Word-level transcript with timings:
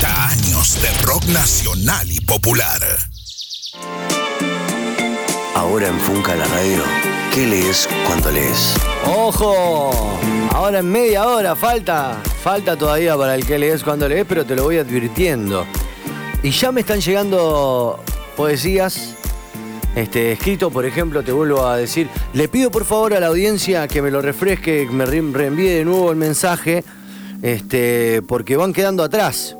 30 0.00 0.28
años 0.28 0.80
de 0.80 1.06
rock 1.06 1.24
nacional 1.26 2.06
y 2.10 2.20
popular. 2.20 2.80
Ahora 5.56 5.88
en 5.88 5.98
Funca 5.98 6.36
la 6.36 6.44
radio, 6.44 6.82
¿qué 7.34 7.44
lees 7.46 7.88
cuando 8.06 8.30
lees? 8.30 8.74
¡Ojo! 9.06 9.90
Ahora 10.52 10.78
en 10.80 10.90
media 10.92 11.26
hora, 11.26 11.56
falta. 11.56 12.22
Falta 12.44 12.76
todavía 12.76 13.16
para 13.16 13.34
el 13.34 13.44
que 13.44 13.58
lees 13.58 13.82
cuando 13.82 14.08
lees, 14.08 14.24
pero 14.28 14.46
te 14.46 14.54
lo 14.54 14.64
voy 14.64 14.78
advirtiendo. 14.78 15.66
Y 16.44 16.50
ya 16.50 16.70
me 16.70 16.82
están 16.82 17.00
llegando 17.00 17.98
poesías. 18.36 19.14
Este, 19.96 20.30
escrito, 20.32 20.70
por 20.70 20.86
ejemplo, 20.86 21.24
te 21.24 21.32
vuelvo 21.32 21.66
a 21.66 21.76
decir, 21.76 22.08
le 22.34 22.46
pido 22.46 22.70
por 22.70 22.84
favor 22.84 23.14
a 23.14 23.20
la 23.20 23.26
audiencia 23.28 23.88
que 23.88 24.00
me 24.00 24.12
lo 24.12 24.22
refresque, 24.22 24.86
que 24.86 24.92
me 24.94 25.06
re- 25.06 25.22
reenvíe 25.32 25.70
de 25.70 25.84
nuevo 25.84 26.10
el 26.12 26.16
mensaje, 26.16 26.84
este, 27.42 28.22
porque 28.22 28.56
van 28.56 28.72
quedando 28.72 29.02
atrás. 29.02 29.56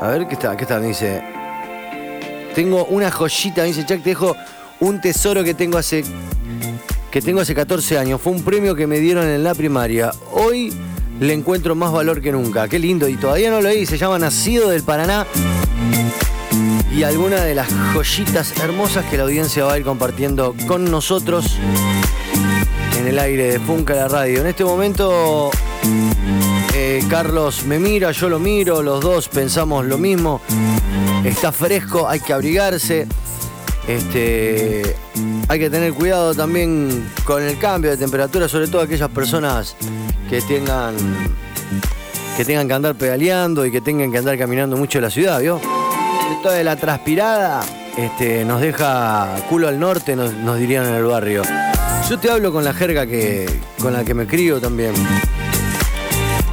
A 0.00 0.08
ver, 0.08 0.26
¿qué 0.26 0.34
está? 0.34 0.56
¿Qué 0.56 0.64
está? 0.64 0.80
Dice, 0.80 1.22
tengo 2.54 2.86
una 2.86 3.10
joyita, 3.10 3.62
me 3.62 3.68
dice 3.68 3.84
Chuck, 3.84 4.02
te 4.02 4.10
dejo 4.10 4.34
un 4.80 5.00
tesoro 5.00 5.44
que 5.44 5.52
tengo 5.52 5.76
hace 5.76 6.04
que 7.10 7.20
tengo 7.20 7.40
hace 7.40 7.54
14 7.54 7.98
años. 7.98 8.20
Fue 8.20 8.32
un 8.32 8.42
premio 8.42 8.74
que 8.74 8.86
me 8.86 8.98
dieron 8.98 9.26
en 9.26 9.42
la 9.42 9.54
primaria. 9.54 10.12
Hoy 10.32 10.72
le 11.18 11.34
encuentro 11.34 11.74
más 11.74 11.92
valor 11.92 12.22
que 12.22 12.32
nunca. 12.32 12.68
Qué 12.68 12.78
lindo. 12.78 13.08
Y 13.08 13.16
todavía 13.16 13.50
no 13.50 13.56
lo 13.60 13.68
leí. 13.68 13.84
Se 13.84 13.98
llama 13.98 14.18
Nacido 14.18 14.70
del 14.70 14.82
Paraná. 14.84 15.26
Y 16.94 17.02
alguna 17.02 17.42
de 17.42 17.54
las 17.54 17.68
joyitas 17.92 18.56
hermosas 18.58 19.04
que 19.06 19.16
la 19.16 19.24
audiencia 19.24 19.64
va 19.64 19.74
a 19.74 19.78
ir 19.78 19.84
compartiendo 19.84 20.54
con 20.66 20.90
nosotros 20.90 21.56
en 22.98 23.06
el 23.06 23.18
aire 23.18 23.52
de 23.52 23.60
Funca 23.60 23.94
la 23.94 24.08
Radio. 24.08 24.40
En 24.40 24.46
este 24.46 24.64
momento, 24.64 25.50
eh, 26.82 27.04
Carlos 27.10 27.66
me 27.66 27.78
mira, 27.78 28.10
yo 28.10 28.30
lo 28.30 28.38
miro, 28.38 28.82
los 28.82 29.02
dos 29.02 29.28
pensamos 29.28 29.84
lo 29.84 29.98
mismo. 29.98 30.40
Está 31.22 31.52
fresco, 31.52 32.08
hay 32.08 32.20
que 32.20 32.32
abrigarse. 32.32 33.06
Este, 33.86 34.96
hay 35.48 35.58
que 35.58 35.68
tener 35.68 35.92
cuidado 35.92 36.34
también 36.34 37.06
con 37.24 37.42
el 37.42 37.58
cambio 37.58 37.90
de 37.90 37.98
temperatura, 37.98 38.48
sobre 38.48 38.68
todo 38.68 38.80
aquellas 38.80 39.10
personas 39.10 39.76
que 40.30 40.40
tengan 40.40 40.94
que 42.38 42.46
tengan 42.46 42.66
que 42.66 42.72
andar 42.72 42.94
pedaleando 42.94 43.66
y 43.66 43.70
que 43.70 43.82
tengan 43.82 44.10
que 44.10 44.16
andar 44.16 44.38
caminando 44.38 44.78
mucho 44.78 44.98
en 44.98 45.04
la 45.04 45.10
ciudad, 45.10 45.38
¿vio? 45.38 45.60
Esto 46.34 46.50
de 46.50 46.64
la 46.64 46.76
transpirada 46.76 47.60
este, 47.98 48.42
nos 48.46 48.62
deja 48.62 49.28
culo 49.50 49.68
al 49.68 49.78
norte, 49.78 50.16
nos, 50.16 50.32
nos 50.32 50.58
dirían 50.58 50.86
en 50.86 50.94
el 50.94 51.04
barrio. 51.04 51.42
Yo 52.08 52.18
te 52.18 52.30
hablo 52.30 52.52
con 52.52 52.64
la 52.64 52.72
jerga 52.72 53.06
que, 53.06 53.46
con 53.82 53.92
la 53.92 54.02
que 54.02 54.14
me 54.14 54.26
crío 54.26 54.60
también. 54.60 54.94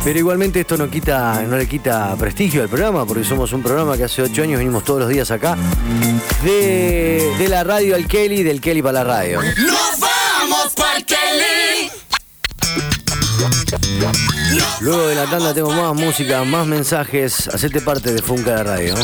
Pero 0.08 0.20
igualmente 0.20 0.62
esto 0.62 0.78
no, 0.78 0.90
quita, 0.90 1.42
no 1.42 1.58
le 1.58 1.68
quita 1.68 2.16
prestigio 2.18 2.62
al 2.62 2.70
programa, 2.70 3.06
porque 3.06 3.26
somos 3.26 3.52
un 3.52 3.62
programa 3.62 3.98
que 3.98 4.06
hace 4.06 4.22
ocho 4.22 4.42
años 4.42 4.58
venimos 4.58 4.86
todos 4.86 5.02
los 5.02 5.10
días 5.10 5.30
acá. 5.32 5.58
De, 6.46 7.34
de 7.38 7.50
la 7.50 7.66
radio 7.66 7.94
al 7.94 8.08
Kelly, 8.08 8.42
del 8.42 8.62
Kelly 8.62 8.82
para 8.82 9.04
la 9.04 9.04
radio. 9.04 9.42
¡Nos 9.42 10.00
vamos 10.00 10.74
pa'l 10.78 11.06
Kelly! 11.06 11.92
Luego 14.80 15.08
de 15.08 15.16
la 15.16 15.26
tanda 15.26 15.54
tengo 15.54 15.74
más 15.74 15.94
música, 15.94 16.42
más 16.46 16.66
mensajes. 16.66 17.50
Hacete 17.50 17.82
parte 17.82 18.14
de 18.14 18.22
Funca 18.22 18.56
de 18.56 18.64
Radio. 18.64 18.96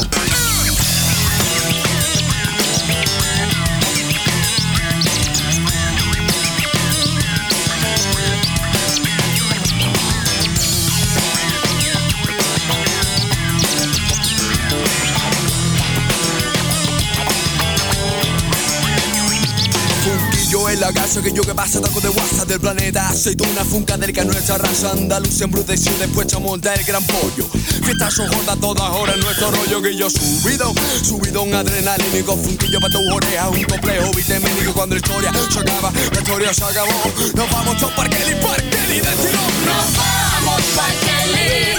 Que 21.22 21.32
yo 21.32 21.44
que 21.44 21.54
pasa 21.54 21.80
taco 21.80 22.02
de 22.02 22.10
WhatsApp 22.10 22.48
del 22.48 22.60
planeta. 22.60 23.08
Aceituna 23.08 23.64
funca 23.64 23.96
del 23.98 24.12
que 24.12 24.26
nuestra 24.26 24.58
raza 24.58 24.92
andaluz 24.94 25.40
embruteció 25.42 25.92
después 26.00 26.28
monta 26.40 26.74
el 26.74 26.84
gran 26.84 27.06
pollo. 27.06 27.48
Fiestas 27.84 28.16
son 28.16 28.28
gordas 28.30 28.60
todas 28.60 28.90
horas 28.90 29.18
nuestro 29.18 29.52
rollo 29.52 29.80
que 29.84 29.96
yo 29.96 30.10
subido. 30.10 30.74
Subido 31.04 31.44
un 31.44 31.54
adrenalínico 31.54 32.36
funquillo 32.36 32.80
para 32.80 32.94
tu 32.94 33.14
oreja 33.14 33.48
Un 33.50 33.64
complejo 33.64 34.12
vitamínico. 34.12 34.74
Cuando 34.74 34.96
la 34.96 35.02
historia 35.02 35.32
se 35.52 35.60
acaba 35.60 35.92
La 36.14 36.20
historia 36.20 36.52
se 36.52 36.64
acabó. 36.64 37.04
Nos 37.36 37.52
vamos 37.52 37.78
todos 37.78 37.94
para 37.94 38.10
Kelly, 38.10 38.36
para 38.42 38.64
Kelly 38.64 39.02
¡Nos 39.04 39.96
vamos 39.96 40.62
Kelly! 41.06 41.76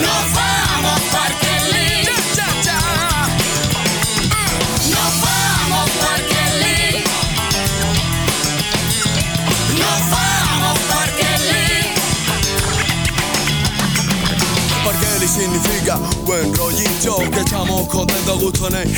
¡Nos 0.00 0.32
vamos 0.32 0.61
significa 15.42 15.96
buen 16.24 16.54
rollito 16.54 17.16
Que 17.30 17.40
estamos 17.40 17.88
contentos, 17.88 18.40
gusto 18.40 18.68
en 18.68 18.74
él 18.76 18.92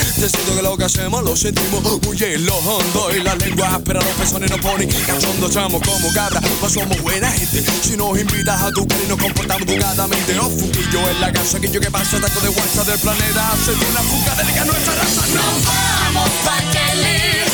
que 0.55 0.63
lo 0.63 0.77
que 0.77 0.85
hacemos 0.85 1.23
lo 1.25 1.35
sentimos 1.35 1.83
muy 2.05 2.23
en 2.23 2.47
lo 2.47 2.57
hondo. 2.59 3.11
Y 3.15 3.21
la 3.23 3.35
lengua 3.35 3.77
espera 3.77 4.01
los 4.01 4.15
pezones 4.15 4.51
nos 4.51 4.61
pone 4.61 4.87
Cachondo 4.87 5.47
estamos 5.47 5.81
como 5.83 6.13
cabra, 6.13 6.41
pues 6.61 6.73
somos 6.73 7.01
buena 7.03 7.31
gente 7.33 7.65
Si 7.83 7.97
nos 7.97 8.19
invitas 8.19 8.63
a 8.63 8.71
tu 8.71 8.83
y 8.83 9.09
nos 9.09 9.19
comportamos 9.19 9.67
educadamente. 9.67 10.39
Oh, 10.39 10.51
funquillo 10.51 11.09
en 11.11 11.21
la 11.21 11.33
casa, 11.33 11.61
que 11.61 11.71
yo 11.71 11.81
que 11.81 11.91
pasa 11.91 12.21
Taco 12.21 12.41
de 12.41 12.49
WhatsApp 12.51 12.87
del 12.89 12.99
planeta. 12.99 13.53
Hace 13.53 13.73
una 13.73 14.01
fuga 14.01 14.35
de 14.37 14.45
nuestra 14.45 14.95
raza 14.95 15.27
¡Nos 15.35 15.65
vamos 15.65 16.31
pa'l 16.45 16.71
Kelly! 16.71 17.45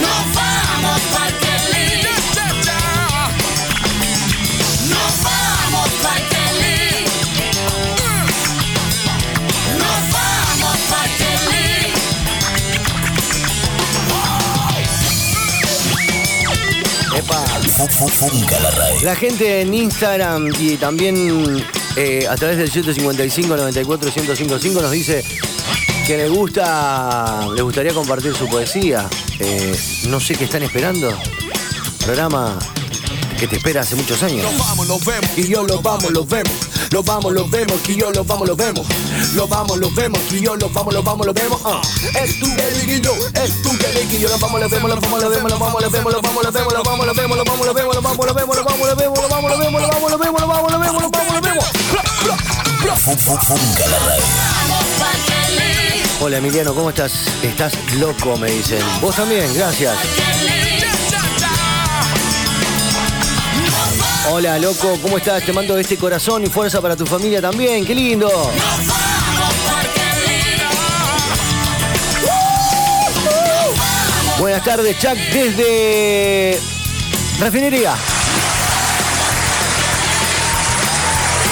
¡Nos 0.00 0.34
vamos 0.34 1.00
Kelly! 1.40 1.73
La 19.02 19.14
gente 19.14 19.60
en 19.60 19.72
Instagram 19.72 20.52
y 20.58 20.76
también 20.76 21.64
eh, 21.96 22.26
a 22.28 22.34
través 22.36 22.58
del 22.58 22.70
155 22.70 23.56
94 23.56 24.10
1055 24.14 24.82
nos 24.82 24.90
dice 24.90 25.24
que 26.06 26.16
le 26.16 26.28
gusta, 26.28 27.46
le 27.54 27.62
gustaría 27.62 27.92
compartir 27.94 28.34
su 28.34 28.48
poesía. 28.48 29.08
Eh, 29.38 29.76
no 30.08 30.20
sé 30.20 30.34
qué 30.34 30.44
están 30.44 30.62
esperando. 30.62 31.16
Programa 32.04 32.58
que 33.44 33.48
te 33.48 33.56
espera 33.56 33.82
hace 33.82 33.94
muchos 33.94 34.22
años. 34.22 34.42
Nos 34.42 34.58
vamos, 34.58 34.88
nos 34.88 35.04
vemos 35.04 35.30
Y 35.36 35.48
yo 35.48 35.64
lo 35.64 35.82
vamos, 35.82 36.10
lo 36.12 36.24
vemos. 36.24 36.52
Lo 36.90 37.02
vamos, 37.02 37.32
lo 37.32 37.46
vemos, 37.46 37.78
que 37.82 37.94
yo 37.94 38.10
lo 38.10 38.24
vamos, 38.24 38.48
lo 38.48 38.56
vemos. 38.56 38.86
Lo 39.34 39.46
vamos, 39.46 39.76
lo 39.76 39.90
vemos, 39.90 40.18
que 40.30 40.40
yo 40.40 40.56
lo 40.56 40.70
vamos, 40.70 40.94
lo 40.94 41.02
vamos, 41.02 41.26
lo 41.26 41.34
vemos. 41.34 41.60
Ah. 41.64 41.82
Es 42.22 42.40
tu 42.40 42.46
que 42.56 43.00
yo, 43.02 43.12
es 43.34 43.62
tu 43.62 43.70
que 43.76 44.18
yo 44.18 44.28
lo 44.30 44.38
vamos, 44.38 44.60
lo 44.60 44.68
vemos, 44.68 44.88
lo 44.88 44.98
vamos, 44.98 45.22
lo 45.22 45.28
vemos, 45.28 45.50
lo 45.50 45.58
vamos, 45.58 45.82
lo 45.82 45.90
vemos, 45.90 46.12
lo 46.12 46.22
vamos, 46.22 46.42
lo 46.42 46.52
vemos, 46.52 46.72
lo 46.72 46.82
vamos, 46.82 47.06
lo 47.06 47.14
vemos, 47.14 47.36
lo 47.36 47.44
vamos, 47.44 47.66
lo 47.66 47.74
vemos, 47.74 47.96
lo 47.96 48.04
vamos, 48.04 48.26
lo 48.26 48.34
vemos, 48.34 48.56
lo 48.56 48.64
vamos, 48.64 48.88
lo 48.88 48.94
vemos, 48.94 49.20
lo 49.20 49.28
vamos, 49.28 49.50
lo 49.50 49.54
vemos, 49.54 49.82
lo 49.82 49.88
vamos, 49.90 50.10
lo 50.10 50.18
vemos, 50.18 50.40
lo 50.40 50.46
vamos, 50.46 50.72
lo 50.72 50.78
vemos, 50.78 51.02
lo 51.02 51.10
vamos, 51.10 51.34
lo 51.34 51.40
vemos. 51.42 51.64
Hola 56.20 56.38
Emiliano, 56.38 56.74
¿cómo 56.74 56.88
estás? 56.88 57.12
Estás 57.42 57.74
loco, 57.98 58.38
me 58.38 58.50
dicen. 58.50 58.80
Vos 59.02 59.16
también, 59.16 59.52
gracias. 59.54 59.94
Hola, 64.26 64.58
loco, 64.58 64.98
¿cómo 65.02 65.18
estás? 65.18 65.44
Te 65.44 65.52
mando 65.52 65.76
este 65.76 65.98
corazón 65.98 66.42
y 66.44 66.46
fuerza 66.46 66.80
para 66.80 66.96
tu 66.96 67.04
familia 67.04 67.42
también, 67.42 67.84
qué 67.84 67.94
lindo. 67.94 68.26
¡Nos 68.26 68.86
vamos 68.86 69.54
pa'l 69.66 69.86
Kelly! 69.92 70.62
Buenas 74.38 74.64
tardes, 74.64 74.98
Chuck, 74.98 75.16
desde 75.30 76.58
Refinería. 77.38 77.94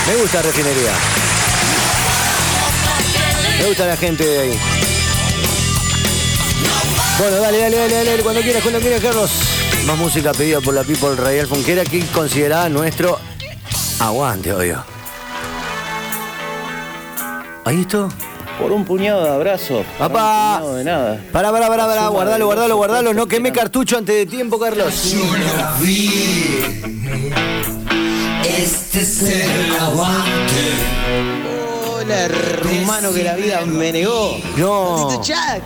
Me 0.06 0.16
gusta 0.16 0.40
Refinería. 0.40 0.92
Me 3.58 3.66
gusta 3.66 3.86
la 3.86 3.96
gente 3.98 4.24
de 4.24 4.40
ahí. 4.40 4.58
Bueno, 7.18 7.36
dale, 7.36 7.58
dale, 7.58 7.76
dale, 7.76 8.04
dale, 8.04 8.22
cuando 8.22 8.40
quieras, 8.40 8.62
cuando 8.62 8.80
quieras, 8.80 9.00
Carlos. 9.02 9.61
Más 9.86 9.98
música 9.98 10.32
pedida 10.32 10.60
por 10.60 10.74
la 10.74 10.84
People 10.84 11.16
Radial 11.16 11.46
Fonquera 11.46 11.84
que 11.84 12.00
considerada 12.06 12.68
nuestro 12.68 13.18
aguante, 13.98 14.52
obvio. 14.52 14.84
¿Ahí 17.64 17.80
esto? 17.80 18.08
Por 18.60 18.70
un 18.72 18.84
puñado 18.84 19.24
de 19.24 19.30
abrazos. 19.30 19.84
¡Papá! 19.98 20.58
puñado 20.60 20.76
de 20.76 20.84
nada. 20.84 21.20
Pará, 21.32 21.50
pará, 21.50 21.68
pará, 21.68 21.86
pará, 21.86 22.08
guardalo, 22.08 22.46
guardalo, 22.46 22.76
guardalo. 22.76 23.14
No 23.14 23.26
queme 23.26 23.52
cartucho 23.52 23.98
antes 23.98 24.14
de 24.14 24.26
tiempo, 24.26 24.58
Carlos. 24.58 25.14
Este 28.44 29.00
es 29.00 29.22
el 29.22 29.76
aguante. 29.80 30.72
Hola, 31.88 32.20
hermano 32.24 33.12
que 33.12 33.24
la 33.24 33.34
vida 33.34 33.60
me 33.64 33.92
negó. 33.92 34.36
No. 34.56 35.22
Jack. 35.22 35.62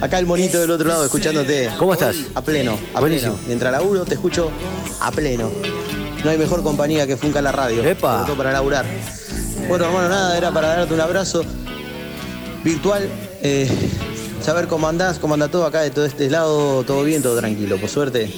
Acá 0.00 0.18
el 0.18 0.26
monito 0.26 0.58
del 0.60 0.70
otro 0.70 0.88
lado 0.88 1.04
escuchándote. 1.04 1.70
¿Cómo 1.78 1.92
estás? 1.92 2.16
A 2.34 2.40
pleno, 2.42 2.78
a 2.94 3.00
Buenísimo. 3.00 3.32
pleno. 3.34 3.46
Mientras 3.48 3.72
laburo 3.72 4.04
te 4.04 4.14
escucho 4.14 4.50
a 5.00 5.10
pleno. 5.10 5.50
No 6.24 6.30
hay 6.30 6.38
mejor 6.38 6.62
compañía 6.62 7.06
que 7.06 7.16
Funca 7.16 7.42
la 7.42 7.52
radio. 7.52 7.82
Epa. 7.84 8.12
Sobre 8.14 8.26
todo 8.26 8.36
para 8.36 8.52
laburar. 8.52 8.86
Bueno, 9.68 9.84
hermano, 9.86 10.08
nada, 10.08 10.36
era 10.38 10.50
para 10.52 10.68
darte 10.68 10.94
un 10.94 11.00
abrazo 11.00 11.44
virtual. 12.64 13.08
eh, 13.42 13.68
saber 14.42 14.66
cómo 14.68 14.88
andás, 14.88 15.18
cómo 15.18 15.34
anda 15.34 15.48
todo 15.48 15.64
acá 15.66 15.80
de 15.82 15.90
todo 15.90 16.04
este 16.06 16.28
lado, 16.30 16.82
todo 16.84 17.04
bien, 17.04 17.22
todo 17.22 17.36
tranquilo, 17.38 17.76
por 17.78 17.88
suerte. 17.90 18.30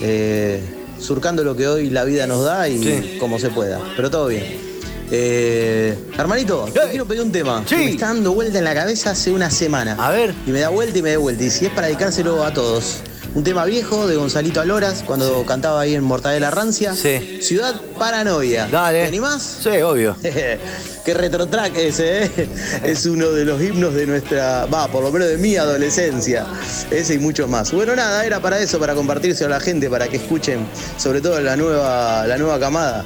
eh, 0.00 0.60
surcando 0.98 1.44
lo 1.44 1.54
que 1.56 1.68
hoy 1.68 1.90
la 1.90 2.04
vida 2.04 2.26
nos 2.26 2.44
da 2.44 2.68
y 2.68 2.82
Sí. 2.82 3.16
como 3.20 3.38
se 3.38 3.50
pueda. 3.50 3.80
Pero 3.96 4.10
todo 4.10 4.26
bien. 4.26 4.73
Eh, 5.10 5.96
hermanito, 6.18 6.68
te 6.72 6.80
quiero 6.90 7.06
pedir 7.06 7.22
un 7.22 7.32
tema. 7.32 7.62
Sí. 7.66 7.76
que 7.76 7.76
Me 7.76 7.90
está 7.90 8.06
dando 8.08 8.32
vuelta 8.32 8.58
en 8.58 8.64
la 8.64 8.74
cabeza 8.74 9.10
hace 9.10 9.30
una 9.32 9.50
semana. 9.50 9.96
A 9.98 10.10
ver. 10.10 10.34
Y 10.46 10.50
me 10.50 10.60
da 10.60 10.68
vuelta 10.70 10.98
y 10.98 11.02
me 11.02 11.12
da 11.12 11.18
vuelta. 11.18 11.44
Y 11.44 11.50
si 11.50 11.66
es 11.66 11.72
para 11.72 11.86
dedicárselo 11.88 12.44
a 12.44 12.52
todos. 12.52 13.02
Un 13.34 13.42
tema 13.42 13.64
viejo 13.64 14.06
de 14.06 14.14
Gonzalito 14.14 14.60
Aloras, 14.60 15.02
cuando 15.04 15.44
cantaba 15.44 15.80
ahí 15.80 15.96
en 15.96 16.04
Mortadela 16.04 16.52
Rancia. 16.52 16.94
Sí. 16.94 17.40
Ciudad 17.42 17.74
Paranoia. 17.98 18.68
Dale. 18.70 19.02
¿Te 19.02 19.08
animás? 19.08 19.58
Sí, 19.60 19.70
obvio. 19.82 20.16
Qué 21.04 21.14
retrotrack 21.14 21.76
ese, 21.76 22.24
¿eh? 22.26 22.48
Es 22.84 23.06
uno 23.06 23.30
de 23.30 23.44
los 23.44 23.60
himnos 23.60 23.92
de 23.92 24.06
nuestra, 24.06 24.66
va, 24.66 24.86
por 24.86 25.02
lo 25.02 25.10
menos 25.10 25.28
de 25.28 25.36
mi 25.38 25.56
adolescencia. 25.56 26.46
Ese 26.92 27.14
y 27.14 27.18
muchos 27.18 27.48
más. 27.48 27.72
Bueno, 27.72 27.96
nada, 27.96 28.24
era 28.24 28.38
para 28.38 28.60
eso, 28.60 28.78
para 28.78 28.94
compartirse 28.94 29.44
a 29.44 29.48
la 29.48 29.58
gente, 29.58 29.90
para 29.90 30.06
que 30.06 30.18
escuchen, 30.18 30.64
sobre 30.96 31.20
todo 31.20 31.40
la 31.40 31.56
nueva, 31.56 32.26
la 32.28 32.38
nueva 32.38 32.60
camada, 32.60 33.04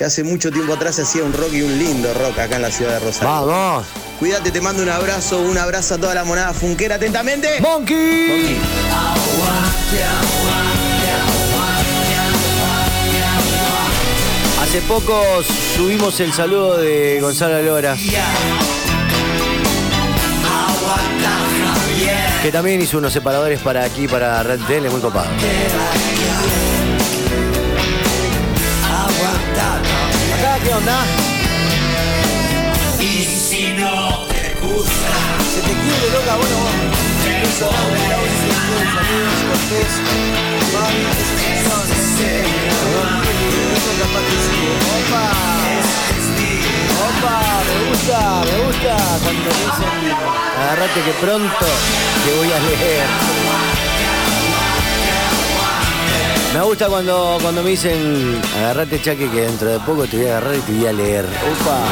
que 0.00 0.06
hace 0.06 0.24
mucho 0.24 0.50
tiempo 0.50 0.72
atrás 0.72 0.96
se 0.96 1.02
hacía 1.02 1.22
un 1.22 1.34
rock 1.34 1.52
y 1.52 1.60
un 1.60 1.78
lindo 1.78 2.14
rock 2.14 2.38
acá 2.38 2.56
en 2.56 2.62
la 2.62 2.70
ciudad 2.70 2.92
de 2.92 3.00
Rosario. 3.00 3.28
Vamos. 3.28 3.86
Cuídate, 4.18 4.50
te 4.50 4.58
mando 4.58 4.82
un 4.82 4.88
abrazo, 4.88 5.42
un 5.42 5.58
abrazo 5.58 5.96
a 5.96 5.98
toda 5.98 6.14
la 6.14 6.24
monada 6.24 6.54
funquera 6.54 6.94
atentamente. 6.94 7.60
Monkey. 7.60 8.56
Hace 14.62 14.80
poco 14.88 15.22
subimos 15.76 16.18
el 16.20 16.32
saludo 16.32 16.78
de 16.78 17.18
Gonzalo 17.20 17.60
Lora, 17.60 17.94
que 22.42 22.50
también 22.50 22.80
hizo 22.80 22.96
unos 22.96 23.12
separadores 23.12 23.60
para 23.60 23.84
aquí, 23.84 24.08
para 24.08 24.42
Red 24.42 24.60
Tele, 24.66 24.88
muy 24.88 25.02
copado. 25.02 25.28
¿Qué 30.64 30.72
onda? 30.72 31.04
Y 32.98 33.24
si 33.24 33.72
no 33.72 34.26
te 34.26 34.54
gusta, 34.60 35.12
Se 35.54 35.60
te 35.60 35.72
quiere, 35.72 36.10
loca, 36.12 36.36
bueno, 36.36 36.56
vos. 36.56 36.80
Opa, 47.00 47.36
me 47.64 47.88
gusta, 47.88 48.18
me 48.44 48.56
gusta 48.64 48.94
cuando 49.22 49.48
dicen 49.50 50.16
agarrate 50.60 51.00
que 51.02 51.12
pronto 51.20 51.66
te 52.24 52.30
voy 52.36 52.52
a 52.52 52.58
leer. 52.60 53.69
Me 56.52 56.60
gusta 56.62 56.88
cuando, 56.88 57.38
cuando 57.40 57.62
me 57.62 57.70
dicen 57.70 58.40
agarrate 58.56 59.00
chaque 59.00 59.30
que 59.30 59.42
dentro 59.42 59.68
de 59.68 59.78
poco 59.80 60.06
te 60.06 60.16
voy 60.16 60.26
a 60.26 60.38
agarrar 60.38 60.56
y 60.56 60.60
te 60.60 60.72
voy 60.72 60.86
a 60.86 60.92
leer. 60.92 61.24
Opa. 61.24 61.84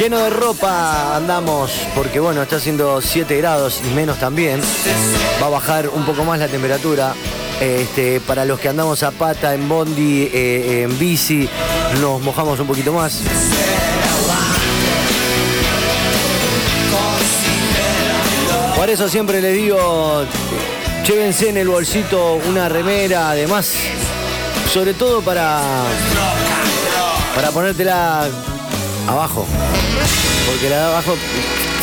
Lleno 0.00 0.18
de 0.18 0.30
ropa 0.30 1.16
andamos 1.16 1.70
porque 1.94 2.18
bueno, 2.18 2.42
está 2.42 2.56
haciendo 2.56 3.00
7 3.00 3.36
grados 3.38 3.80
y 3.88 3.94
menos 3.94 4.18
también. 4.18 4.60
Va 5.40 5.46
a 5.46 5.50
bajar 5.50 5.88
un 5.88 6.04
poco 6.04 6.24
más 6.24 6.40
la 6.40 6.48
temperatura. 6.48 7.14
Este, 7.60 8.20
para 8.20 8.44
los 8.44 8.58
que 8.58 8.68
andamos 8.68 9.04
a 9.04 9.12
pata, 9.12 9.54
en 9.54 9.68
bondi, 9.68 10.28
eh, 10.34 10.82
en 10.82 10.98
bici, 10.98 11.48
nos 12.00 12.20
mojamos 12.20 12.58
un 12.58 12.66
poquito 12.66 12.92
más. 12.92 13.22
Por 18.84 18.90
eso 18.90 19.08
siempre 19.08 19.40
les 19.40 19.54
digo, 19.56 20.26
llévense 21.06 21.48
en 21.48 21.56
el 21.56 21.68
bolsito 21.68 22.34
una 22.46 22.68
remera, 22.68 23.30
además, 23.30 23.72
sobre 24.70 24.92
todo 24.92 25.22
para, 25.22 25.62
para 27.34 27.50
ponértela 27.50 28.28
abajo. 29.08 29.46
Porque 30.46 30.68
la 30.68 30.76
de 30.76 30.84
abajo 30.84 31.14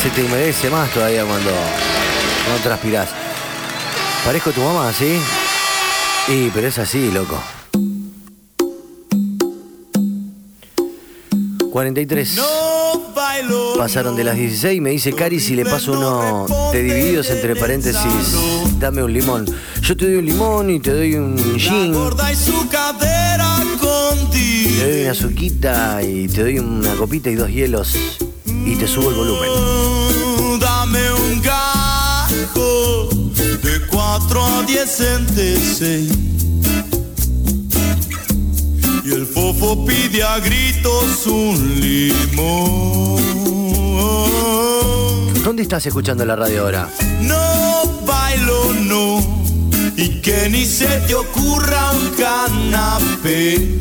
se 0.00 0.10
te 0.10 0.22
humedece 0.22 0.70
más 0.70 0.90
todavía 0.92 1.24
cuando 1.24 1.50
no 1.50 2.62
transpirás. 2.62 3.08
Parezco 4.24 4.52
tu 4.52 4.60
mamá, 4.60 4.92
¿sí? 4.92 5.18
Y, 6.28 6.50
pero 6.50 6.68
es 6.68 6.78
así, 6.78 7.10
loco. 7.10 7.42
43. 11.72 12.71
Pasaron 13.76 14.16
de 14.16 14.24
las 14.24 14.36
16 14.36 14.80
me 14.80 14.90
dice 14.90 15.12
Cari 15.12 15.40
si 15.40 15.54
le 15.54 15.64
paso 15.64 15.92
uno 15.92 16.46
de 16.72 16.82
divididos 16.82 17.30
entre 17.30 17.56
paréntesis, 17.56 18.36
dame 18.78 19.02
un 19.02 19.12
limón. 19.12 19.46
Yo 19.80 19.96
te 19.96 20.06
doy 20.06 20.16
un 20.16 20.26
limón 20.26 20.70
y 20.70 20.80
te 20.80 20.92
doy 20.92 21.14
un 21.16 21.36
gin, 21.58 21.94
y 24.64 24.68
te 24.78 24.90
doy 24.90 25.02
una 25.02 25.10
azuquita 25.10 26.02
y 26.02 26.28
te 26.28 26.42
doy 26.42 26.58
una 26.58 26.94
copita 26.94 27.30
y 27.30 27.34
dos 27.34 27.50
hielos 27.50 27.96
y 28.46 28.76
te 28.76 28.86
subo 28.86 29.10
el 29.10 29.16
volumen. 29.16 30.60
Dame 30.60 31.12
un 31.12 31.42
gajo 31.42 33.08
de 33.62 33.86
4 33.88 34.44
a 34.44 34.62
10 34.62 34.90
centeseis. 34.90 36.31
Y 39.12 39.14
el 39.14 39.26
fofo 39.26 39.84
pide 39.84 40.22
a 40.22 40.38
gritos 40.38 41.26
un 41.26 41.80
limón. 41.80 43.20
¿Dónde 45.44 45.62
estás 45.62 45.84
escuchando 45.84 46.24
la 46.24 46.34
radio 46.34 46.62
ahora? 46.62 46.88
No 47.20 47.82
bailo, 48.06 48.72
no. 48.72 49.20
Y 49.96 50.22
que 50.22 50.48
ni 50.48 50.64
se 50.64 50.86
te 51.06 51.14
ocurra 51.14 51.90
un 51.92 52.08
canapé. 52.16 53.78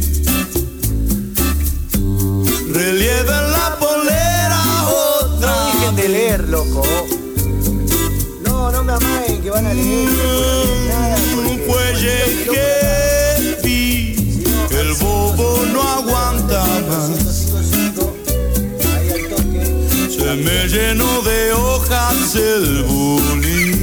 Relieve 2.74 3.32
en 3.32 3.51
la 3.51 3.77
polera 3.79 4.62
otra. 5.22 5.65
Dejen 5.67 5.96
de 5.96 6.10
leer, 6.10 6.50
loco. 6.50 6.84
No, 8.44 8.70
no 8.70 8.84
me 8.84 8.94
amaguen 8.94 9.41
que 9.41 9.50
van 9.50 9.65
a 9.65 9.74
leer. 9.74 10.10
Un 11.38 11.60
fuelle 11.65 12.48
que 12.50 12.50
vi, 12.50 12.80
el 12.80 12.80
bobo 15.01 15.65
no 15.74 15.81
aguanta 15.81 16.63
más. 16.89 17.50
Se 20.10 20.36
me 20.36 20.67
llenó 20.67 21.22
de 21.24 21.53
hojas 21.53 22.36
el 22.36 22.84
bullying. 22.84 23.81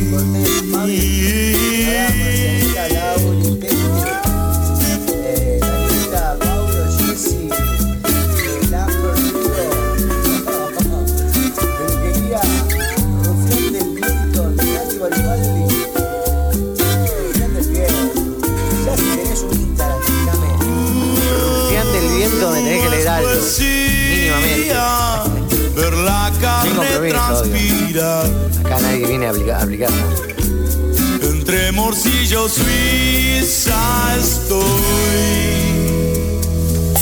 Nadie 29.00 29.06
viene 29.06 29.26
a 29.26 29.30
aplicar. 29.30 29.90
A. 29.90 31.24
Entre 31.26 31.72
morcillo 31.72 32.48
suiza 32.48 33.76
estoy. 34.18 34.64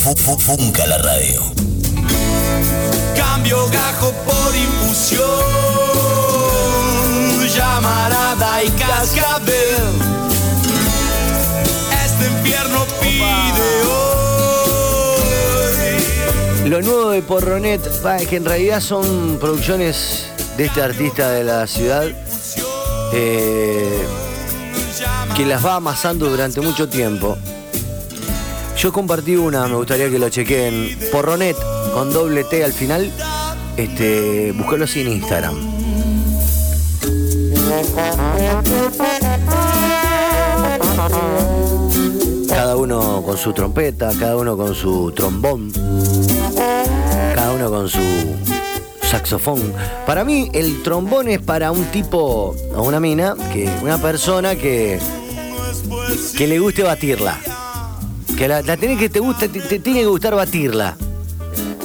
Fu- 0.04 0.16
fu- 0.16 0.38
Funca 0.38 0.86
la 0.86 0.98
radio. 0.98 1.42
Cambio 3.16 3.66
gajo 3.70 4.12
por 4.24 4.54
infusión. 4.54 5.24
Llamarada 7.56 8.62
y 8.62 8.68
cascabel. 8.70 9.54
Este 12.04 12.26
infierno 12.26 12.84
pide 13.00 13.82
hoy. 16.62 16.68
Lo 16.68 16.82
nuevo 16.82 17.10
de 17.10 17.22
Porronet, 17.22 17.80
que 18.28 18.36
en 18.36 18.44
realidad 18.44 18.80
son 18.80 19.38
producciones 19.40 20.26
de 20.56 20.64
este 20.64 20.82
artista 20.82 21.30
de 21.30 21.44
la 21.44 21.66
ciudad 21.66 22.06
eh, 23.12 24.06
que 25.36 25.44
las 25.44 25.64
va 25.64 25.76
amasando 25.76 26.28
durante 26.30 26.60
mucho 26.60 26.88
tiempo. 26.88 27.36
Yo 28.78 28.92
compartí 28.92 29.36
una, 29.36 29.66
me 29.68 29.76
gustaría 29.76 30.10
que 30.10 30.18
lo 30.18 30.28
chequen. 30.28 30.98
Porronet 31.12 31.56
con 31.92 32.12
doble 32.12 32.44
T 32.44 32.64
al 32.64 32.72
final. 32.72 33.10
Este, 33.76 34.52
búscalo 34.52 34.84
así 34.84 35.00
en 35.00 35.12
Instagram. 35.12 35.54
Cada 42.48 42.76
uno 42.76 43.22
con 43.22 43.36
su 43.36 43.52
trompeta, 43.52 44.10
cada 44.18 44.36
uno 44.36 44.56
con 44.56 44.74
su 44.74 45.12
trombón, 45.12 45.72
cada 47.34 47.52
uno 47.52 47.70
con 47.70 47.88
su 47.88 48.00
saxofón. 49.06 49.72
Para 50.06 50.24
mí 50.24 50.50
el 50.52 50.82
trombón 50.82 51.28
es 51.28 51.40
para 51.40 51.72
un 51.72 51.84
tipo 51.86 52.54
o 52.74 52.82
una 52.82 53.00
mina, 53.00 53.34
que 53.52 53.68
una 53.82 53.98
persona 54.00 54.56
que 54.56 54.98
que 56.36 56.46
le 56.46 56.58
guste 56.58 56.82
batirla. 56.82 57.38
Que 58.36 58.48
la, 58.48 58.60
la 58.62 58.76
tenés 58.76 58.98
que 58.98 59.08
te 59.08 59.20
gusta, 59.20 59.48
te, 59.48 59.60
te 59.60 59.78
tiene 59.78 60.00
que 60.00 60.06
gustar 60.06 60.34
batirla. 60.34 60.96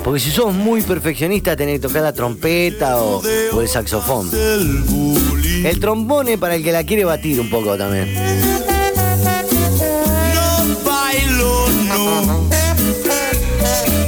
Porque 0.04 0.20
si 0.20 0.32
sos 0.32 0.54
muy 0.54 0.82
perfeccionista 0.82 1.56
tenés 1.56 1.80
que 1.80 1.88
tocar 1.88 2.02
la 2.02 2.14
trompeta 2.14 2.98
o, 2.98 3.22
o 3.54 3.62
el 3.62 3.68
saxofón. 3.68 4.30
El 5.64 5.80
trombón 5.80 6.28
es 6.28 6.38
para 6.38 6.56
el 6.56 6.64
que 6.64 6.72
la 6.72 6.84
quiere 6.84 7.06
batir 7.06 7.40
un 7.40 7.50
poco 7.50 7.78
también. 7.78 8.51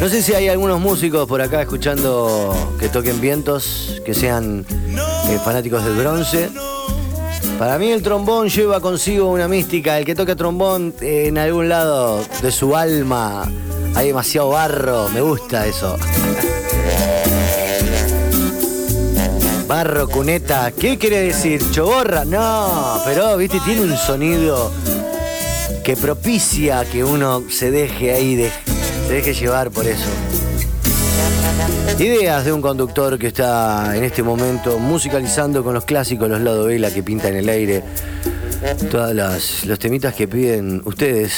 No 0.03 0.09
sé 0.09 0.21
si 0.21 0.33
hay 0.33 0.49
algunos 0.49 0.81
músicos 0.81 1.25
por 1.29 1.41
acá 1.41 1.61
escuchando 1.61 2.53
que 2.77 2.89
toquen 2.89 3.21
vientos, 3.21 4.01
que 4.05 4.13
sean 4.13 4.65
eh, 5.29 5.39
fanáticos 5.45 5.81
del 5.85 5.93
bronce. 5.95 6.49
Para 7.57 7.77
mí 7.79 7.89
el 7.89 8.03
trombón 8.03 8.49
lleva 8.49 8.81
consigo 8.81 9.29
una 9.29 9.47
mística. 9.47 9.97
El 9.97 10.03
que 10.03 10.13
toca 10.13 10.35
trombón 10.35 10.93
en 10.99 11.37
algún 11.37 11.69
lado 11.69 12.21
de 12.41 12.51
su 12.51 12.75
alma 12.75 13.49
hay 13.95 14.07
demasiado 14.07 14.49
barro. 14.49 15.07
Me 15.07 15.21
gusta 15.21 15.65
eso. 15.67 15.95
Barro, 19.69 20.09
cuneta. 20.09 20.73
¿Qué 20.77 20.97
quiere 20.97 21.21
decir? 21.21 21.63
¿Choborra? 21.71 22.25
No, 22.25 22.99
pero, 23.05 23.37
viste, 23.37 23.61
tiene 23.61 23.79
un 23.83 23.95
sonido 23.95 24.69
que 25.85 25.95
propicia 25.95 26.83
que 26.83 27.05
uno 27.05 27.43
se 27.49 27.71
deje 27.71 28.11
ahí, 28.13 28.35
de- 28.35 28.51
se 29.07 29.13
deje 29.13 29.33
llevar 29.33 29.71
por 29.71 29.85
eso. 29.87 30.09
Ideas 31.99 32.45
de 32.45 32.51
un 32.51 32.61
conductor 32.61 33.19
que 33.19 33.27
está 33.27 33.95
en 33.95 34.03
este 34.03 34.23
momento 34.23 34.79
musicalizando 34.79 35.63
con 35.63 35.73
los 35.73 35.85
clásicos, 35.85 36.29
los 36.29 36.41
lados 36.41 36.67
vela 36.67 36.91
que 36.91 37.03
pinta 37.03 37.29
en 37.29 37.35
el 37.35 37.49
aire, 37.49 37.83
todas 38.89 39.13
las, 39.13 39.65
los 39.65 39.77
temitas 39.77 40.15
que 40.15 40.27
piden 40.27 40.81
ustedes 40.85 41.33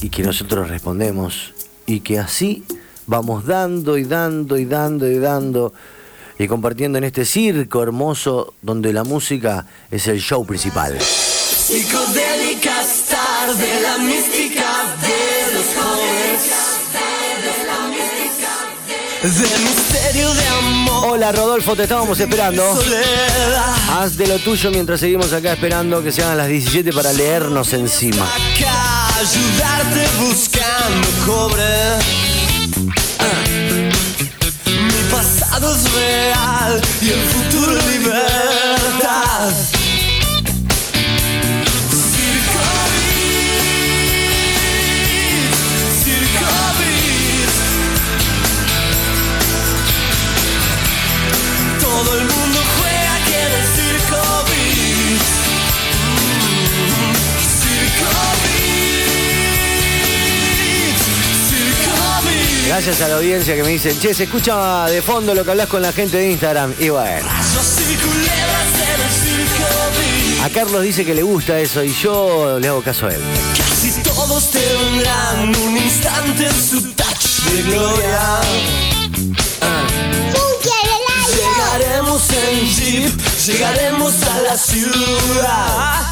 y 0.00 0.08
que 0.08 0.22
nosotros 0.22 0.68
respondemos 0.68 1.52
y 1.86 2.00
que 2.00 2.18
así 2.18 2.64
vamos 3.06 3.44
dando 3.44 3.98
y 3.98 4.04
dando 4.04 4.56
y 4.56 4.64
dando 4.64 5.10
y 5.10 5.18
dando 5.18 5.72
y 6.38 6.46
compartiendo 6.46 6.98
en 6.98 7.04
este 7.04 7.24
circo 7.24 7.82
hermoso 7.82 8.54
donde 8.62 8.92
la 8.92 9.04
música 9.04 9.66
es 9.90 10.06
el 10.08 10.20
show 10.20 10.44
principal. 10.46 10.98
La 13.82 13.98
De 19.22 19.28
misterio 19.28 20.34
de 20.34 20.48
amor, 20.48 21.10
Hola 21.10 21.30
Rodolfo, 21.30 21.76
te 21.76 21.84
estábamos 21.84 22.18
esperando. 22.18 22.76
Haz 23.88 24.16
de 24.16 24.26
lo 24.26 24.36
tuyo 24.40 24.72
mientras 24.72 24.98
seguimos 24.98 25.32
acá 25.32 25.52
esperando 25.52 26.02
que 26.02 26.10
sean 26.10 26.36
las 26.36 26.48
17 26.48 26.92
para 26.92 27.12
leernos 27.12 27.72
encima. 27.72 28.24
Acá 28.24 29.06
ayudarte 29.20 30.08
buscando 30.18 31.08
cobre. 31.24 31.62
Ah. 33.20 33.90
Mi 34.66 35.10
pasado 35.12 35.72
es 35.72 35.92
real 35.92 36.82
y 37.00 37.10
el 37.10 37.20
futuro 37.20 37.72
libertad. 37.92 39.52
Gracias 62.72 63.02
a 63.02 63.08
la 63.08 63.16
audiencia 63.16 63.54
que 63.54 63.62
me 63.62 63.68
dicen, 63.68 64.00
che, 64.00 64.14
se 64.14 64.24
escucha 64.24 64.86
de 64.86 65.02
fondo 65.02 65.34
lo 65.34 65.44
que 65.44 65.50
hablas 65.50 65.66
con 65.66 65.82
la 65.82 65.92
gente 65.92 66.16
de 66.16 66.30
Instagram. 66.30 66.74
Y 66.78 66.88
bueno, 66.88 67.28
a 70.42 70.48
Carlos 70.48 70.82
dice 70.82 71.04
que 71.04 71.14
le 71.14 71.22
gusta 71.22 71.60
eso 71.60 71.84
y 71.84 71.92
yo 71.92 72.58
le 72.58 72.68
hago 72.68 72.80
caso 72.80 73.08
a 73.08 73.12
él. 73.12 73.20
Casi 73.58 73.90
todos 74.00 74.50
tendrán 74.52 75.54
un 75.54 75.76
instante 75.76 76.46
en 76.46 76.62
su 76.70 76.80
touch 76.94 77.42
de 77.50 77.62
gloria. 77.62 78.40
Llegaremos 81.36 82.22
en 82.30 82.66
jeep, 82.70 83.20
llegaremos 83.44 84.14
a 84.22 84.40
la 84.40 84.56
ciudad. 84.56 86.11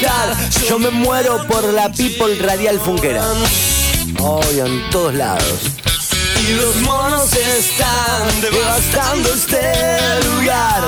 Cantar, 0.00 0.36
Yo 0.68 0.78
me 0.78 0.90
muero 0.90 1.46
por 1.46 1.72
la 1.72 1.90
people 1.90 2.34
radial 2.36 2.78
funquera. 2.80 3.24
Hoy 4.20 4.60
en 4.60 4.90
todos 4.90 5.14
lados. 5.14 5.60
Y 6.48 6.54
los 6.54 6.76
monos 6.82 7.32
están 7.32 8.40
devastando 8.40 9.32
este 9.32 9.72
lugar. 10.26 10.82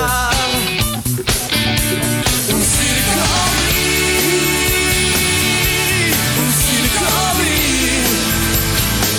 Un 2.49 2.55
un. 2.55 3.41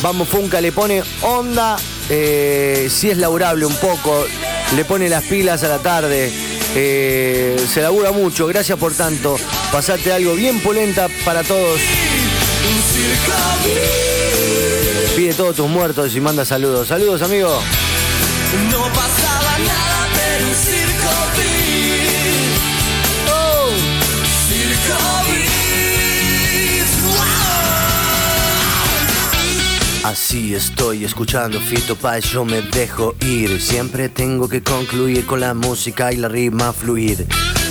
Vamos 0.03 0.29
Funca 0.29 0.61
le 0.61 0.73
pone 0.73 1.03
onda, 1.23 1.77
eh, 2.11 2.89
si 2.91 3.11
es 3.11 3.19
laburable 3.19 3.67
un 3.67 3.77
poco, 3.77 4.25
le 4.75 4.85
pone 4.85 5.09
las 5.09 5.23
pilas 5.25 5.63
a 5.63 5.69
la 5.69 5.79
tarde, 5.79 6.33
eh, 6.75 7.57
se 7.73 7.83
labura 7.83 8.11
mucho, 8.11 8.49
gracias 8.49 8.79
por 8.79 8.93
tanto, 8.95 9.37
pasate 9.73 10.13
algo 10.13 10.35
bien 10.35 10.61
polenta 10.61 11.09
para 11.25 11.43
todos, 11.43 11.81
Un 11.81 12.83
circo 12.93 13.33
beat. 13.65 15.17
pide 15.17 15.33
todos 15.35 15.57
tus 15.57 15.69
muertos 15.69 16.15
y 16.15 16.21
manda 16.21 16.45
saludos, 16.45 16.89
saludos 16.89 17.23
amigo. 17.23 17.49
No 18.71 18.83
pasaba 18.93 19.59
nada, 19.59 20.09
pero 20.15 20.47
un 20.47 20.55
circo 20.55 21.11
beat. 21.37 22.53
Oh, 23.33 23.71
circo 24.49 24.99
beat. 25.31 26.91
Wow. 30.05 30.11
Así 30.11 30.55
estoy 30.55 31.05
escuchando 31.05 31.59
Fito 31.61 31.97
Páez, 31.97 32.27
yo 32.31 32.45
me 32.45 32.61
dejo 32.61 33.15
ir. 33.21 33.61
Siempre 33.61 34.11
tengo 34.11 34.49
que 34.49 34.63
concluir 34.63 35.25
con 35.25 35.41
la 35.41 35.55
música 35.55 36.13
y 36.13 36.17
la 36.17 36.29
rima 36.29 36.73
fluir. 36.75 37.27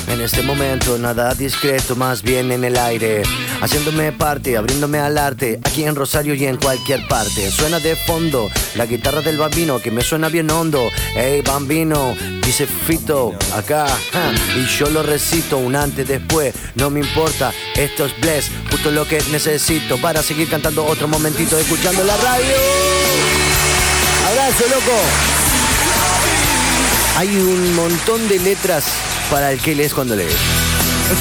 En 0.07 0.19
este 0.21 0.41
momento 0.43 0.97
nada 0.97 1.33
discreto, 1.33 1.95
más 1.95 2.21
bien 2.21 2.51
en 2.51 2.63
el 2.63 2.77
aire. 2.77 3.23
Haciéndome 3.61 4.11
parte, 4.11 4.57
abriéndome 4.57 4.99
al 4.99 5.17
arte, 5.17 5.59
aquí 5.63 5.83
en 5.83 5.95
Rosario 5.95 6.33
y 6.33 6.45
en 6.45 6.57
cualquier 6.57 7.07
parte. 7.07 7.49
Suena 7.51 7.79
de 7.79 7.95
fondo 7.95 8.49
la 8.75 8.85
guitarra 8.85 9.21
del 9.21 9.37
bambino 9.37 9.79
que 9.79 9.91
me 9.91 10.01
suena 10.01 10.29
bien 10.29 10.49
hondo. 10.49 10.89
Hey 11.15 11.41
bambino, 11.45 12.15
dice 12.43 12.67
Fito 12.67 13.33
acá. 13.55 13.87
y 14.57 14.65
yo 14.65 14.89
lo 14.89 15.03
recito 15.03 15.57
un 15.57 15.75
antes, 15.75 16.07
después, 16.07 16.53
no 16.75 16.89
me 16.89 16.99
importa. 16.99 17.51
Esto 17.75 18.05
es 18.05 18.19
bless, 18.19 18.51
justo 18.69 18.91
lo 18.91 19.07
que 19.07 19.21
necesito 19.31 19.97
para 19.97 20.21
seguir 20.21 20.49
cantando 20.49 20.85
otro 20.85 21.07
momentito, 21.07 21.57
escuchando 21.57 22.03
la 22.03 22.17
radio. 22.17 22.53
Abrazo, 24.29 24.63
loco. 24.69 24.99
Hay 27.17 27.27
un 27.35 27.75
montón 27.75 28.27
de 28.27 28.39
letras 28.39 28.85
para 29.31 29.51
el 29.53 29.59
que 29.59 29.73
lees 29.73 29.93
cuando 29.93 30.15
lees. 30.15 30.35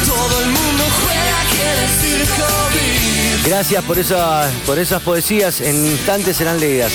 Todo 0.05 0.43
el 0.43 0.51
mundo 0.51 0.85
juega, 1.01 1.45
quiere 1.55 1.87
circo. 2.27 2.45
Gracias 3.45 3.85
por, 3.85 3.99
esa, 3.99 4.51
por 4.67 4.79
esas 4.79 5.01
poesías, 5.01 5.61
en 5.61 5.87
instantes 5.87 6.37
serán 6.37 6.59
leídas. 6.59 6.91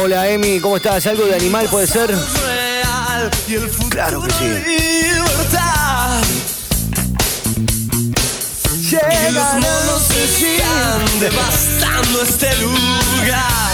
Hola 0.00 0.28
Emi, 0.28 0.60
¿cómo 0.60 0.76
estás? 0.76 1.06
¿Algo 1.06 1.24
de 1.26 1.34
animal 1.34 1.66
puede 1.70 1.86
ser? 1.86 2.14
Claro 3.90 4.20
que 4.22 4.30
sí. 4.32 4.44
Y 8.98 9.32
los 9.32 9.52
monos 9.54 10.10
están 10.10 11.20
devastando 11.20 12.22
este 12.22 12.56
lugar. 12.58 13.70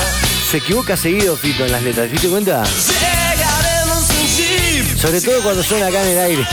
Se 0.51 0.59
equivoca 0.59 0.97
seguido 0.97 1.37
Fito 1.37 1.65
en 1.65 1.73
las 1.73 1.83
letras, 1.83 2.07
¿te 2.07 2.13
diste 2.13 2.29
cuenta? 2.29 2.63
Llegaremos 2.65 4.11
en 4.11 4.27
jeep 4.29 4.99
Sobre 4.99 5.21
todo 5.21 5.43
cuando 5.43 5.63
suena 5.63 5.87
acá 5.87 6.03
en 6.03 6.11
el 6.11 6.19
aire. 6.19 6.47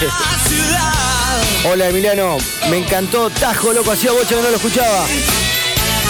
Hola 1.69 1.89
Emiliano, 1.89 2.37
me 2.69 2.77
encantó 2.77 3.29
Tajo, 3.29 3.73
loco, 3.73 3.91
hacía 3.91 4.11
bocha 4.11 4.35
que 4.35 4.41
no 4.41 4.49
lo 4.49 4.55
escuchaba. 4.55 5.05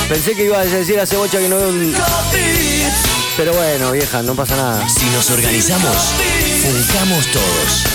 Pensé 0.07 0.35
que 0.35 0.45
ibas 0.45 0.67
a 0.67 0.77
decir 0.77 0.99
hace 0.99 1.17
bocha 1.17 1.39
que 1.39 1.49
no 1.49 1.57
veo 1.57 1.69
un... 1.69 1.95
Pero 3.37 3.53
bueno, 3.53 3.91
vieja, 3.91 4.21
no 4.21 4.35
pasa 4.35 4.55
nada. 4.55 4.87
Si 4.87 5.05
nos 5.05 5.29
organizamos, 5.31 5.95
funcamos 6.61 7.25
todos. 7.27 7.85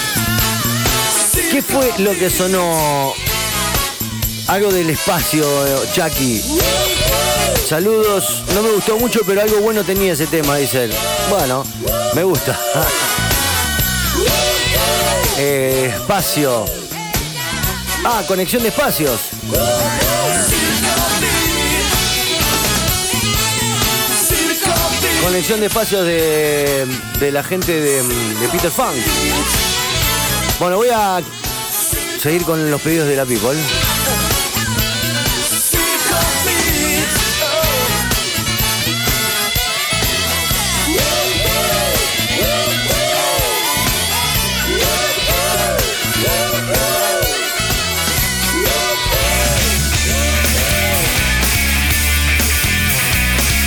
¿Qué 1.51 1.63
fue 1.63 1.93
lo 1.99 2.13
que 2.19 2.29
sonó? 2.31 3.15
Algo 4.49 4.71
del 4.73 4.91
espacio, 4.91 5.45
Chucky. 5.93 6.43
Saludos, 7.69 8.45
no 8.55 8.63
me 8.63 8.71
gustó 8.71 8.97
mucho, 8.97 9.21
pero 9.27 9.43
algo 9.43 9.59
bueno 9.59 9.83
tenía 9.83 10.13
ese 10.13 10.27
tema, 10.29 10.57
dice 10.57 10.85
él. 10.85 10.95
Bueno, 11.31 11.65
me 12.15 12.23
gusta. 12.23 12.59
Eh, 15.39 15.93
espacio. 15.95 16.65
Ah, 18.03 18.23
conexión 18.27 18.63
de 18.63 18.71
espacios. 18.71 19.21
Conexión 25.23 25.61
de 25.61 25.67
espacios 25.67 26.07
de, 26.07 26.87
de 27.21 27.33
la 27.33 27.45
gente 27.45 27.79
de, 27.79 28.03
de 28.03 28.49
Peter 28.51 28.71
Funk. 28.71 28.97
Bueno, 30.59 30.77
voy 30.79 30.89
a 30.91 31.21
seguir 32.19 32.43
con 32.45 32.71
los 32.71 32.81
pedidos 32.81 33.07
de 33.07 33.17
la 33.17 33.27
People. 33.27 33.59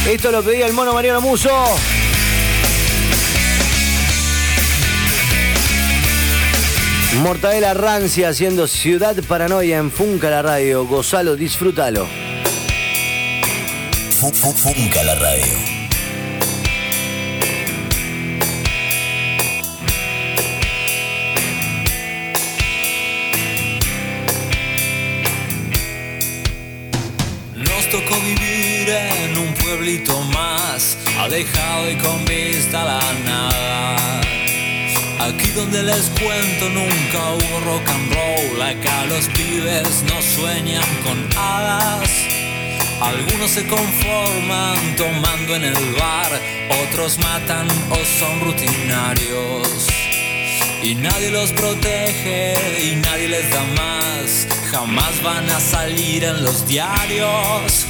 Esto 0.09 0.31
lo 0.31 0.41
pedía 0.43 0.65
el 0.65 0.73
mono 0.73 0.93
Mariano 0.93 1.21
Muso. 1.21 1.49
Mortadela 7.21 7.73
Rancia 7.73 8.29
haciendo 8.29 8.67
Ciudad 8.67 9.15
Paranoia 9.27 9.77
en 9.77 9.91
Funca 9.91 10.29
la 10.29 10.41
radio. 10.41 10.85
Gozalo, 10.85 11.35
disfrútalo. 11.35 12.07
Fu- 14.19 14.31
fu- 14.31 14.53
Funca 14.53 15.03
la 15.03 15.15
radio. 15.15 15.68
Alejado 31.19 31.91
y 31.91 31.95
con 31.97 32.25
vista 32.25 32.81
a 32.81 32.85
la 32.85 33.13
nada. 33.25 34.21
Aquí 35.19 35.49
donde 35.51 35.83
les 35.83 36.09
cuento 36.09 36.69
nunca 36.69 37.33
hubo 37.33 37.59
rock 37.65 37.89
and 37.89 38.13
roll, 38.13 38.61
acá 38.61 39.05
los 39.05 39.27
pibes 39.27 40.03
no 40.03 40.21
sueñan 40.21 40.83
con 41.03 41.29
hadas. 41.37 42.09
Algunos 43.01 43.51
se 43.51 43.67
conforman 43.67 44.95
tomando 44.95 45.55
en 45.55 45.65
el 45.65 45.93
bar, 45.93 46.31
otros 46.87 47.17
matan 47.19 47.67
o 47.89 47.97
son 48.19 48.39
rutinarios. 48.41 49.87
Y 50.81 50.95
nadie 50.95 51.31
los 51.31 51.51
protege 51.51 52.55
y 52.81 52.95
nadie 52.95 53.27
les 53.27 53.49
da 53.51 53.63
más. 53.75 54.47
Jamás 54.71 55.21
van 55.21 55.49
a 55.49 55.59
salir 55.59 56.23
en 56.23 56.43
los 56.43 56.65
diarios. 56.65 57.88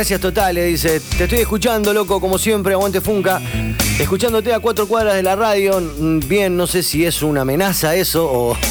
Gracias 0.00 0.20
totales, 0.22 0.64
dice. 0.64 0.98
Te 1.18 1.24
estoy 1.24 1.40
escuchando, 1.40 1.92
loco, 1.92 2.22
como 2.22 2.38
siempre, 2.38 2.72
aguante 2.72 3.02
Funca. 3.02 3.38
Escuchándote 3.98 4.54
a 4.54 4.58
cuatro 4.58 4.88
cuadras 4.88 5.14
de 5.14 5.22
la 5.22 5.36
radio. 5.36 5.78
Mm, 5.78 6.20
Bien, 6.26 6.56
no 6.56 6.66
sé 6.66 6.82
si 6.82 7.04
es 7.04 7.22
una 7.22 7.42
amenaza 7.42 7.94
eso 7.94 8.24
o. 8.24 8.56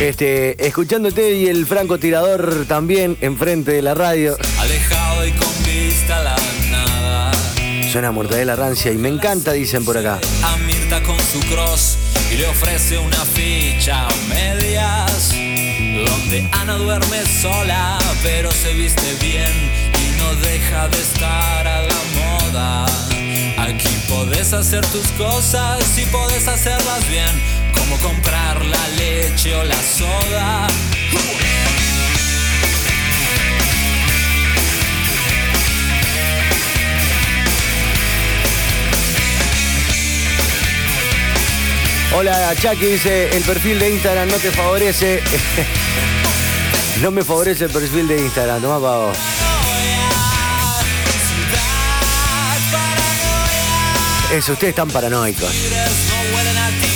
Este, 0.00 0.66
escuchándote 0.66 1.36
y 1.36 1.46
el 1.46 1.64
francotirador 1.64 2.64
también 2.66 3.16
enfrente 3.20 3.70
de 3.70 3.82
la 3.82 3.94
radio. 3.94 4.36
Alejado 4.58 5.24
y 5.24 5.30
con 5.30 5.64
vista 5.64 6.20
la 6.20 6.36
nada. 6.72 7.30
Suena 7.92 8.10
mortadela 8.10 8.56
rancia 8.56 8.90
y 8.90 8.96
me 8.96 9.10
encanta, 9.10 9.52
dicen 9.52 9.84
por 9.84 9.96
acá. 9.96 10.18
A 10.42 10.56
Mirta 10.56 11.00
con 11.04 11.16
su 11.20 11.38
cross 11.48 11.98
y 12.32 12.38
le 12.38 12.48
ofrece 12.48 12.98
una 12.98 13.24
ficha. 13.24 14.08
Ana 16.50 16.74
duerme 16.74 17.22
sola, 17.40 17.96
pero 18.24 18.50
se 18.50 18.72
viste 18.74 19.14
bien 19.20 19.52
y 20.02 20.18
no 20.18 20.34
deja 20.34 20.88
de 20.88 21.00
estar 21.00 21.66
a 21.66 21.82
la 21.82 22.00
moda. 22.16 22.86
Aquí 23.56 23.96
podés 24.08 24.52
hacer 24.52 24.84
tus 24.86 25.06
cosas 25.12 25.96
y 25.96 26.04
podés 26.06 26.48
hacerlas 26.48 27.08
bien, 27.08 27.30
como 27.72 27.96
comprar 27.98 28.64
la 28.64 28.88
leche 28.96 29.54
o 29.54 29.62
la 29.62 29.76
soda. 29.76 30.66
Hola, 42.16 42.54
Chucky 42.56 42.86
dice, 42.86 43.36
el 43.36 43.42
perfil 43.44 43.78
de 43.78 43.90
Instagram 43.90 44.28
no 44.28 44.36
te 44.38 44.50
favorece. 44.50 45.22
no 47.00 47.10
me 47.10 47.22
favorece 47.22 47.64
el 47.64 47.70
perfil 47.70 48.08
de 48.08 48.20
Instagram, 48.20 48.62
toma 48.62 48.80
pa' 48.80 48.98
vos. 48.98 49.18
Eso, 54.32 54.52
ustedes 54.52 54.70
están 54.70 54.88
paranoicos. 54.88 55.50
donde. 55.50 56.94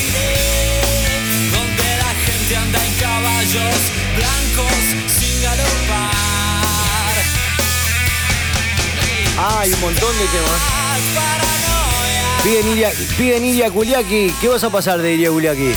Hay 9.40 9.72
un 9.72 9.80
montón 9.80 10.18
de 10.18 10.24
temas. 10.26 10.60
Piden 12.42 12.68
Ilia, 12.72 12.92
piden 13.16 13.44
Kuliaki. 13.70 14.34
¿Qué 14.40 14.48
vas 14.48 14.64
a 14.64 14.70
pasar 14.70 15.00
de 15.00 15.14
Ilia 15.14 15.30
Kuliaki? 15.30 15.74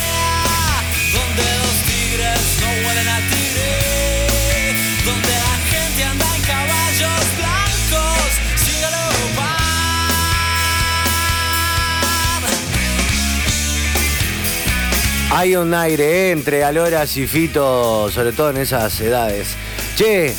Hay 15.34 15.56
un 15.56 15.74
aire 15.74 16.32
entre 16.32 16.65
Aloras 16.65 17.15
y 17.15 17.26
Fito, 17.26 18.12
sobre 18.12 18.34
todo 18.34 18.50
en 18.50 18.58
esas 18.58 19.00
edades. 19.00 19.56
Che, 19.96 20.36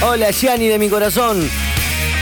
hola 0.00 0.30
Gianni 0.30 0.68
de 0.68 0.78
mi 0.78 0.88
corazón. 0.88 1.50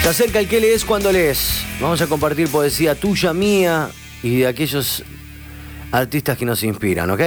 Se 0.03 0.09
acerca 0.09 0.39
el 0.39 0.49
que 0.49 0.61
lees 0.61 0.83
cuando 0.87 1.13
lees. 1.13 1.61
Vamos 1.79 2.01
a 2.01 2.07
compartir 2.07 2.49
poesía 2.49 2.95
tuya, 2.95 3.35
mía 3.35 3.91
y 4.23 4.39
de 4.39 4.47
aquellos 4.47 5.05
artistas 5.93 6.39
que 6.39 6.47
nos 6.47 6.63
inspiran, 6.63 7.11
¿ok? 7.11 7.21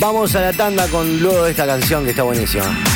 Vamos 0.00 0.34
a 0.34 0.42
la 0.42 0.52
tanda 0.52 0.86
con 0.88 1.18
luego 1.18 1.44
de 1.44 1.52
esta 1.52 1.66
canción 1.66 2.04
que 2.04 2.10
está 2.10 2.24
buenísima. 2.24 2.95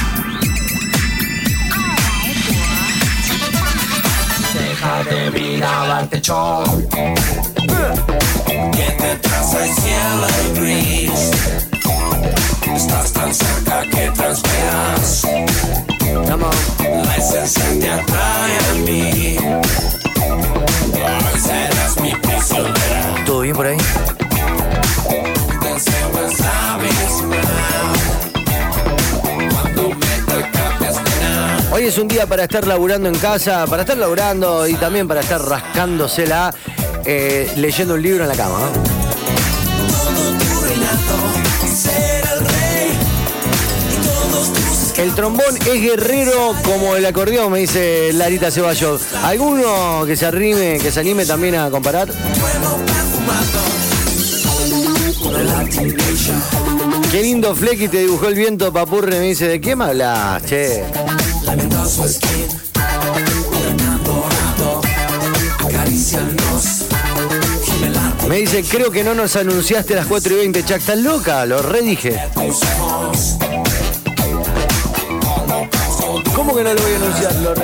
deja 4.90 5.04
de 5.04 5.30
mirar 5.30 5.90
al 5.90 6.08
techo. 6.08 6.64
Es 31.90 31.98
un 31.98 32.06
día 32.06 32.24
para 32.24 32.44
estar 32.44 32.68
laburando 32.68 33.08
en 33.08 33.16
casa, 33.16 33.66
para 33.66 33.82
estar 33.82 33.98
laburando 33.98 34.68
y 34.68 34.74
también 34.74 35.08
para 35.08 35.22
estar 35.22 35.42
rascándosela 35.42 36.54
eh, 37.04 37.50
leyendo 37.56 37.94
un 37.94 38.02
libro 38.02 38.22
en 38.22 38.28
la 38.28 38.36
cama. 38.36 38.60
El 44.98 45.14
trombón 45.16 45.56
es 45.56 45.82
guerrero 45.82 46.54
como 46.62 46.94
el 46.94 47.04
acordeón, 47.06 47.50
me 47.50 47.58
dice 47.58 48.12
Larita 48.12 48.52
Ceballos. 48.52 49.02
¿Alguno 49.24 50.04
que 50.06 50.16
se 50.16 50.26
arrime, 50.26 50.78
que 50.78 50.92
se 50.92 51.00
anime 51.00 51.26
también 51.26 51.56
a 51.56 51.70
comparar? 51.70 52.08
Qué 57.10 57.22
lindo 57.22 57.56
Flecky 57.56 57.88
te 57.88 57.98
dibujó 57.98 58.28
el 58.28 58.34
viento, 58.34 58.72
papurre, 58.72 59.18
me 59.18 59.26
dice. 59.26 59.48
¿De 59.48 59.60
qué 59.60 59.74
me 59.74 59.86
hablas, 59.86 60.44
che? 60.44 60.84
Me 68.28 68.36
dice, 68.36 68.62
creo 68.62 68.92
que 68.92 69.02
no 69.02 69.12
nos 69.12 69.34
anunciaste 69.34 69.94
a 69.94 69.96
las 69.96 70.06
4 70.06 70.34
y 70.34 70.36
20. 70.36 70.64
Chac, 70.64 70.78
¿estás 70.78 70.98
loca? 70.98 71.44
Lo 71.46 71.62
redije. 71.62 72.16
¿Cómo 76.36 76.54
que 76.54 76.62
no 76.62 76.74
lo 76.74 76.80
voy 76.80 76.92
a 76.92 76.96
anunciar? 76.96 77.34
Lo 77.36 77.54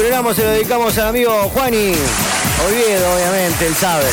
programa 0.00 0.32
se 0.32 0.42
lo 0.42 0.50
dedicamos 0.52 0.96
al 0.96 1.08
amigo 1.08 1.30
Juani. 1.52 1.92
Oviedo, 2.66 3.14
obviamente, 3.14 3.66
él 3.66 3.74
sabe. 3.74 4.06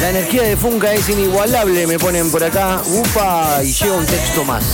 La 0.00 0.08
energía 0.08 0.42
de 0.44 0.56
Funka 0.56 0.94
es 0.94 1.06
inigualable, 1.10 1.86
me 1.86 1.98
ponen 1.98 2.30
por 2.30 2.42
acá. 2.42 2.80
Upa, 2.86 3.60
y 3.62 3.70
llega 3.70 3.96
un 3.96 4.06
texto 4.06 4.44
más. 4.44 4.64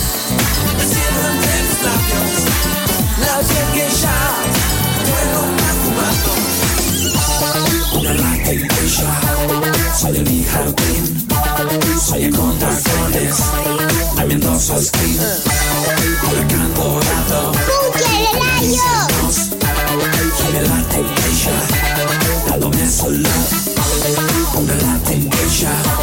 Soy 14.61 14.85
dándome 22.47 22.89
solo. 22.89 23.29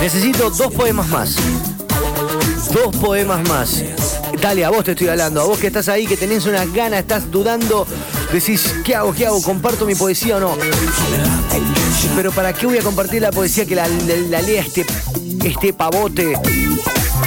Necesito 0.01 0.51
dos 0.51 0.73
poemas 0.73 1.07
más. 1.09 1.37
Dos 2.73 2.97
poemas 2.97 3.47
más. 3.49 3.83
Dale, 4.41 4.65
a 4.65 4.71
vos 4.71 4.83
te 4.85 4.91
estoy 4.93 5.07
hablando. 5.09 5.41
A 5.41 5.45
vos 5.45 5.59
que 5.59 5.69
estás 5.69 5.89
ahí, 5.89 6.07
que 6.07 6.17
tenés 6.17 6.45
unas 6.47 6.73
ganas, 6.73 7.01
estás 7.01 7.31
dudando. 7.31 7.87
Decís, 8.33 8.75
¿qué 8.85 8.97
hago? 8.97 9.15
¿Qué 9.15 9.27
hago? 9.27 9.41
¿Comparto 9.41 9.87
mi 9.87 9.95
poesía 9.95 10.37
o 10.37 10.41
no? 10.41 10.57
Pero 12.17 12.33
¿para 12.33 12.53
qué 12.53 12.67
voy 12.67 12.79
a 12.79 12.83
compartir 12.83 13.23
la 13.23 13.31
poesía 13.31 13.65
que 13.67 13.77
la, 13.77 13.87
la- 13.87 14.17
la 14.31 14.43
lea 14.43 14.63
este, 14.63 14.85
este 15.45 15.73
pavote? 15.73 16.35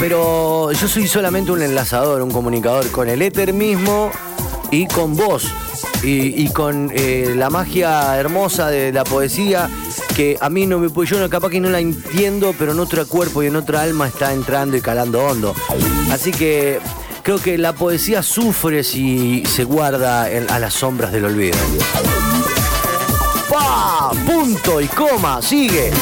Pero 0.02 0.72
yo 0.72 0.88
soy 0.88 1.06
solamente 1.06 1.52
un 1.52 1.62
enlazador, 1.62 2.22
un 2.22 2.32
comunicador 2.32 2.90
con 2.90 3.08
el 3.08 3.22
éter 3.22 3.52
mismo 3.52 4.10
y 4.72 4.88
con 4.88 5.14
vos. 5.14 5.46
Y, 6.02 6.48
con 6.48 6.90
eh, 6.92 7.34
la 7.36 7.50
magia 7.50 8.18
hermosa 8.18 8.68
de 8.68 8.90
la 8.90 9.04
poesía 9.04 9.70
que 10.16 10.36
a 10.40 10.50
mí 10.50 10.66
no 10.66 10.80
me 10.80 10.90
pues 10.90 11.08
yo 11.08 11.30
capaz 11.30 11.50
que 11.50 11.60
no 11.60 11.70
la 11.70 11.78
entiendo, 11.78 12.52
pero 12.58 12.72
en 12.72 12.80
otro 12.80 13.06
cuerpo 13.06 13.44
y 13.44 13.46
en 13.46 13.54
otra 13.54 13.82
alma 13.82 14.08
está 14.08 14.32
entrando 14.32 14.76
y 14.76 14.80
calando 14.80 15.24
hondo. 15.24 15.54
Así 16.10 16.32
que 16.32 16.80
creo 17.22 17.38
que 17.38 17.56
la 17.56 17.72
poesía 17.72 18.24
sufre 18.24 18.82
si 18.82 19.44
se 19.46 19.62
guarda 19.62 20.24
a 20.24 20.58
las 20.58 20.74
sombras 20.74 21.12
del 21.12 21.26
olvido. 21.26 21.58
¡Pa! 23.48 24.10
Punto 24.26 24.80
y 24.80 24.88
coma, 24.88 25.40
sigue. 25.40 25.92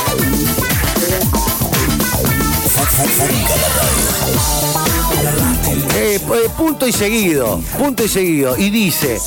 Eh, 5.95 6.17
eh, 6.17 6.21
punto 6.57 6.87
y 6.87 6.93
seguido, 6.93 7.61
punto 7.79 8.05
y 8.05 8.09
seguido. 8.09 8.57
Y 8.57 8.71
dice, 8.71 9.19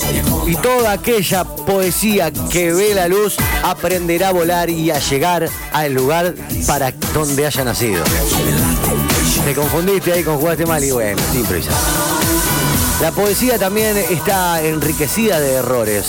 y 0.47 0.55
toda 0.55 0.91
aquella 0.91 1.43
poesía 1.43 2.31
que 2.51 2.73
ve 2.73 2.93
la 2.93 3.07
luz 3.07 3.35
aprenderá 3.63 4.29
a 4.29 4.31
volar 4.31 4.69
y 4.69 4.91
a 4.91 4.99
llegar 4.99 5.47
al 5.71 5.93
lugar 5.93 6.35
para 6.67 6.91
donde 7.13 7.45
haya 7.45 7.63
nacido. 7.63 8.03
Te 9.45 9.53
confundiste 9.53 10.13
ahí, 10.13 10.23
conjugaste 10.23 10.65
mal 10.65 10.83
y 10.83 10.91
bueno, 10.91 11.21
es 11.29 11.35
improvisar. 11.35 11.73
La 13.01 13.11
poesía 13.11 13.59
también 13.59 13.97
está 13.97 14.61
enriquecida 14.61 15.39
de 15.39 15.53
errores. 15.53 16.05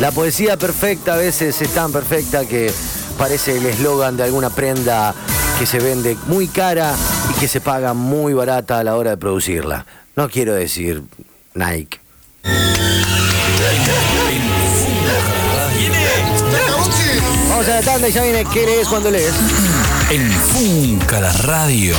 La 0.00 0.10
poesía 0.10 0.56
perfecta 0.56 1.14
a 1.14 1.16
veces 1.16 1.60
es 1.60 1.70
tan 1.70 1.92
perfecta 1.92 2.44
que 2.46 2.72
parece 3.18 3.58
el 3.58 3.66
eslogan 3.66 4.16
de 4.16 4.24
alguna 4.24 4.50
prenda 4.50 5.14
que 5.58 5.66
se 5.66 5.78
vende 5.78 6.16
muy 6.26 6.48
cara 6.48 6.94
y 7.30 7.40
que 7.40 7.48
se 7.48 7.60
paga 7.60 7.94
muy 7.94 8.34
barata 8.34 8.78
a 8.78 8.84
la 8.84 8.96
hora 8.96 9.10
de 9.10 9.16
producirla. 9.16 9.86
No 10.16 10.28
quiero 10.28 10.54
decir 10.54 11.02
Nike. 11.54 12.00
Vamos 17.48 17.68
a 17.68 17.80
la 17.80 17.82
tanda 17.82 18.08
y 18.08 18.12
ya 18.12 18.22
viene 18.22 18.44
¿Qué 18.52 18.66
lees 18.66 18.88
cuando 18.88 19.10
lees? 19.10 19.34
En 20.10 20.30
Funca 20.30 21.20
la 21.20 21.32
Radio. 21.32 21.94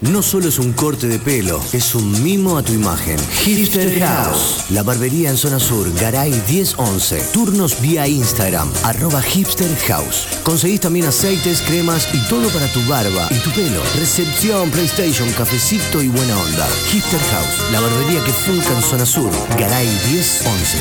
No 0.00 0.22
solo 0.22 0.48
es 0.48 0.58
un 0.58 0.72
corte 0.72 1.08
de 1.08 1.18
pelo, 1.18 1.60
es 1.74 1.94
un 1.94 2.22
mimo 2.22 2.56
a 2.56 2.62
tu 2.62 2.72
imagen. 2.72 3.18
Hipster 3.44 4.00
House, 4.00 4.70
la 4.70 4.82
barbería 4.82 5.28
en 5.28 5.36
zona 5.36 5.60
sur, 5.60 5.92
Garay 6.00 6.30
1011. 6.48 7.22
Turnos 7.34 7.78
vía 7.82 8.08
Instagram, 8.08 8.72
arroba 8.84 9.20
Hipster 9.20 9.68
House. 9.88 10.26
Conseguís 10.42 10.80
también 10.80 11.04
aceites, 11.04 11.60
cremas 11.60 12.08
y 12.14 12.28
todo 12.30 12.48
para 12.48 12.66
tu 12.72 12.82
barba 12.86 13.28
y 13.30 13.38
tu 13.40 13.50
pelo. 13.50 13.82
Recepción, 13.98 14.70
PlayStation, 14.70 15.30
cafecito 15.32 16.00
y 16.02 16.08
buena 16.08 16.34
onda. 16.38 16.66
Hipster 16.90 17.20
House, 17.20 17.70
la 17.70 17.80
barbería 17.80 18.24
que 18.24 18.32
funca 18.32 18.74
en 18.74 18.82
zona 18.82 19.04
sur, 19.04 19.30
Garay 19.58 19.86
1011. 19.86 20.78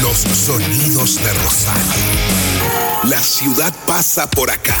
Los 0.00 0.18
sonidos 0.18 1.16
de 1.16 1.32
Rosario. 1.32 1.82
La 3.02 3.20
ciudad 3.20 3.74
pasa 3.84 4.30
por 4.30 4.48
acá. 4.48 4.78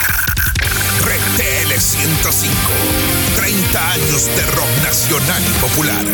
RTL 1.08 1.67
105. 1.78 2.50
30 3.36 3.92
años 3.92 4.26
de 4.34 4.42
rock 4.56 4.68
nacional 4.82 5.42
y 5.46 5.52
popular. 5.60 6.04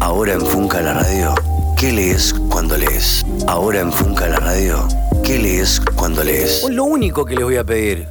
Ahora 0.00 0.32
en 0.32 0.40
Funca 0.40 0.80
la 0.80 0.94
radio, 0.94 1.34
¿qué 1.76 1.92
lees 1.92 2.34
cuando 2.50 2.76
lees? 2.76 3.24
Ahora 3.46 3.80
en 3.80 3.92
Funca 3.92 4.26
la 4.26 4.40
radio, 4.40 4.88
¿qué 5.22 5.38
lees 5.38 5.80
cuando 5.94 6.24
lees? 6.24 6.64
Lo 6.68 6.82
único 6.82 7.24
que 7.24 7.36
les 7.36 7.44
voy 7.44 7.56
a 7.58 7.64
pedir, 7.64 8.08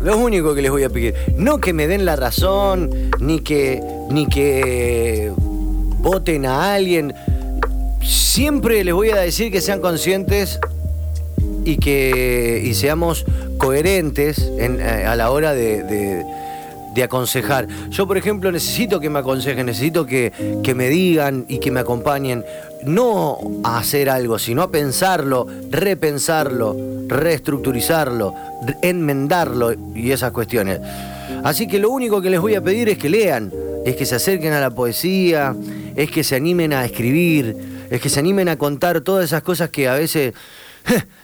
lo 0.00 0.16
único 0.16 0.54
que 0.54 0.62
les 0.62 0.70
voy 0.70 0.84
a 0.84 0.88
pedir, 0.88 1.14
no 1.36 1.58
que 1.58 1.74
me 1.74 1.86
den 1.86 2.06
la 2.06 2.16
razón, 2.16 2.90
ni 3.20 3.40
que, 3.40 3.82
ni 4.08 4.26
que 4.26 5.30
voten 5.98 6.46
a 6.46 6.72
alguien. 6.72 7.14
Siempre 8.02 8.82
les 8.82 8.94
voy 8.94 9.10
a 9.10 9.16
decir 9.16 9.52
que 9.52 9.60
sean 9.60 9.82
conscientes 9.82 10.58
y 11.66 11.76
que 11.78 12.62
y 12.64 12.72
seamos 12.74 13.26
coherentes 13.58 14.38
en- 14.58 14.80
eh, 14.80 15.04
a 15.04 15.16
la 15.16 15.30
hora 15.30 15.52
de, 15.52 16.24
aconsejar. 17.04 17.68
Yo, 17.90 18.06
por 18.06 18.16
ejemplo, 18.16 18.50
necesito 18.50 19.00
que 19.00 19.10
me 19.10 19.18
aconsejen, 19.18 19.66
necesito 19.66 20.06
que, 20.06 20.32
que 20.64 20.74
me 20.74 20.88
digan 20.88 21.44
y 21.46 21.58
que 21.58 21.70
me 21.70 21.80
acompañen, 21.80 22.42
no 22.86 23.36
a 23.64 23.76
hacer 23.80 24.08
algo, 24.08 24.38
sino 24.38 24.62
a 24.62 24.70
pensarlo, 24.70 25.46
repensarlo, 25.70 26.74
reestructurizarlo, 27.06 28.34
re- 28.66 28.76
enmendarlo 28.80 29.74
y 29.94 30.10
esas 30.10 30.32
cuestiones. 30.32 30.80
Así 31.44 31.68
que 31.68 31.78
lo 31.78 31.90
único 31.90 32.22
que 32.22 32.30
les 32.30 32.40
voy 32.40 32.54
a 32.54 32.62
pedir 32.62 32.88
es 32.88 32.96
que 32.96 33.10
lean, 33.10 33.52
es 33.84 33.94
que 33.94 34.06
se 34.06 34.14
acerquen 34.14 34.54
a 34.54 34.60
la 34.60 34.70
poesía, 34.70 35.54
es 35.96 36.10
que 36.10 36.24
se 36.24 36.34
animen 36.34 36.72
a 36.72 36.82
escribir, 36.84 37.54
es 37.90 38.00
que 38.00 38.08
se 38.08 38.20
animen 38.20 38.48
a 38.48 38.56
contar 38.56 39.02
todas 39.02 39.26
esas 39.26 39.42
cosas 39.42 39.68
que 39.68 39.86
a 39.86 39.94
veces, 39.94 40.32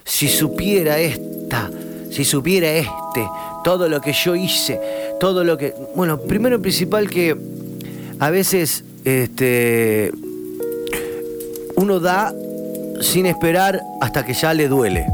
si 0.05 0.29
supiera 0.29 0.99
esta, 0.99 1.71
si 2.11 2.25
supiera 2.25 2.71
este, 2.73 3.27
todo 3.65 3.89
lo 3.89 4.01
que 4.01 4.13
yo 4.13 4.35
hice, 4.35 4.81
todo 5.21 5.45
lo 5.45 5.57
que... 5.57 5.75
Bueno, 5.95 6.19
primero 6.19 6.61
principal 6.61 7.09
que 7.09 7.37
a 8.19 8.31
veces 8.31 8.85
este, 9.05 10.13
uno 11.77 12.01
da 12.01 12.33
sin 13.01 13.27
esperar 13.27 13.83
hasta 14.01 14.25
que 14.25 14.35
ya 14.35 14.55
le 14.55 14.69
duele. 14.69 15.07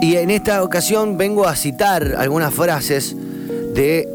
Y 0.00 0.16
en 0.16 0.30
esta 0.30 0.62
ocasión 0.62 1.16
vengo 1.16 1.46
a 1.46 1.56
citar 1.56 2.14
algunas 2.18 2.54
frases 2.54 3.16
de 3.74 4.08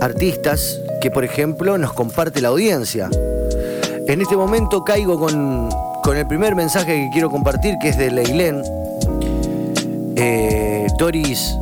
artistas 0.00 0.80
que, 1.00 1.10
por 1.10 1.24
ejemplo, 1.24 1.76
nos 1.78 1.92
comparte 1.92 2.40
la 2.40 2.48
audiencia. 2.48 3.08
En 4.06 4.20
este 4.20 4.36
momento 4.36 4.84
caigo 4.84 5.18
con, 5.18 5.68
con 6.08 6.16
el 6.16 6.26
primer 6.26 6.56
mensaje 6.56 6.86
que 6.94 7.10
quiero 7.12 7.28
compartir, 7.28 7.76
que 7.78 7.90
es 7.90 7.98
de 7.98 8.10
Leilén. 8.10 8.62
Eh, 10.16 10.86
Doris, 10.98 11.54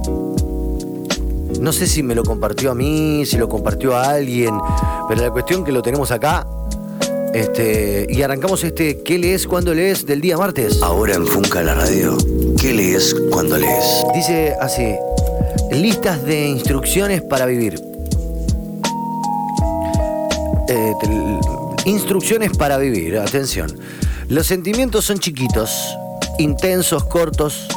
no 1.59 1.73
sé 1.73 1.89
si 1.89 2.05
me 2.05 2.15
lo 2.15 2.23
compartió 2.23 2.71
a 2.71 2.75
mí, 2.77 3.27
si 3.27 3.39
lo 3.39 3.49
compartió 3.49 3.97
a 3.97 4.09
alguien, 4.11 4.55
pero 5.09 5.21
la 5.21 5.33
cuestión 5.33 5.65
que 5.65 5.73
lo 5.73 5.83
tenemos 5.83 6.13
acá. 6.13 6.47
Este, 7.35 8.07
y 8.09 8.23
arrancamos 8.23 8.63
este 8.63 9.03
¿Qué 9.03 9.19
lees 9.19 9.49
cuando 9.49 9.75
lees 9.75 10.07
del 10.07 10.21
día 10.21 10.37
martes? 10.39 10.81
Ahora 10.81 11.15
en 11.17 11.27
Funca 11.27 11.61
la 11.65 11.75
radio, 11.75 12.17
¿qué 12.61 12.73
lees 12.73 13.17
cuando 13.33 13.59
lees? 13.59 14.05
Dice 14.15 14.55
así, 14.61 14.95
listas 15.73 16.23
de 16.25 16.47
instrucciones 16.47 17.21
para 17.21 17.47
vivir. 17.47 17.81
Eh, 20.69 20.93
te- 21.01 21.91
instrucciones 21.91 22.57
para 22.57 22.77
vivir, 22.79 23.19
atención. 23.19 23.77
Los 24.29 24.49
sentimientos 24.49 25.05
son 25.05 25.21
chiquitos, 25.21 25.71
intensos, 26.39 27.05
cortos. 27.05 27.69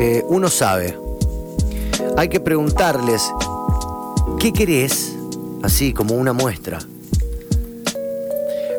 Eh, 0.00 0.24
uno 0.28 0.48
sabe. 0.48 0.96
Hay 2.16 2.28
que 2.28 2.40
preguntarles, 2.40 3.22
¿qué 4.40 4.50
querés? 4.54 5.12
Así 5.62 5.92
como 5.92 6.14
una 6.14 6.32
muestra. 6.32 6.78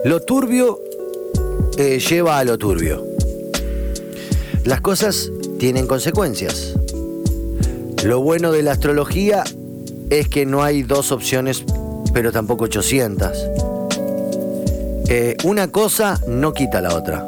Lo 0.04 0.22
turbio 0.22 0.80
eh, 1.78 2.00
lleva 2.00 2.40
a 2.40 2.44
lo 2.44 2.58
turbio. 2.58 3.06
Las 4.66 4.82
cosas 4.82 5.32
tienen 5.60 5.86
consecuencias. 5.86 6.74
Lo 8.04 8.20
bueno 8.22 8.52
de 8.52 8.64
la 8.64 8.72
astrología 8.72 9.44
es 10.10 10.28
que 10.28 10.48
no 10.48 10.64
hay 10.64 10.82
dos 10.82 11.12
opciones, 11.12 11.64
pero 12.14 12.32
tampoco 12.32 12.64
800. 12.66 13.53
Eh, 15.08 15.36
una 15.44 15.68
cosa 15.68 16.20
no 16.28 16.54
quita 16.54 16.82
la 16.82 16.96
otra. 16.96 17.28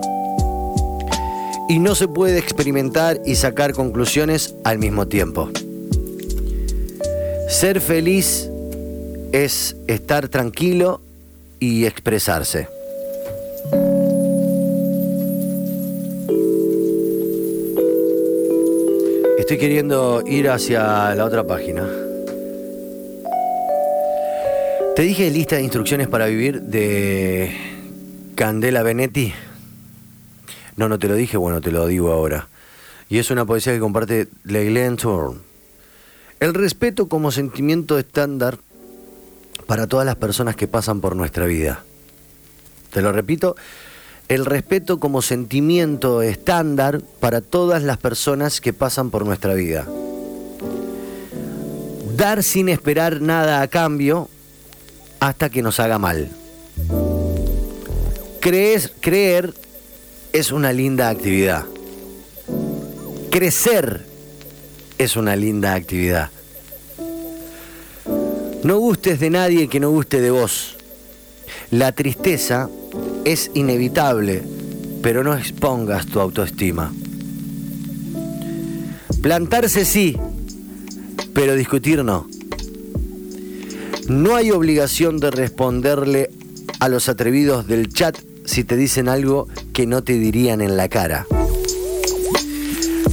Y 1.67 1.79
no 1.79 1.95
se 1.95 2.07
puede 2.07 2.37
experimentar 2.37 3.19
y 3.25 3.35
sacar 3.35 3.73
conclusiones 3.73 4.55
al 4.63 4.77
mismo 4.77 5.07
tiempo. 5.07 5.49
Ser 7.49 7.81
feliz 7.81 8.49
es 9.31 9.75
estar 9.87 10.27
tranquilo 10.29 11.01
y 11.59 11.85
expresarse. 11.85 12.67
estoy 19.45 19.59
queriendo 19.59 20.23
ir 20.25 20.49
hacia 20.49 21.13
la 21.13 21.23
otra 21.23 21.45
página. 21.45 22.04
Te 24.95 25.01
dije 25.01 25.29
lista 25.29 25.57
de 25.57 25.63
instrucciones 25.63 26.07
para 26.07 26.27
vivir 26.27 26.61
de 26.61 27.53
Candela 28.35 28.81
Benetti. 28.81 29.33
No, 30.77 30.87
no 30.87 30.97
te 30.99 31.09
lo 31.09 31.15
dije, 31.15 31.35
bueno, 31.35 31.59
te 31.59 31.69
lo 31.69 31.85
digo 31.85 32.13
ahora. 32.13 32.47
Y 33.09 33.17
es 33.17 33.29
una 33.29 33.43
poesía 33.43 33.73
que 33.73 33.81
comparte 33.81 34.29
Leiglen 34.45 34.95
Thorne. 34.95 35.41
El 36.39 36.53
respeto 36.53 37.09
como 37.09 37.31
sentimiento 37.31 37.99
estándar 37.99 38.57
para 39.67 39.87
todas 39.87 40.05
las 40.05 40.15
personas 40.15 40.55
que 40.55 40.69
pasan 40.69 41.01
por 41.01 41.17
nuestra 41.17 41.45
vida. 41.45 41.83
Te 42.93 43.01
lo 43.01 43.11
repito, 43.11 43.57
el 44.29 44.45
respeto 44.45 45.01
como 45.01 45.21
sentimiento 45.21 46.21
estándar 46.21 47.01
para 47.19 47.41
todas 47.41 47.83
las 47.83 47.97
personas 47.97 48.61
que 48.61 48.71
pasan 48.71 49.09
por 49.09 49.25
nuestra 49.25 49.55
vida. 49.55 49.85
Dar 52.15 52.43
sin 52.43 52.69
esperar 52.69 53.19
nada 53.19 53.61
a 53.61 53.67
cambio 53.67 54.29
hasta 55.19 55.49
que 55.49 55.61
nos 55.61 55.79
haga 55.79 55.97
mal. 55.97 56.29
Creer, 58.39 58.91
creer 58.99 59.53
es 60.33 60.51
una 60.51 60.71
linda 60.71 61.09
actividad. 61.09 61.65
Crecer 63.31 64.05
es 64.97 65.15
una 65.15 65.35
linda 65.35 65.73
actividad. 65.73 66.29
No 68.63 68.79
gustes 68.79 69.19
de 69.19 69.29
nadie 69.29 69.67
que 69.67 69.79
no 69.79 69.89
guste 69.89 70.21
de 70.21 70.31
vos. 70.31 70.75
La 71.71 71.91
tristeza 71.91 72.69
es 73.23 73.51
inevitable, 73.53 74.43
pero 75.01 75.23
no 75.23 75.35
expongas 75.37 76.05
tu 76.05 76.19
autoestima. 76.19 76.93
Plantarse 79.21 79.85
sí, 79.85 80.17
pero 81.33 81.55
discutir 81.55 82.03
no. 82.03 82.27
No 84.07 84.35
hay 84.35 84.51
obligación 84.51 85.19
de 85.19 85.31
responderle 85.31 86.29
a 86.79 86.89
los 86.89 87.09
atrevidos 87.09 87.67
del 87.67 87.89
chat 87.89 88.17
si 88.45 88.63
te 88.63 88.77
dicen 88.77 89.09
algo 89.09 89.47
que 89.73 89.87
no 89.87 90.03
te 90.03 90.13
dirían 90.13 90.61
en 90.61 90.77
la 90.77 90.89
cara. 90.89 91.25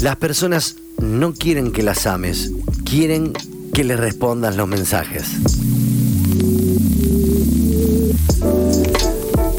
Las 0.00 0.16
personas 0.16 0.76
no 1.00 1.32
quieren 1.32 1.72
que 1.72 1.82
las 1.82 2.06
ames, 2.06 2.50
quieren 2.84 3.32
que 3.72 3.84
les 3.84 3.98
respondas 3.98 4.56
los 4.56 4.68
mensajes. 4.68 5.24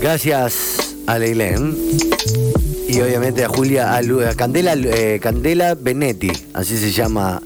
Gracias 0.02 0.96
a 1.08 1.18
Leilén 1.18 1.76
y 2.88 3.02
obviamente 3.02 3.44
a 3.44 3.50
Julia, 3.50 3.96
a, 3.96 4.02
Lu- 4.02 4.22
a 4.22 4.36
Candela, 4.36 4.74
eh, 4.76 5.20
Benetti, 5.82 6.32
así 6.54 6.78
se 6.78 6.92
llama 6.92 7.42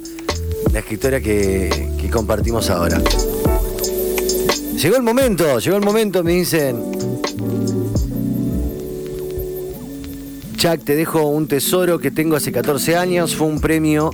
la 0.74 0.80
escritora 0.80 1.22
que, 1.22 1.90
que 2.02 2.10
compartimos 2.10 2.70
ahora. 2.70 3.02
Llegó 4.78 4.96
el 4.96 5.02
momento, 5.02 5.58
llegó 5.58 5.78
el 5.78 5.84
momento, 5.84 6.24
me 6.24 6.34
dicen. 6.34 6.84
Chuck, 10.56 10.84
te 10.84 10.96
dejo 10.96 11.24
un 11.24 11.48
tesoro 11.48 11.98
que 11.98 12.12
tengo 12.12 12.36
hace 12.36 12.52
14 12.52 12.96
años. 12.96 13.36
Fue 13.36 13.48
un 13.48 13.60
premio 13.60 14.12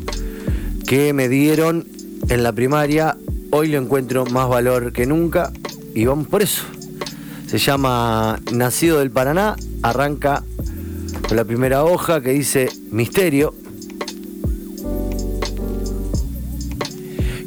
que 0.87 1.11
me 1.11 1.27
dieron 1.27 1.85
en 2.29 2.43
la 2.43 2.53
primaria. 2.53 3.17
Hoy 3.51 3.67
lo 3.67 3.77
encuentro 3.77 4.25
más 4.25 4.47
valor 4.47 4.93
que 4.93 5.05
nunca 5.05 5.51
y 5.93 6.05
vamos 6.05 6.27
por 6.27 6.41
eso. 6.41 6.63
Se 7.45 7.57
llama 7.57 8.39
Nacido 8.53 8.99
del 8.99 9.11
Paraná. 9.11 9.57
Arranca 9.81 10.45
con 11.27 11.35
la 11.35 11.43
primera 11.43 11.83
hoja 11.83 12.21
que 12.21 12.31
dice 12.31 12.69
Misterio. 12.89 13.53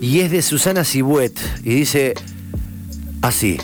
Y 0.02 0.20
es 0.20 0.30
de 0.30 0.42
Susana 0.42 0.84
Cibuet. 0.84 1.32
Y 1.64 1.70
dice 1.70 2.12
así. 3.22 3.58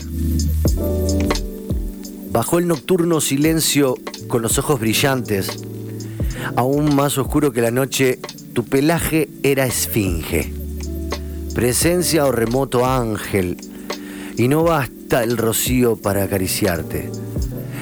Bajo 2.31 2.57
el 2.57 2.67
nocturno 2.67 3.21
silencio 3.21 3.95
con 4.27 4.41
los 4.41 4.57
ojos 4.57 4.79
brillantes, 4.79 5.63
aún 6.55 6.95
más 6.95 7.17
oscuro 7.17 7.51
que 7.51 7.61
la 7.61 7.71
noche, 7.71 8.19
tu 8.53 8.63
pelaje 8.65 9.29
era 9.43 9.65
esfinge. 9.65 10.53
Presencia 11.53 12.25
o 12.25 12.31
remoto 12.31 12.85
ángel, 12.85 13.57
y 14.35 14.47
no 14.47 14.63
basta 14.63 15.23
el 15.23 15.37
rocío 15.37 15.95
para 15.95 16.23
acariciarte. 16.23 17.11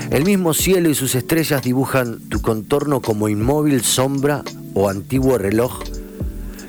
El 0.09 0.25
mismo 0.25 0.53
cielo 0.53 0.89
y 0.89 0.95
sus 0.95 1.15
estrellas 1.15 1.61
dibujan 1.63 2.19
tu 2.27 2.41
contorno 2.41 3.01
como 3.01 3.29
inmóvil 3.29 3.81
sombra 3.81 4.43
o 4.73 4.89
antiguo 4.89 5.37
reloj, 5.37 5.79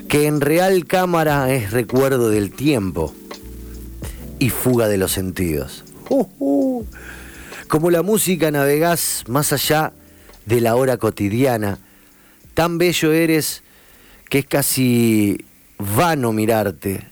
que 0.07 0.27
en 0.27 0.39
real 0.39 0.85
cámara 0.85 1.53
es 1.53 1.71
recuerdo 1.71 2.29
del 2.29 2.51
tiempo 2.51 3.13
y 4.43 4.49
fuga 4.49 4.89
de 4.89 4.97
los 4.97 5.13
sentidos. 5.13 5.85
Como 7.69 7.91
la 7.91 8.01
música 8.01 8.51
navegás 8.51 9.23
más 9.29 9.53
allá 9.53 9.93
de 10.45 10.59
la 10.59 10.75
hora 10.75 10.97
cotidiana, 10.97 11.79
tan 12.53 12.77
bello 12.77 13.13
eres 13.13 13.63
que 14.29 14.39
es 14.39 14.45
casi 14.45 15.45
vano 15.77 16.33
mirarte 16.33 17.07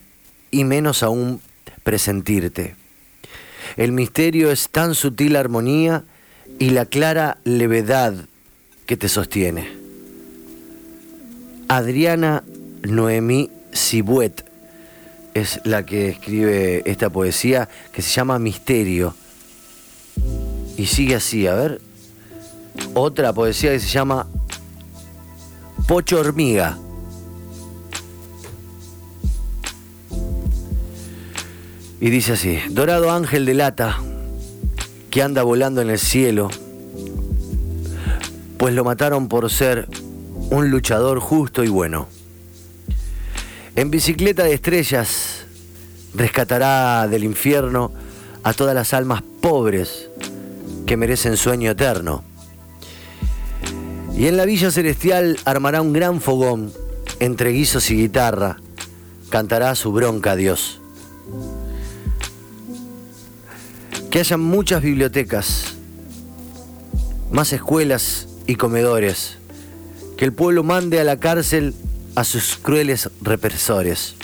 y 0.52 0.66
menos 0.66 1.04
aún 1.04 1.40
presentirte. 1.84 2.76
El 3.78 3.94
misterio 3.94 4.52
es 4.52 4.68
tan 4.68 4.94
sutil 4.94 5.38
armonía 5.38 6.04
y 6.60 6.72
la 6.72 6.86
clara 6.86 7.38
levedad 7.46 8.14
que 8.86 8.98
te 8.98 9.08
sostiene. 9.08 9.72
Adriana 11.70 12.44
Noemí 12.82 13.50
Cibuet 13.74 14.51
es 15.34 15.62
la 15.64 15.86
que 15.86 16.10
escribe 16.10 16.84
esta 16.86 17.10
poesía 17.10 17.70
que 17.92 18.02
se 18.02 18.12
llama 18.12 18.40
Misterio. 18.40 19.16
Y 20.78 20.86
sigue 20.86 21.16
así, 21.16 21.48
a 21.48 21.56
ver. 21.56 21.82
Otra 22.94 23.34
poesía 23.34 23.72
que 23.72 23.80
se 23.80 23.88
llama 23.88 24.28
Pocho 25.88 26.20
Hormiga. 26.20 26.78
Y 32.00 32.10
dice 32.10 32.34
así, 32.34 32.58
dorado 32.72 33.12
ángel 33.12 33.46
de 33.46 33.54
lata 33.54 34.00
que 35.12 35.22
anda 35.22 35.44
volando 35.44 35.82
en 35.82 35.92
el 35.92 36.00
cielo, 36.00 36.50
pues 38.58 38.74
lo 38.74 38.84
mataron 38.84 39.28
por 39.28 39.52
ser 39.52 39.88
un 40.50 40.72
luchador 40.72 41.20
justo 41.20 41.64
y 41.64 41.70
bueno. 41.70 42.08
En 43.76 43.90
bicicleta 43.90 44.44
de 44.44 44.54
estrellas 44.54 45.46
rescatará 46.14 47.08
del 47.08 47.24
infierno 47.24 47.92
a 48.44 48.54
todas 48.54 48.76
las 48.76 48.94
almas 48.94 49.22
pobres 49.42 50.10
que 50.86 50.98
merecen 50.98 51.38
sueño 51.38 51.72
eterno. 51.72 52.24
Y 54.14 54.28
en 54.28 54.36
la 54.36 54.46
villa 54.46 54.72
celestial 54.72 55.40
armará 55.46 55.82
un 55.82 55.94
gran 55.94 56.20
fogón 56.20 56.74
entre 57.22 57.52
guisos 57.52 57.90
y 57.92 57.96
guitarra, 57.96 58.58
cantará 59.30 59.74
su 59.76 59.94
bronca 59.94 60.32
a 60.32 60.36
Dios. 60.36 60.82
Que 64.10 64.20
haya 64.20 64.36
muchas 64.36 64.82
bibliotecas, 64.82 65.76
más 67.32 67.54
escuelas 67.54 68.28
y 68.48 68.56
comedores, 68.56 69.38
que 70.18 70.26
el 70.26 70.34
pueblo 70.34 70.64
mande 70.64 71.00
a 71.00 71.06
la 71.06 71.18
cárcel 71.18 71.74
a 72.16 72.24
sus 72.24 72.58
crueles 72.58 73.10
represores. 73.22 74.16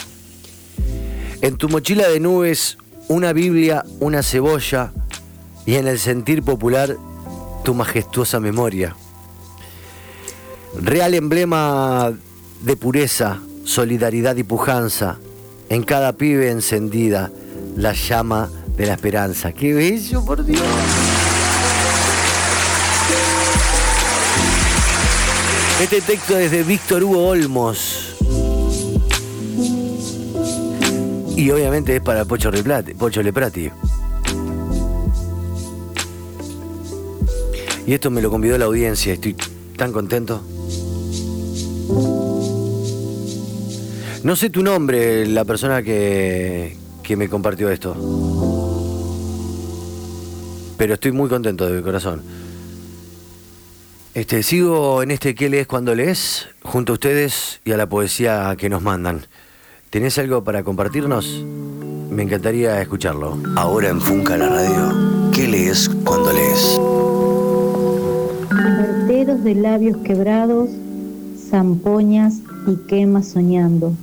En 1.42 1.58
tu 1.58 1.70
mochila 1.70 2.08
de 2.08 2.20
nubes, 2.20 2.78
una 3.08 3.34
Biblia, 3.34 3.86
una 4.00 4.24
cebolla 4.24 4.92
y 5.66 5.76
en 5.76 5.88
el 5.88 6.00
sentir 6.00 6.44
popular, 6.44 6.98
tu 7.64 7.74
majestuosa 7.74 8.40
memoria. 8.40 8.96
Real 10.80 11.14
emblema 11.14 12.14
de 12.62 12.76
pureza, 12.76 13.40
solidaridad 13.64 14.36
y 14.36 14.44
pujanza, 14.44 15.20
en 15.70 15.84
cada 15.84 16.14
pibe 16.14 16.50
encendida, 16.50 17.32
la 17.76 17.94
llama 17.94 18.50
de 18.78 18.86
la 18.86 18.94
esperanza. 18.94 19.52
¡Qué 19.52 19.74
bello, 19.74 20.24
por 20.24 20.46
Dios! 20.46 21.07
Este 25.80 26.02
texto 26.02 26.36
es 26.36 26.50
de 26.50 26.64
Víctor 26.64 27.04
Hugo 27.04 27.28
Olmos. 27.28 28.16
Y 31.36 31.52
obviamente 31.52 31.96
es 31.96 32.02
para 32.02 32.26
Pocho, 32.26 32.50
Replati, 32.50 32.96
Pocho 32.96 33.22
Leprati. 33.22 33.70
Y 37.86 37.94
esto 37.94 38.10
me 38.10 38.24
lo 38.24 38.32
convidó 38.32 38.58
la 38.58 38.66
audiencia, 38.66 39.14
estoy 39.14 39.36
tan 39.78 39.94
contento. 39.94 40.42
No 44.24 44.36
sé 44.36 44.50
tu 44.50 44.64
nombre, 44.64 45.28
la 45.28 45.46
persona 45.46 45.84
que, 45.84 46.76
que 47.04 47.16
me 47.16 47.30
compartió 47.30 47.70
esto. 47.70 47.96
Pero 50.76 50.96
estoy 50.96 51.12
muy 51.12 51.30
contento 51.30 51.68
de 51.68 51.78
mi 51.78 51.84
corazón. 51.84 52.47
Este, 54.18 54.42
sigo 54.42 55.04
en 55.04 55.12
este 55.12 55.36
¿Qué 55.36 55.48
lees 55.48 55.68
cuando 55.68 55.94
lees? 55.94 56.48
Junto 56.64 56.92
a 56.92 56.96
ustedes 56.96 57.62
y 57.64 57.72
a 57.74 57.78
la 57.78 57.88
poesía 57.88 58.56
que 58.58 58.68
nos 58.68 58.82
mandan. 58.82 59.22
¿Tenés 59.92 60.18
algo 60.18 60.44
para 60.44 60.64
compartirnos? 60.64 61.46
Me 62.10 62.24
encantaría 62.24 62.82
escucharlo. 62.82 63.38
Ahora 63.56 63.90
en 63.90 64.02
Funca 64.02 64.36
la 64.36 64.50
radio. 64.50 65.32
¿Qué 65.32 65.48
lees 65.48 65.88
cuando 66.04 66.34
lees? 66.34 66.80
Verteros 68.50 69.44
de 69.44 69.54
labios 69.54 69.98
quebrados, 69.98 70.72
zampoñas 71.52 72.40
y 72.66 72.76
quemas 72.88 73.28
soñando. 73.28 73.94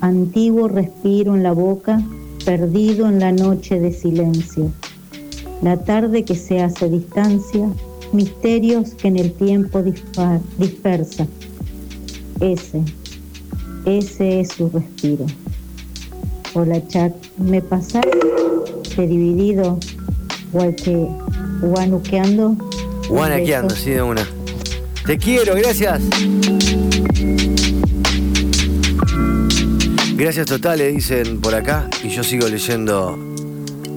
Antiguo 0.00 0.68
respiro 0.68 1.34
en 1.34 1.42
la 1.42 1.50
boca, 1.50 2.00
perdido 2.44 3.08
en 3.08 3.18
la 3.18 3.32
noche 3.32 3.80
de 3.80 3.92
silencio. 3.92 4.70
La 5.62 5.82
tarde 5.82 6.24
que 6.24 6.36
se 6.36 6.62
hace 6.62 6.88
distancia, 6.88 7.68
misterios 8.14 8.94
que 8.94 9.08
en 9.08 9.18
el 9.18 9.32
tiempo 9.32 9.80
dispar- 9.82 10.40
dispersa. 10.58 11.26
Ese, 12.40 12.80
ese 13.84 14.40
es 14.40 14.48
su 14.48 14.70
respiro. 14.70 15.26
Hola 16.54 16.86
chat, 16.88 17.12
¿me 17.38 17.60
pasás 17.60 18.04
de 18.96 19.06
dividido 19.06 19.78
guache, 20.52 21.06
guanuqueando? 21.60 22.56
Guanaqueando, 23.08 23.74
sí, 23.74 23.90
de 23.90 24.02
una. 24.02 24.26
Te 25.04 25.18
quiero, 25.18 25.54
gracias. 25.54 26.00
Gracias 30.16 30.46
totales, 30.46 30.94
dicen 30.94 31.40
por 31.40 31.54
acá, 31.54 31.90
y 32.04 32.08
yo 32.08 32.22
sigo 32.22 32.48
leyendo 32.48 33.18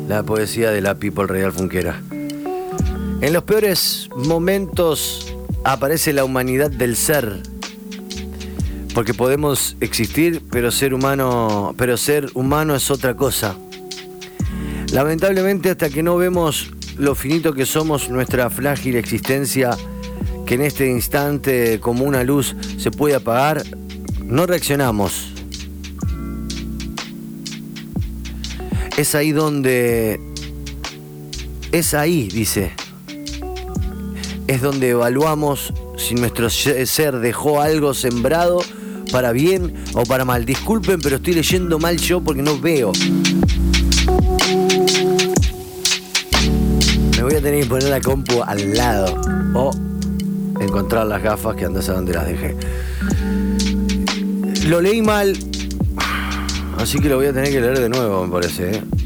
la 0.10 0.24
poesía 0.24 0.72
de 0.72 0.82
la 0.82 0.96
People 0.96 1.28
Real 1.28 1.52
Funquera. 1.54 2.02
En 3.20 3.34
los 3.34 3.44
peores 3.46 4.10
momentos 4.16 5.36
aparece 5.64 6.14
la 6.14 6.24
humanidad 6.24 6.70
del 6.70 6.96
ser. 6.96 7.42
Porque 8.94 9.16
podemos 9.16 9.76
existir, 9.80 10.44
pero 10.52 10.70
ser 10.70 10.94
humano, 10.94 11.74
pero 11.78 11.98
ser 11.98 12.30
humano 12.36 12.76
es 12.76 12.92
otra 12.92 13.16
cosa. 13.16 13.58
Lamentablemente 14.94 15.72
hasta 15.72 15.90
que 15.90 16.04
no 16.04 16.16
vemos 16.18 16.72
lo 16.98 17.16
finito 17.16 17.54
que 17.54 17.66
somos, 17.66 18.08
nuestra 18.10 18.52
frágil 18.52 18.96
existencia, 18.96 19.76
que 20.46 20.54
en 20.54 20.62
este 20.62 20.88
instante 20.88 21.80
como 21.80 22.06
una 22.06 22.24
luz 22.24 22.56
se 22.78 22.92
puede 22.92 23.16
apagar, 23.16 23.64
no 24.24 24.46
reaccionamos. 24.46 25.34
Es 28.96 29.16
ahí 29.16 29.32
donde... 29.32 30.20
Es 31.72 31.96
ahí, 31.96 32.30
dice. 32.30 32.74
Es 34.48 34.62
donde 34.62 34.90
evaluamos 34.90 35.74
si 35.98 36.16
nuestro 36.16 36.50
ser 36.50 37.20
dejó 37.20 37.62
algo 37.62 37.94
sembrado 37.94 38.60
para 39.12 39.32
bien 39.32 39.74
o 39.94 40.04
para 40.04 40.26
mal. 40.26 40.46
Disculpen, 40.46 41.02
pero 41.02 41.18
estoy 41.18 41.34
leyendo 41.34 41.80
mal 41.80 41.98
yo 41.98 42.22
porque 42.22 42.42
no 42.42 42.58
veo. 42.60 42.94
Me 47.18 47.24
voy 47.24 47.36
a 47.36 47.42
tener 47.42 47.64
que 47.64 47.66
poner 47.66 47.90
la 47.90 48.00
compu 48.00 48.42
al 48.44 48.74
lado 48.74 49.22
o 49.54 49.72
encontrar 50.62 51.08
las 51.08 51.22
gafas 51.22 51.56
que 51.56 51.66
andas 51.66 51.90
a 51.90 51.94
donde 51.94 52.14
las 52.14 52.28
dejé. 52.28 52.56
Lo 54.68 54.82
leí 54.82 55.02
mal, 55.02 55.38
así 56.78 57.00
que 57.00 57.10
lo 57.10 57.18
voy 57.18 57.28
a 57.28 57.34
tener 57.34 57.52
que 57.52 57.62
leer 57.62 57.80
de 57.80 57.90
nuevo, 57.90 58.26
me 58.26 58.32
parece. 58.32 58.78
¿eh? 58.78 58.97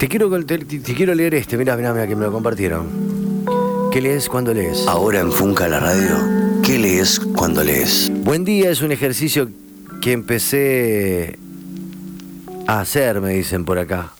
Te 0.00 0.08
quiero, 0.08 0.30
te, 0.46 0.56
te 0.56 0.94
quiero 0.94 1.14
leer 1.14 1.34
este, 1.34 1.58
mira, 1.58 1.76
mira, 1.76 1.92
mira, 1.92 2.06
que 2.06 2.16
me 2.16 2.24
lo 2.24 2.32
compartieron. 2.32 2.88
¿Qué 3.92 4.00
lees 4.00 4.30
cuando 4.30 4.54
lees? 4.54 4.86
Ahora 4.88 5.20
en 5.20 5.30
Funca 5.30 5.68
la 5.68 5.78
radio. 5.78 6.16
¿Qué 6.64 6.78
lees 6.78 7.20
cuando 7.20 7.62
lees? 7.62 8.10
Buen 8.24 8.46
día 8.46 8.70
es 8.70 8.80
un 8.80 8.92
ejercicio 8.92 9.50
que 10.00 10.12
empecé 10.12 11.38
a 12.66 12.80
hacer, 12.80 13.20
me 13.20 13.34
dicen 13.34 13.66
por 13.66 13.78
acá. 13.78 14.12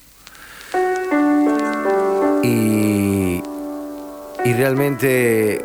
Y, 2.43 3.41
y 4.45 4.53
realmente 4.53 5.65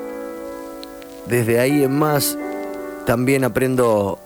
desde 1.26 1.60
ahí 1.60 1.84
en 1.84 1.92
más 1.92 2.38
también 3.06 3.44
aprendo 3.44 4.18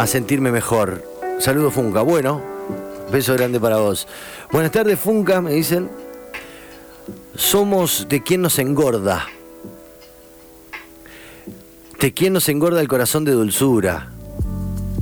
a 0.00 0.06
sentirme 0.08 0.50
mejor. 0.50 1.04
Saludos 1.38 1.74
Funca. 1.74 2.02
Bueno, 2.02 2.57
beso 3.10 3.34
grande 3.34 3.60
para 3.60 3.78
vos. 3.78 4.06
Buenas 4.52 4.72
tardes 4.72 4.98
Funca, 4.98 5.40
me 5.40 5.52
dicen. 5.52 5.88
Somos 7.34 8.06
de 8.08 8.22
quien 8.22 8.42
nos 8.42 8.58
engorda. 8.58 9.26
De 12.00 12.12
quien 12.12 12.32
nos 12.32 12.48
engorda 12.48 12.80
el 12.80 12.88
corazón 12.88 13.24
de 13.24 13.32
dulzura. 13.32 14.10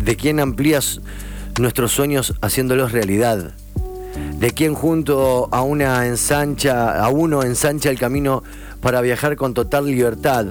De 0.02 0.16
quien 0.16 0.40
amplías 0.40 1.00
nuestros 1.58 1.92
sueños 1.92 2.34
haciéndolos 2.40 2.92
realidad. 2.92 3.52
De 4.38 4.50
quien 4.50 4.74
junto 4.74 5.48
a 5.50 5.62
una 5.62 6.06
ensancha, 6.06 7.02
a 7.02 7.08
uno 7.08 7.42
ensancha 7.42 7.90
el 7.90 7.98
camino 7.98 8.42
para 8.80 9.00
viajar 9.00 9.36
con 9.36 9.54
total 9.54 9.86
libertad. 9.86 10.46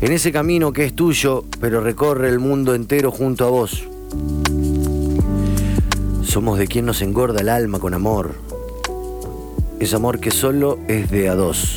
En 0.00 0.12
ese 0.12 0.32
camino 0.32 0.72
que 0.72 0.84
es 0.84 0.94
tuyo, 0.94 1.44
pero 1.60 1.80
recorre 1.80 2.28
el 2.28 2.38
mundo 2.38 2.74
entero 2.74 3.10
junto 3.10 3.46
a 3.46 3.50
vos. 3.50 3.84
Somos 6.32 6.58
de 6.58 6.66
quien 6.66 6.86
nos 6.86 7.02
engorda 7.02 7.42
el 7.42 7.50
alma 7.50 7.78
con 7.78 7.92
amor. 7.92 8.36
Es 9.78 9.92
amor 9.92 10.18
que 10.18 10.30
solo 10.30 10.78
es 10.88 11.10
de 11.10 11.28
a 11.28 11.34
dos. 11.34 11.74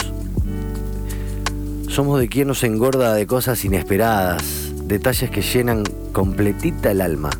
Somos 1.90 2.22
de 2.22 2.30
quien 2.30 2.48
nos 2.48 2.64
engorda 2.64 3.14
de 3.16 3.28
cosas 3.28 3.66
inesperadas, 3.66 4.72
detalles 4.86 5.30
que 5.30 5.42
llenan 5.42 5.84
completita 6.14 6.92
el 6.92 7.02
alma, 7.02 7.32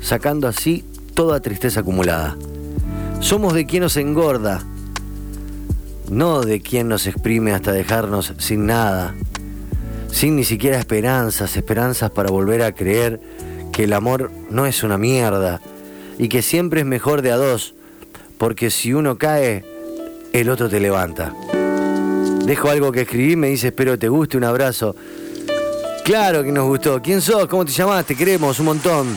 sacando 0.00 0.48
así 0.48 0.84
toda 1.14 1.38
tristeza 1.38 1.80
acumulada. 1.80 2.36
Somos 3.20 3.54
de 3.54 3.64
quien 3.64 3.84
nos 3.84 3.96
engorda, 3.96 4.60
no 6.10 6.40
de 6.40 6.60
quien 6.60 6.88
nos 6.88 7.06
exprime 7.06 7.52
hasta 7.52 7.70
dejarnos 7.70 8.34
sin 8.38 8.66
nada, 8.66 9.14
sin 10.10 10.34
ni 10.34 10.42
siquiera 10.42 10.80
esperanzas, 10.80 11.56
esperanzas 11.56 12.10
para 12.10 12.32
volver 12.32 12.62
a 12.62 12.72
creer 12.72 13.20
que 13.70 13.84
el 13.84 13.92
amor 13.92 14.32
no 14.50 14.66
es 14.66 14.82
una 14.82 14.98
mierda 14.98 15.60
y 16.18 16.28
que 16.28 16.42
siempre 16.42 16.80
es 16.80 16.86
mejor 16.86 17.22
de 17.22 17.32
a 17.32 17.36
dos, 17.36 17.74
porque 18.38 18.70
si 18.70 18.92
uno 18.92 19.16
cae, 19.18 19.64
el 20.32 20.48
otro 20.50 20.68
te 20.68 20.80
levanta. 20.80 21.32
Dejo 22.44 22.68
algo 22.68 22.92
que 22.92 23.02
escribí, 23.02 23.36
me 23.36 23.48
dice, 23.48 23.68
espero 23.68 23.98
te 23.98 24.08
guste, 24.08 24.36
un 24.36 24.44
abrazo. 24.44 24.94
Claro 26.04 26.42
que 26.42 26.52
nos 26.52 26.66
gustó. 26.66 27.00
¿Quién 27.00 27.22
sos? 27.22 27.46
¿Cómo 27.46 27.64
te 27.64 27.72
llamás? 27.72 28.04
Te 28.04 28.14
queremos 28.14 28.58
un 28.58 28.66
montón. 28.66 29.16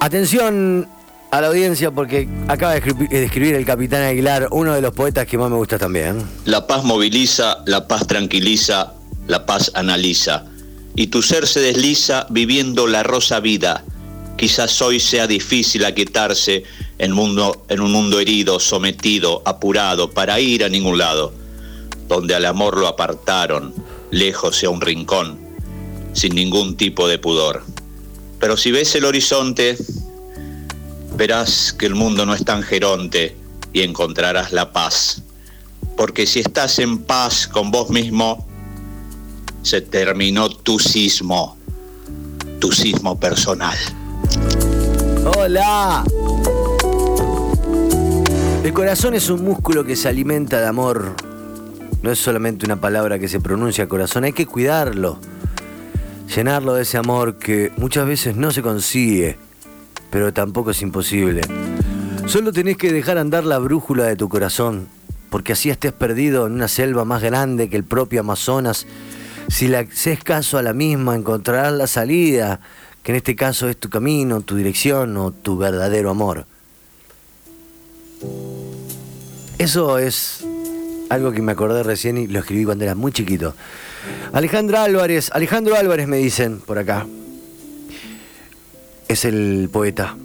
Atención 0.00 0.88
a 1.30 1.40
la 1.40 1.46
audiencia 1.48 1.90
porque 1.90 2.28
acaba 2.48 2.74
de 2.74 2.82
escri- 2.82 3.08
de 3.08 3.24
escribir 3.24 3.54
el 3.54 3.64
capitán 3.64 4.02
Aguilar, 4.02 4.48
uno 4.50 4.74
de 4.74 4.80
los 4.80 4.92
poetas 4.92 5.26
que 5.26 5.38
más 5.38 5.48
me 5.48 5.56
gusta 5.56 5.78
también. 5.78 6.22
La 6.44 6.66
paz 6.66 6.84
moviliza, 6.84 7.58
la 7.66 7.86
paz 7.86 8.06
tranquiliza, 8.06 8.92
la 9.26 9.46
paz 9.46 9.70
analiza. 9.74 10.44
Y 10.94 11.08
tu 11.08 11.22
ser 11.22 11.46
se 11.46 11.60
desliza 11.60 12.26
viviendo 12.30 12.86
la 12.86 13.02
rosa 13.02 13.40
vida. 13.40 13.84
Quizás 14.36 14.80
hoy 14.82 15.00
sea 15.00 15.26
difícil 15.26 15.84
aquietarse 15.84 16.64
en, 16.98 17.12
mundo, 17.12 17.64
en 17.68 17.80
un 17.80 17.92
mundo 17.92 18.20
herido, 18.20 18.60
sometido, 18.60 19.42
apurado, 19.44 20.10
para 20.10 20.40
ir 20.40 20.64
a 20.64 20.68
ningún 20.68 20.98
lado. 20.98 21.32
Donde 22.08 22.34
al 22.34 22.44
amor 22.44 22.76
lo 22.76 22.88
apartaron, 22.88 23.74
lejos 24.10 24.62
a 24.64 24.68
un 24.68 24.80
rincón, 24.80 25.38
sin 26.12 26.34
ningún 26.34 26.76
tipo 26.76 27.08
de 27.08 27.18
pudor. 27.18 27.64
Pero 28.38 28.56
si 28.56 28.72
ves 28.72 28.94
el 28.96 29.04
horizonte, 29.04 29.78
verás 31.16 31.72
que 31.72 31.86
el 31.86 31.94
mundo 31.94 32.26
no 32.26 32.34
es 32.34 32.44
tan 32.44 32.62
geronte 32.62 33.36
y 33.72 33.82
encontrarás 33.82 34.52
la 34.52 34.72
paz. 34.72 35.22
Porque 35.96 36.26
si 36.26 36.40
estás 36.40 36.78
en 36.78 36.98
paz 36.98 37.46
con 37.46 37.70
vos 37.70 37.90
mismo, 37.90 38.46
se 39.62 39.80
terminó 39.80 40.50
tu 40.50 40.78
sismo, 40.78 41.56
tu 42.58 42.72
sismo 42.72 43.18
personal. 43.18 43.76
¡Hola! 45.36 46.04
El 48.64 48.72
corazón 48.72 49.14
es 49.14 49.28
un 49.30 49.44
músculo 49.44 49.84
que 49.84 49.96
se 49.96 50.08
alimenta 50.08 50.60
de 50.60 50.66
amor. 50.66 51.14
No 52.02 52.10
es 52.10 52.18
solamente 52.18 52.66
una 52.66 52.80
palabra 52.80 53.18
que 53.18 53.28
se 53.28 53.40
pronuncia 53.40 53.88
corazón, 53.88 54.24
hay 54.24 54.32
que 54.32 54.46
cuidarlo. 54.46 55.18
Llenarlo 56.34 56.74
de 56.74 56.82
ese 56.82 56.98
amor 56.98 57.38
que 57.38 57.70
muchas 57.76 58.06
veces 58.06 58.36
no 58.36 58.50
se 58.50 58.62
consigue, 58.62 59.36
pero 60.10 60.32
tampoco 60.32 60.72
es 60.72 60.82
imposible. 60.82 61.42
Solo 62.26 62.52
tenés 62.52 62.76
que 62.76 62.92
dejar 62.92 63.18
andar 63.18 63.44
la 63.44 63.58
brújula 63.58 64.04
de 64.04 64.16
tu 64.16 64.28
corazón, 64.28 64.88
porque 65.30 65.52
así 65.52 65.70
estés 65.70 65.92
perdido 65.92 66.46
en 66.46 66.54
una 66.54 66.68
selva 66.68 67.04
más 67.04 67.22
grande 67.22 67.68
que 67.68 67.76
el 67.76 67.84
propio 67.84 68.20
Amazonas. 68.20 68.86
Si 69.48 69.68
le 69.68 69.78
haces 69.78 70.22
caso 70.24 70.58
a 70.58 70.62
la 70.62 70.72
misma, 70.72 71.14
encontrarás 71.14 71.72
la 71.72 71.86
salida 71.86 72.60
que 73.02 73.12
en 73.12 73.16
este 73.16 73.34
caso 73.36 73.68
es 73.68 73.76
tu 73.76 73.90
camino, 73.90 74.40
tu 74.42 74.56
dirección 74.56 75.16
o 75.16 75.32
tu 75.32 75.56
verdadero 75.58 76.10
amor. 76.10 76.46
Eso 79.58 79.98
es 79.98 80.44
algo 81.10 81.32
que 81.32 81.42
me 81.42 81.52
acordé 81.52 81.82
recién 81.82 82.16
y 82.16 82.26
lo 82.28 82.38
escribí 82.38 82.64
cuando 82.64 82.84
era 82.84 82.94
muy 82.94 83.12
chiquito. 83.12 83.54
Alejandra 84.32 84.84
Álvarez, 84.84 85.30
Alejandro 85.32 85.76
Álvarez 85.76 86.06
me 86.08 86.16
dicen 86.18 86.60
por 86.60 86.78
acá. 86.78 87.06
Es 89.08 89.24
el 89.24 89.68
poeta. 89.72 90.16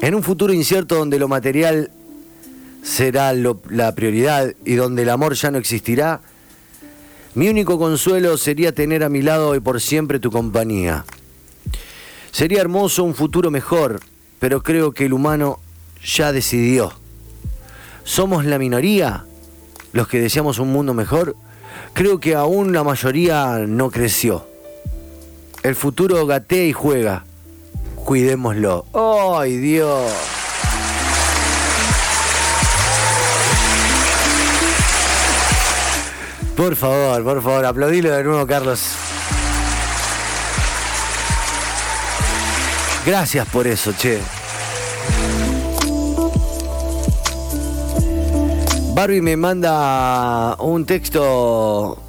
En 0.00 0.14
un 0.14 0.22
futuro 0.22 0.52
incierto 0.52 0.94
donde 0.96 1.18
lo 1.18 1.28
material 1.28 1.90
será 2.82 3.32
lo- 3.32 3.60
la 3.68 3.94
prioridad 3.94 4.54
y 4.64 4.74
donde 4.74 5.02
el 5.02 5.10
amor 5.10 5.34
ya 5.34 5.50
no 5.50 5.58
existirá, 5.58 6.20
mi 7.36 7.50
único 7.50 7.78
consuelo 7.78 8.38
sería 8.38 8.72
tener 8.72 9.04
a 9.04 9.10
mi 9.10 9.20
lado 9.20 9.54
y 9.54 9.60
por 9.60 9.78
siempre 9.82 10.18
tu 10.18 10.30
compañía. 10.30 11.04
Sería 12.30 12.62
hermoso 12.62 13.04
un 13.04 13.14
futuro 13.14 13.50
mejor, 13.50 14.00
pero 14.38 14.62
creo 14.62 14.92
que 14.92 15.04
el 15.04 15.12
humano 15.12 15.60
ya 16.02 16.32
decidió. 16.32 16.94
¿Somos 18.04 18.46
la 18.46 18.58
minoría 18.58 19.26
los 19.92 20.08
que 20.08 20.18
deseamos 20.18 20.58
un 20.58 20.72
mundo 20.72 20.94
mejor? 20.94 21.36
Creo 21.92 22.20
que 22.20 22.34
aún 22.34 22.72
la 22.72 22.82
mayoría 22.82 23.58
no 23.68 23.90
creció. 23.90 24.46
El 25.62 25.74
futuro 25.74 26.24
gatea 26.24 26.64
y 26.64 26.72
juega. 26.72 27.26
Cuidémoslo. 27.96 28.86
¡Ay, 28.94 29.58
Dios! 29.58 30.10
Por 36.56 36.74
favor, 36.74 37.22
por 37.22 37.42
favor, 37.42 37.64
aplaudilo 37.66 38.10
de 38.12 38.24
nuevo, 38.24 38.46
Carlos. 38.46 38.80
Gracias 43.04 43.46
por 43.48 43.66
eso, 43.66 43.92
che. 43.92 44.18
Barbie 48.94 49.20
me 49.20 49.36
manda 49.36 50.56
un 50.58 50.86
texto 50.86 52.02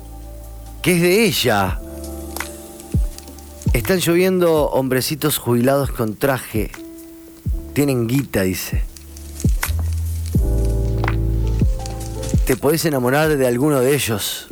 que 0.82 0.96
es 0.96 1.02
de 1.02 1.26
ella. 1.26 1.82
Están 3.74 4.00
lloviendo 4.00 4.70
hombrecitos 4.70 5.38
jubilados 5.38 5.92
con 5.92 6.16
traje. 6.16 6.72
Tienen 7.74 8.08
guita, 8.08 8.44
dice. 8.44 8.86
Te 12.48 12.56
podés 12.56 12.86
enamorar 12.86 13.36
de 13.36 13.46
alguno 13.46 13.82
de 13.82 13.94
ellos. 13.94 14.48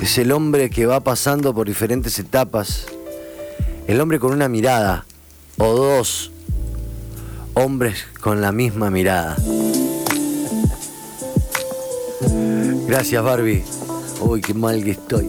Es 0.00 0.16
el 0.16 0.32
hombre 0.32 0.70
que 0.70 0.86
va 0.86 1.00
pasando 1.00 1.52
por 1.52 1.66
diferentes 1.66 2.18
etapas. 2.18 2.86
El 3.86 4.00
hombre 4.00 4.18
con 4.18 4.32
una 4.32 4.48
mirada. 4.48 5.04
O 5.58 5.74
dos 5.74 6.32
hombres 7.52 8.06
con 8.22 8.40
la 8.40 8.52
misma 8.52 8.88
mirada. 8.88 9.36
Gracias, 12.86 13.22
Barbie. 13.22 13.62
Uy, 14.22 14.40
qué 14.40 14.54
mal 14.54 14.82
que 14.82 14.92
estoy. 14.92 15.28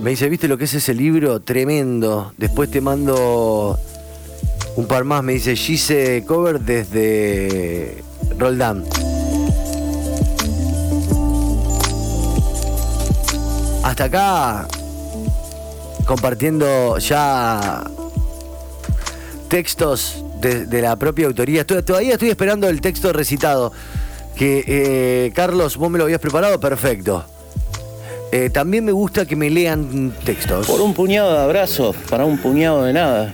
Me 0.00 0.10
dice, 0.10 0.28
¿viste 0.28 0.46
lo 0.46 0.58
que 0.58 0.66
es 0.66 0.74
ese 0.74 0.94
libro? 0.94 1.40
Tremendo. 1.40 2.32
Después 2.38 2.70
te 2.70 2.80
mando 2.80 3.76
un 4.76 4.86
par 4.86 5.02
más. 5.02 5.24
Me 5.24 5.32
dice, 5.32 5.56
Gise 5.56 6.22
Cover 6.24 6.60
desde 6.60 8.04
Roldán. 8.38 8.84
Hasta 13.82 14.04
acá, 14.04 14.66
compartiendo 16.06 16.98
ya 16.98 17.84
textos 19.48 20.24
de, 20.40 20.82
la 20.82 20.96
propia 20.96 21.26
autoría. 21.26 21.62
Estoy- 21.62 21.82
todavía 21.82 22.14
estoy 22.14 22.30
esperando 22.30 22.68
el 22.68 22.80
texto 22.80 23.12
recitado. 23.12 23.72
Que 24.36 24.64
eh, 24.66 25.32
Carlos, 25.32 25.76
vos 25.76 25.90
me 25.90 25.98
lo 25.98 26.04
habías 26.04 26.18
preparado, 26.20 26.58
perfecto. 26.58 27.24
Eh, 28.32 28.50
también 28.50 28.84
me 28.84 28.90
gusta 28.90 29.26
que 29.26 29.36
me 29.36 29.48
lean 29.48 30.12
textos. 30.24 30.66
Por 30.66 30.80
un 30.80 30.92
puñado 30.92 31.32
de 31.32 31.38
abrazos, 31.38 31.94
para 32.10 32.24
un 32.24 32.38
puñado 32.38 32.82
de 32.82 32.92
nada. 32.92 33.32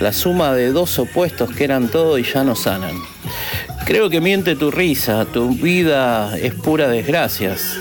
La 0.00 0.12
suma 0.12 0.52
de 0.54 0.72
dos 0.72 0.98
opuestos 0.98 1.50
que 1.54 1.62
eran 1.62 1.86
todo 1.88 2.18
y 2.18 2.24
ya 2.24 2.42
no 2.42 2.56
sanan. 2.56 2.96
Creo 3.86 4.08
que 4.08 4.20
miente 4.20 4.56
tu 4.56 4.70
risa, 4.70 5.24
tu 5.24 5.50
vida 5.50 6.36
es 6.38 6.54
pura 6.54 6.88
desgracias. 6.88 7.76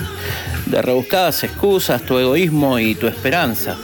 De 0.65 0.81
rebuscadas 0.81 1.43
excusas, 1.43 2.01
tu 2.03 2.17
egoísmo 2.17 2.79
y 2.79 2.95
tu 2.95 3.07
esperanza. 3.07 3.77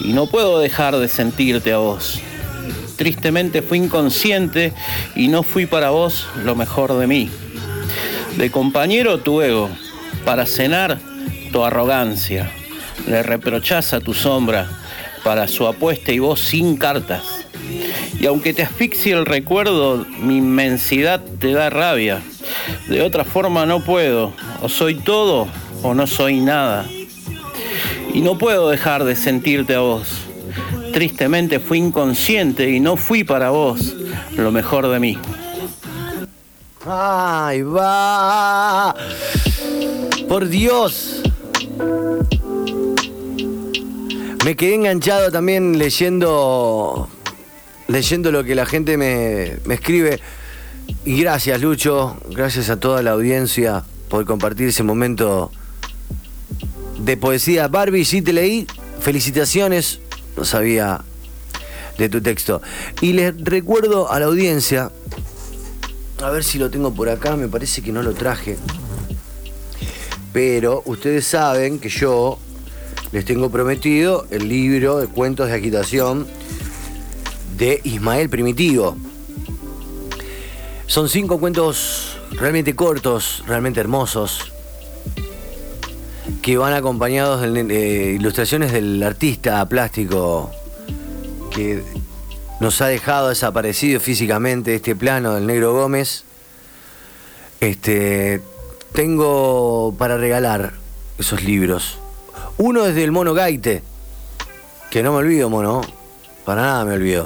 Y 0.00 0.12
no 0.12 0.26
puedo 0.26 0.58
dejar 0.58 0.96
de 0.96 1.08
sentirte 1.08 1.72
a 1.72 1.78
vos. 1.78 2.20
Tristemente 2.96 3.60
fui 3.60 3.78
inconsciente 3.78 4.72
y 5.14 5.28
no 5.28 5.42
fui 5.42 5.66
para 5.66 5.90
vos 5.90 6.26
lo 6.44 6.54
mejor 6.54 6.98
de 6.98 7.06
mí. 7.06 7.30
De 8.36 8.50
compañero 8.50 9.18
tu 9.18 9.42
ego, 9.42 9.68
para 10.24 10.46
cenar 10.46 10.98
tu 11.52 11.64
arrogancia. 11.64 12.50
Le 13.06 13.22
reprochás 13.22 13.92
a 13.92 14.00
tu 14.00 14.14
sombra 14.14 14.68
para 15.22 15.48
su 15.48 15.66
apuesta 15.66 16.12
y 16.12 16.18
vos 16.18 16.40
sin 16.40 16.76
cartas. 16.76 17.35
Y 18.18 18.26
aunque 18.26 18.54
te 18.54 18.62
asfixie 18.62 19.12
el 19.12 19.26
recuerdo, 19.26 20.06
mi 20.20 20.38
inmensidad 20.38 21.22
te 21.38 21.52
da 21.52 21.70
rabia. 21.70 22.22
De 22.88 23.02
otra 23.02 23.24
forma 23.24 23.66
no 23.66 23.84
puedo. 23.84 24.32
O 24.62 24.68
soy 24.68 24.94
todo 24.94 25.48
o 25.82 25.94
no 25.94 26.06
soy 26.06 26.40
nada. 26.40 26.86
Y 28.12 28.22
no 28.22 28.38
puedo 28.38 28.70
dejar 28.70 29.04
de 29.04 29.16
sentirte 29.16 29.74
a 29.74 29.80
vos. 29.80 30.08
Tristemente 30.92 31.60
fui 31.60 31.78
inconsciente 31.78 32.70
y 32.70 32.80
no 32.80 32.96
fui 32.96 33.22
para 33.22 33.50
vos 33.50 33.94
lo 34.36 34.50
mejor 34.50 34.88
de 34.88 34.98
mí. 34.98 35.18
¡Ay, 36.86 37.62
va! 37.62 38.94
Por 40.28 40.48
Dios. 40.48 41.22
Me 44.44 44.56
quedé 44.56 44.76
enganchado 44.76 45.30
también 45.30 45.78
leyendo 45.78 47.08
leyendo 47.88 48.32
lo 48.32 48.44
que 48.44 48.54
la 48.54 48.66
gente 48.66 48.96
me, 48.96 49.58
me 49.64 49.74
escribe. 49.74 50.20
Y 51.04 51.20
gracias, 51.20 51.60
Lucho. 51.60 52.16
Gracias 52.30 52.70
a 52.70 52.78
toda 52.78 53.02
la 53.02 53.12
audiencia 53.12 53.84
por 54.08 54.24
compartir 54.24 54.68
ese 54.68 54.82
momento 54.82 55.50
de 56.98 57.16
poesía. 57.16 57.68
Barbie, 57.68 58.04
sí 58.04 58.22
te 58.22 58.32
leí. 58.32 58.66
Felicitaciones. 59.00 60.00
No 60.36 60.44
sabía 60.44 61.02
de 61.98 62.08
tu 62.08 62.20
texto. 62.20 62.60
Y 63.00 63.12
les 63.14 63.34
recuerdo 63.38 64.10
a 64.10 64.20
la 64.20 64.26
audiencia 64.26 64.90
a 66.22 66.30
ver 66.30 66.44
si 66.44 66.58
lo 66.58 66.70
tengo 66.70 66.92
por 66.94 67.08
acá, 67.08 67.36
me 67.36 67.48
parece 67.48 67.82
que 67.82 67.92
no 67.92 68.02
lo 68.02 68.14
traje. 68.14 68.56
Pero 70.32 70.82
ustedes 70.86 71.26
saben 71.26 71.78
que 71.78 71.88
yo 71.88 72.38
les 73.12 73.24
tengo 73.24 73.50
prometido 73.50 74.26
el 74.30 74.48
libro 74.48 74.98
de 74.98 75.08
cuentos 75.08 75.48
de 75.48 75.54
agitación 75.54 76.26
de 77.56 77.80
Ismael 77.84 78.28
Primitivo. 78.28 78.96
Son 80.86 81.08
cinco 81.08 81.40
cuentos 81.40 82.18
realmente 82.32 82.74
cortos, 82.76 83.42
realmente 83.46 83.80
hermosos, 83.80 84.52
que 86.42 86.56
van 86.58 86.74
acompañados 86.74 87.40
de 87.40 87.60
eh, 87.60 88.12
ilustraciones 88.12 88.72
del 88.72 89.02
artista 89.02 89.66
plástico 89.68 90.50
que 91.50 91.82
nos 92.60 92.80
ha 92.80 92.86
dejado 92.86 93.30
desaparecido 93.30 94.00
físicamente 94.00 94.74
este 94.74 94.94
plano 94.94 95.34
del 95.34 95.46
Negro 95.46 95.72
Gómez. 95.72 96.24
Este, 97.60 98.42
tengo 98.92 99.94
para 99.98 100.18
regalar 100.18 100.74
esos 101.18 101.42
libros. 101.42 101.98
Uno 102.58 102.86
es 102.86 102.94
del 102.94 103.12
Mono 103.12 103.34
Gaite, 103.34 103.82
que 104.90 105.02
no 105.02 105.12
me 105.12 105.18
olvido, 105.18 105.50
Mono, 105.50 105.80
para 106.44 106.62
nada 106.62 106.84
me 106.84 106.94
olvido. 106.94 107.24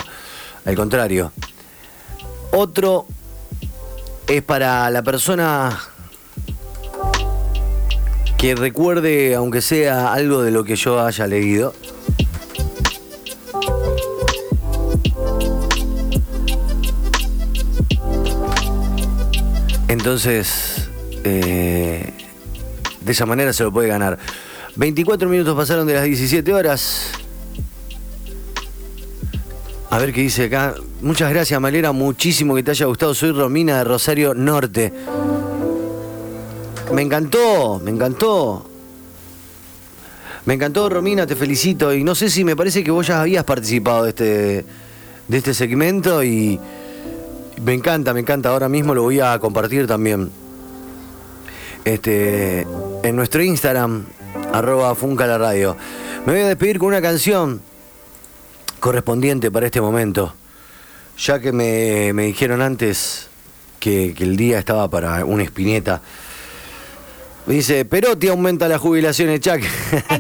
Al 0.64 0.76
contrario. 0.76 1.32
Otro 2.52 3.06
es 4.26 4.42
para 4.42 4.90
la 4.90 5.02
persona 5.02 5.78
que 8.38 8.54
recuerde, 8.54 9.34
aunque 9.34 9.60
sea 9.60 10.12
algo 10.12 10.42
de 10.42 10.50
lo 10.50 10.64
que 10.64 10.76
yo 10.76 11.04
haya 11.04 11.26
leído. 11.26 11.74
Entonces, 19.88 20.88
eh, 21.24 22.12
de 23.00 23.12
esa 23.12 23.26
manera 23.26 23.52
se 23.52 23.64
lo 23.64 23.72
puede 23.72 23.88
ganar. 23.88 24.18
24 24.76 25.28
minutos 25.28 25.54
pasaron 25.56 25.86
de 25.86 25.94
las 25.94 26.04
17 26.04 26.54
horas. 26.54 27.10
A 29.90 29.98
ver 29.98 30.12
qué 30.12 30.20
dice 30.20 30.44
acá. 30.44 30.76
Muchas 31.02 31.30
gracias, 31.30 31.60
Malera. 31.60 31.90
Muchísimo 31.90 32.54
que 32.54 32.62
te 32.62 32.70
haya 32.70 32.86
gustado. 32.86 33.12
Soy 33.12 33.32
Romina 33.32 33.78
de 33.78 33.84
Rosario 33.84 34.34
Norte. 34.34 34.92
Me 36.94 37.02
encantó, 37.02 37.80
me 37.82 37.90
encantó. 37.90 38.70
Me 40.46 40.54
encantó, 40.54 40.88
Romina, 40.88 41.26
te 41.26 41.34
felicito. 41.34 41.92
Y 41.92 42.04
no 42.04 42.14
sé 42.14 42.30
si 42.30 42.44
me 42.44 42.54
parece 42.54 42.84
que 42.84 42.92
vos 42.92 43.08
ya 43.08 43.20
habías 43.20 43.42
participado 43.42 44.04
de 44.04 44.10
este, 44.10 44.64
de 45.26 45.36
este 45.36 45.54
segmento 45.54 46.22
y 46.22 46.60
me 47.64 47.74
encanta, 47.74 48.14
me 48.14 48.20
encanta. 48.20 48.50
Ahora 48.50 48.68
mismo 48.68 48.94
lo 48.94 49.02
voy 49.02 49.18
a 49.18 49.36
compartir 49.40 49.88
también. 49.88 50.30
Este, 51.84 52.64
en 53.02 53.16
nuestro 53.16 53.42
Instagram, 53.42 54.04
arroba 54.52 54.94
Funca 54.94 55.26
la 55.26 55.36
Radio. 55.36 55.76
Me 56.26 56.32
voy 56.32 56.42
a 56.42 56.46
despedir 56.46 56.78
con 56.78 56.88
una 56.88 57.02
canción 57.02 57.60
correspondiente 58.80 59.50
para 59.50 59.66
este 59.66 59.80
momento. 59.80 60.34
Ya 61.18 61.38
que 61.38 61.52
me, 61.52 62.12
me 62.14 62.24
dijeron 62.24 62.62
antes 62.62 63.28
que, 63.78 64.14
que 64.14 64.24
el 64.24 64.36
día 64.36 64.58
estaba 64.58 64.88
para 64.88 65.24
una 65.24 65.42
espineta. 65.42 66.00
Me 67.46 67.54
dice, 67.54 67.84
Perotti 67.84 68.28
aumenta 68.28 68.68
las 68.68 68.80
jubilaciones, 68.80 69.40
Chuck. 69.40 69.60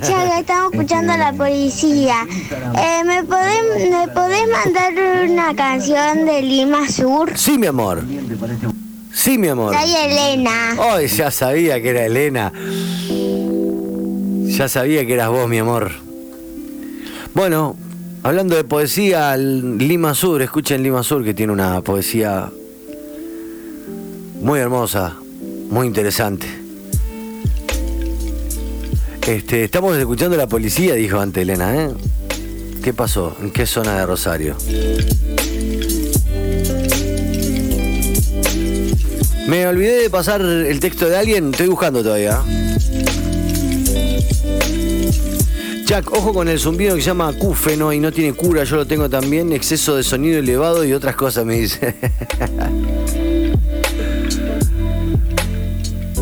Chaga, 0.00 0.38
estamos 0.40 0.72
escuchando 0.72 1.12
a 1.12 1.16
la 1.16 1.32
policía. 1.32 2.26
Eh, 2.30 3.04
¿me, 3.04 3.22
podés, 3.24 3.90
¿Me 3.90 4.08
podés 4.08 4.48
mandar 4.48 4.92
una 5.28 5.54
canción 5.54 6.24
de 6.24 6.42
Lima 6.42 6.88
Sur? 6.88 7.36
Sí, 7.36 7.58
mi 7.58 7.66
amor. 7.66 8.02
Sí, 9.12 9.38
mi 9.38 9.48
amor. 9.48 9.74
Soy 9.74 9.94
Elena. 9.94 10.76
Ay, 10.80 11.08
ya 11.08 11.30
sabía 11.30 11.80
que 11.80 11.90
era 11.90 12.06
Elena. 12.06 12.52
Ya 14.46 14.68
sabía 14.68 15.06
que 15.06 15.14
eras 15.14 15.28
vos, 15.28 15.48
mi 15.48 15.58
amor. 15.58 15.92
Bueno, 17.34 17.76
hablando 18.22 18.56
de 18.56 18.64
poesía, 18.64 19.36
Lima 19.36 20.14
Sur, 20.14 20.42
escuchen 20.42 20.82
Lima 20.82 21.02
Sur 21.02 21.24
que 21.24 21.34
tiene 21.34 21.52
una 21.52 21.80
poesía 21.82 22.50
muy 24.40 24.58
hermosa, 24.58 25.16
muy 25.70 25.86
interesante. 25.86 26.46
Este, 29.26 29.64
estamos 29.64 29.96
escuchando 29.96 30.34
a 30.34 30.38
la 30.38 30.48
policía, 30.48 30.94
dijo 30.94 31.20
ante 31.20 31.42
Elena, 31.42 31.84
¿eh? 31.84 31.90
¿Qué 32.82 32.92
pasó? 32.94 33.36
¿En 33.40 33.50
qué 33.50 33.66
zona 33.66 33.98
de 33.98 34.06
Rosario? 34.06 34.56
Me 39.46 39.66
olvidé 39.66 40.02
de 40.02 40.10
pasar 40.10 40.40
el 40.40 40.80
texto 40.80 41.08
de 41.08 41.16
alguien, 41.16 41.50
estoy 41.50 41.68
buscando 41.68 42.02
todavía. 42.02 42.40
Jack, 45.90 46.12
ojo 46.12 46.32
con 46.32 46.46
el 46.46 46.60
zumbido 46.60 46.94
que 46.94 47.00
se 47.00 47.08
llama 47.08 47.26
acúfeno 47.26 47.92
y 47.92 47.98
no 47.98 48.12
tiene 48.12 48.32
cura, 48.32 48.62
yo 48.62 48.76
lo 48.76 48.86
tengo 48.86 49.10
también, 49.10 49.52
exceso 49.52 49.96
de 49.96 50.04
sonido 50.04 50.38
elevado 50.38 50.84
y 50.84 50.92
otras 50.92 51.16
cosas, 51.16 51.44
me 51.44 51.56
dice. 51.56 51.96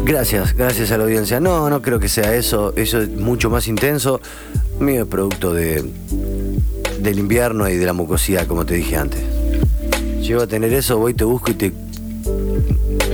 Gracias, 0.05 0.57
gracias 0.57 0.91
a 0.91 0.97
la 0.97 1.05
audiencia. 1.05 1.39
No, 1.39 1.69
no 1.69 1.83
creo 1.83 2.01
que 2.01 2.09
sea 2.09 2.35
eso, 2.35 2.73
eso 2.77 3.03
es 3.03 3.11
mucho 3.11 3.51
más 3.51 3.69
intenso. 3.69 4.23
Mío 4.81 5.03
es 5.03 5.09
producto 5.09 5.53
de, 5.53 5.85
del 7.01 7.19
invierno 7.19 7.69
y 7.69 7.77
de 7.77 7.85
la 7.85 7.93
mucosidad, 7.93 8.47
como 8.47 8.65
te 8.65 8.73
dije 8.73 8.97
antes. 8.97 9.21
Llego 10.23 10.41
a 10.41 10.47
tener 10.47 10.73
eso, 10.73 10.97
voy, 10.97 11.13
te 11.13 11.25
busco 11.25 11.51
y 11.51 11.55
te... 11.55 11.73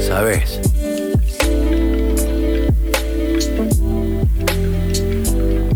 ¿Sabes? 0.07 0.61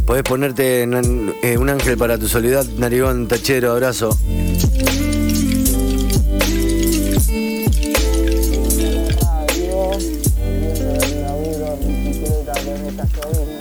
Podés 0.09 0.23
ponerte 0.23 0.83
en- 0.85 1.35
eh, 1.43 1.59
un 1.59 1.69
ángel 1.69 1.99
para 1.99 2.17
tu 2.17 2.29
soledad, 2.29 2.65
narigón, 2.79 3.29
tachero, 3.29 3.73
abrazo. 3.73 4.09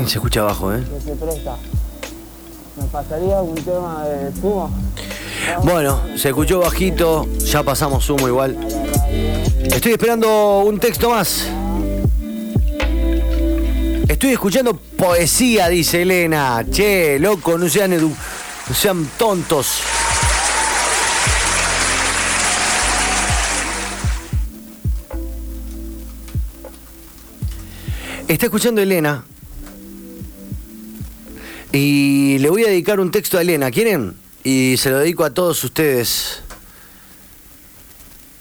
Se 0.06 0.14
escucha 0.18 0.42
abajo, 0.42 0.74
¿eh? 0.74 0.80
¿Me 2.78 2.84
pasaría 2.92 3.42
un 3.42 3.56
tema 3.56 4.06
de 4.06 4.32
sumo? 4.40 4.70
Bueno, 5.64 6.00
se 6.16 6.30
escuchó 6.30 6.60
bajito, 6.60 7.26
ya 7.40 7.64
pasamos 7.64 8.10
humo 8.10 8.28
igual. 8.28 8.58
Estoy 9.64 9.94
esperando 9.94 10.60
un 10.60 10.80
texto 10.80 11.10
más. 11.10 11.48
Estoy 14.18 14.32
escuchando 14.32 14.74
poesía, 14.76 15.70
dice 15.70 16.02
Elena. 16.02 16.66
Che, 16.72 17.20
loco, 17.20 17.56
no 17.56 17.70
sean, 17.70 17.92
tontos. 19.16 19.84
Está 28.28 28.48
escuchando 28.48 28.82
Elena. 28.82 29.24
Y 31.72 32.40
le 32.40 32.50
voy 32.50 32.64
a 32.64 32.70
dedicar 32.70 33.00
un 33.00 33.12
texto 33.12 33.38
a 33.38 33.42
Elena. 33.42 33.70
¿Quieren? 33.70 34.16
Y 34.44 34.78
se 34.78 34.90
lo 34.90 34.98
dedico 34.98 35.26
a 35.26 35.30
todos 35.30 35.64
ustedes. 35.64 36.42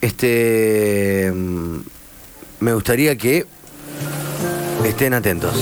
Este. 0.00 1.30
mm, 1.34 1.80
Me 2.60 2.72
gustaría 2.72 3.18
que 3.18 3.55
estén 4.88 5.14
atentos. 5.14 5.54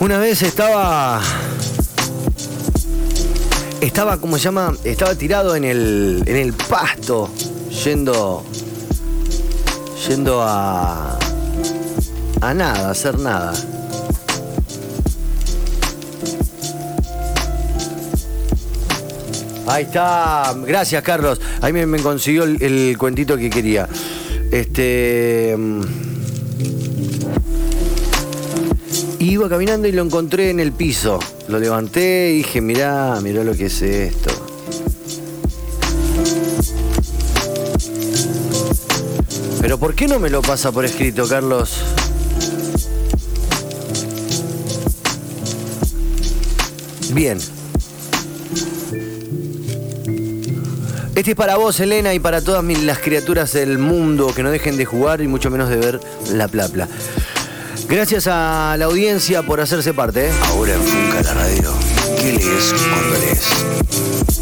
Una 0.00 0.18
vez 0.18 0.42
estaba. 0.42 1.20
Estaba, 3.80 4.18
¿cómo 4.18 4.38
se 4.38 4.44
llama? 4.44 4.74
Estaba 4.84 5.14
tirado 5.14 5.54
en 5.54 5.64
el, 5.64 6.22
en 6.26 6.36
el 6.36 6.52
pasto, 6.54 7.28
yendo. 7.84 8.44
Yendo 10.08 10.42
a. 10.42 11.18
a 12.40 12.54
nada, 12.54 12.88
a 12.88 12.90
hacer 12.90 13.18
nada. 13.18 13.52
Ahí 19.66 19.84
está, 19.84 20.54
gracias 20.66 21.02
Carlos. 21.02 21.40
Ahí 21.60 21.72
me, 21.74 22.00
consiguió 22.00 22.44
el, 22.44 22.62
el 22.62 22.96
cuentito 22.96 23.36
que 23.36 23.50
quería. 23.50 23.86
Este. 24.50 25.54
mm, 25.56 25.82
Iba 29.20 29.48
caminando 29.48 29.88
y 29.88 29.92
lo 29.92 30.02
encontré 30.02 30.50
en 30.50 30.60
el 30.60 30.72
piso. 30.72 31.18
Lo 31.48 31.58
levanté 31.58 32.30
y 32.30 32.36
dije, 32.38 32.60
mirá, 32.60 33.20
mirá 33.20 33.42
lo 33.42 33.52
que 33.52 33.66
es 33.66 33.82
esto. 33.82 34.37
¿Por 39.78 39.94
qué 39.94 40.06
no 40.08 40.18
me 40.18 40.30
lo 40.30 40.42
pasa 40.42 40.72
por 40.72 40.84
escrito, 40.84 41.28
Carlos? 41.28 41.82
Bien. 47.12 47.38
Este 51.14 51.32
es 51.32 51.36
para 51.36 51.56
vos, 51.56 51.80
Elena, 51.80 52.14
y 52.14 52.20
para 52.20 52.42
todas 52.42 52.64
las 52.64 52.98
criaturas 52.98 53.52
del 53.52 53.78
mundo 53.78 54.32
que 54.34 54.44
no 54.44 54.50
dejen 54.50 54.76
de 54.76 54.84
jugar 54.84 55.20
y 55.20 55.26
mucho 55.26 55.50
menos 55.50 55.68
de 55.68 55.76
ver 55.76 56.00
la 56.30 56.46
plapla. 56.46 56.86
Gracias 57.88 58.28
a 58.28 58.76
la 58.78 58.84
audiencia 58.84 59.42
por 59.42 59.60
hacerse 59.60 59.94
parte. 59.94 60.28
¿eh? 60.28 60.32
Ahora 60.48 60.74
en 60.74 60.80
Funca 60.80 61.22
la 61.22 61.34
Radio. 61.34 61.72
¿Qué 62.20 62.32
lees 62.34 62.74
cuando 62.92 63.18
lees? 63.18 64.37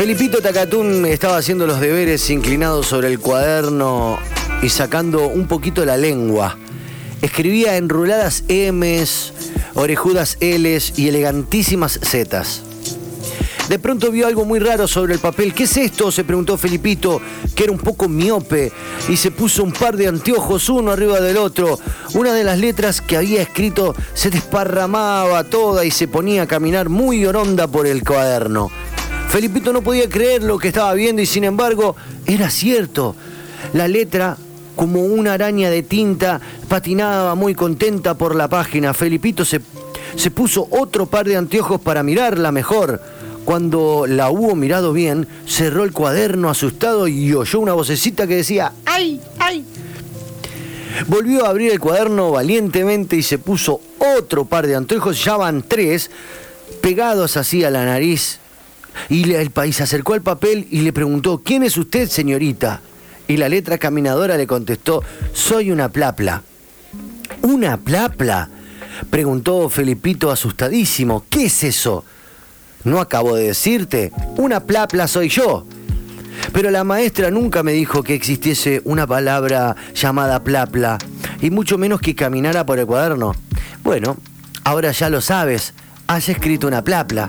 Felipito 0.00 0.40
Tacatún 0.40 1.04
estaba 1.04 1.36
haciendo 1.36 1.66
los 1.66 1.78
deberes 1.78 2.30
inclinado 2.30 2.82
sobre 2.82 3.08
el 3.08 3.18
cuaderno 3.18 4.18
y 4.62 4.70
sacando 4.70 5.26
un 5.26 5.46
poquito 5.46 5.84
la 5.84 5.98
lengua. 5.98 6.56
Escribía 7.20 7.76
enruladas 7.76 8.44
M's, 8.48 9.34
orejudas 9.74 10.38
L's 10.40 10.94
y 10.96 11.08
elegantísimas 11.08 12.00
Z's. 12.02 12.62
De 13.68 13.78
pronto 13.78 14.10
vio 14.10 14.26
algo 14.26 14.46
muy 14.46 14.58
raro 14.58 14.88
sobre 14.88 15.12
el 15.12 15.20
papel. 15.20 15.52
¿Qué 15.52 15.64
es 15.64 15.76
esto? 15.76 16.10
se 16.10 16.24
preguntó 16.24 16.56
Felipito, 16.56 17.20
que 17.54 17.64
era 17.64 17.72
un 17.72 17.78
poco 17.78 18.08
miope, 18.08 18.72
y 19.06 19.18
se 19.18 19.30
puso 19.30 19.62
un 19.62 19.72
par 19.72 19.98
de 19.98 20.08
anteojos 20.08 20.70
uno 20.70 20.92
arriba 20.92 21.20
del 21.20 21.36
otro. 21.36 21.78
Una 22.14 22.32
de 22.32 22.42
las 22.42 22.58
letras 22.58 23.02
que 23.02 23.18
había 23.18 23.42
escrito 23.42 23.94
se 24.14 24.30
desparramaba 24.30 25.44
toda 25.44 25.84
y 25.84 25.90
se 25.90 26.08
ponía 26.08 26.44
a 26.44 26.46
caminar 26.46 26.88
muy 26.88 27.26
oronda 27.26 27.68
por 27.68 27.86
el 27.86 28.02
cuaderno. 28.02 28.70
Felipito 29.30 29.72
no 29.72 29.80
podía 29.80 30.08
creer 30.08 30.42
lo 30.42 30.58
que 30.58 30.68
estaba 30.68 30.92
viendo 30.92 31.22
y 31.22 31.26
sin 31.26 31.44
embargo 31.44 31.94
era 32.26 32.50
cierto. 32.50 33.14
La 33.74 33.86
letra, 33.86 34.36
como 34.74 35.04
una 35.04 35.34
araña 35.34 35.70
de 35.70 35.84
tinta, 35.84 36.40
patinaba 36.68 37.36
muy 37.36 37.54
contenta 37.54 38.14
por 38.14 38.34
la 38.34 38.48
página. 38.48 38.92
Felipito 38.92 39.44
se, 39.44 39.60
se 40.16 40.32
puso 40.32 40.66
otro 40.72 41.06
par 41.06 41.28
de 41.28 41.36
anteojos 41.36 41.80
para 41.80 42.02
mirarla 42.02 42.50
mejor. 42.50 43.00
Cuando 43.44 44.04
la 44.08 44.30
hubo 44.30 44.56
mirado 44.56 44.92
bien, 44.92 45.28
cerró 45.46 45.84
el 45.84 45.92
cuaderno 45.92 46.50
asustado 46.50 47.06
y 47.06 47.32
oyó 47.32 47.60
una 47.60 47.74
vocecita 47.74 48.26
que 48.26 48.34
decía, 48.34 48.72
¡ay, 48.84 49.20
ay! 49.38 49.64
Volvió 51.06 51.46
a 51.46 51.50
abrir 51.50 51.70
el 51.70 51.78
cuaderno 51.78 52.32
valientemente 52.32 53.14
y 53.14 53.22
se 53.22 53.38
puso 53.38 53.80
otro 54.18 54.44
par 54.44 54.66
de 54.66 54.74
anteojos, 54.74 55.24
ya 55.24 55.36
van 55.36 55.62
tres, 55.62 56.10
pegados 56.80 57.36
así 57.36 57.62
a 57.62 57.70
la 57.70 57.84
nariz. 57.84 58.39
Y 59.08 59.32
el 59.32 59.50
país 59.50 59.76
se 59.76 59.82
acercó 59.84 60.14
al 60.14 60.22
papel 60.22 60.66
y 60.70 60.80
le 60.80 60.92
preguntó, 60.92 61.40
¿quién 61.44 61.62
es 61.62 61.76
usted, 61.76 62.08
señorita? 62.08 62.80
Y 63.28 63.36
la 63.36 63.48
letra 63.48 63.78
caminadora 63.78 64.36
le 64.36 64.46
contestó, 64.46 65.02
soy 65.32 65.70
una 65.70 65.88
plapla. 65.88 66.42
¿Una 67.42 67.76
plapla? 67.76 68.48
Preguntó 69.08 69.68
Felipito 69.68 70.30
asustadísimo, 70.30 71.24
¿qué 71.30 71.46
es 71.46 71.64
eso? 71.64 72.04
No 72.84 73.00
acabo 73.00 73.36
de 73.36 73.44
decirte, 73.44 74.12
una 74.36 74.60
plapla 74.60 75.06
soy 75.06 75.28
yo. 75.28 75.66
Pero 76.52 76.70
la 76.70 76.84
maestra 76.84 77.30
nunca 77.30 77.62
me 77.62 77.72
dijo 77.72 78.02
que 78.02 78.14
existiese 78.14 78.82
una 78.84 79.06
palabra 79.06 79.76
llamada 79.94 80.42
plapla, 80.42 80.98
y 81.40 81.50
mucho 81.50 81.78
menos 81.78 82.00
que 82.00 82.14
caminara 82.14 82.66
por 82.66 82.78
el 82.78 82.86
cuaderno. 82.86 83.34
Bueno, 83.82 84.16
ahora 84.64 84.92
ya 84.92 85.08
lo 85.08 85.20
sabes, 85.20 85.74
has 86.06 86.28
escrito 86.28 86.66
una 86.66 86.82
plapla. 86.82 87.28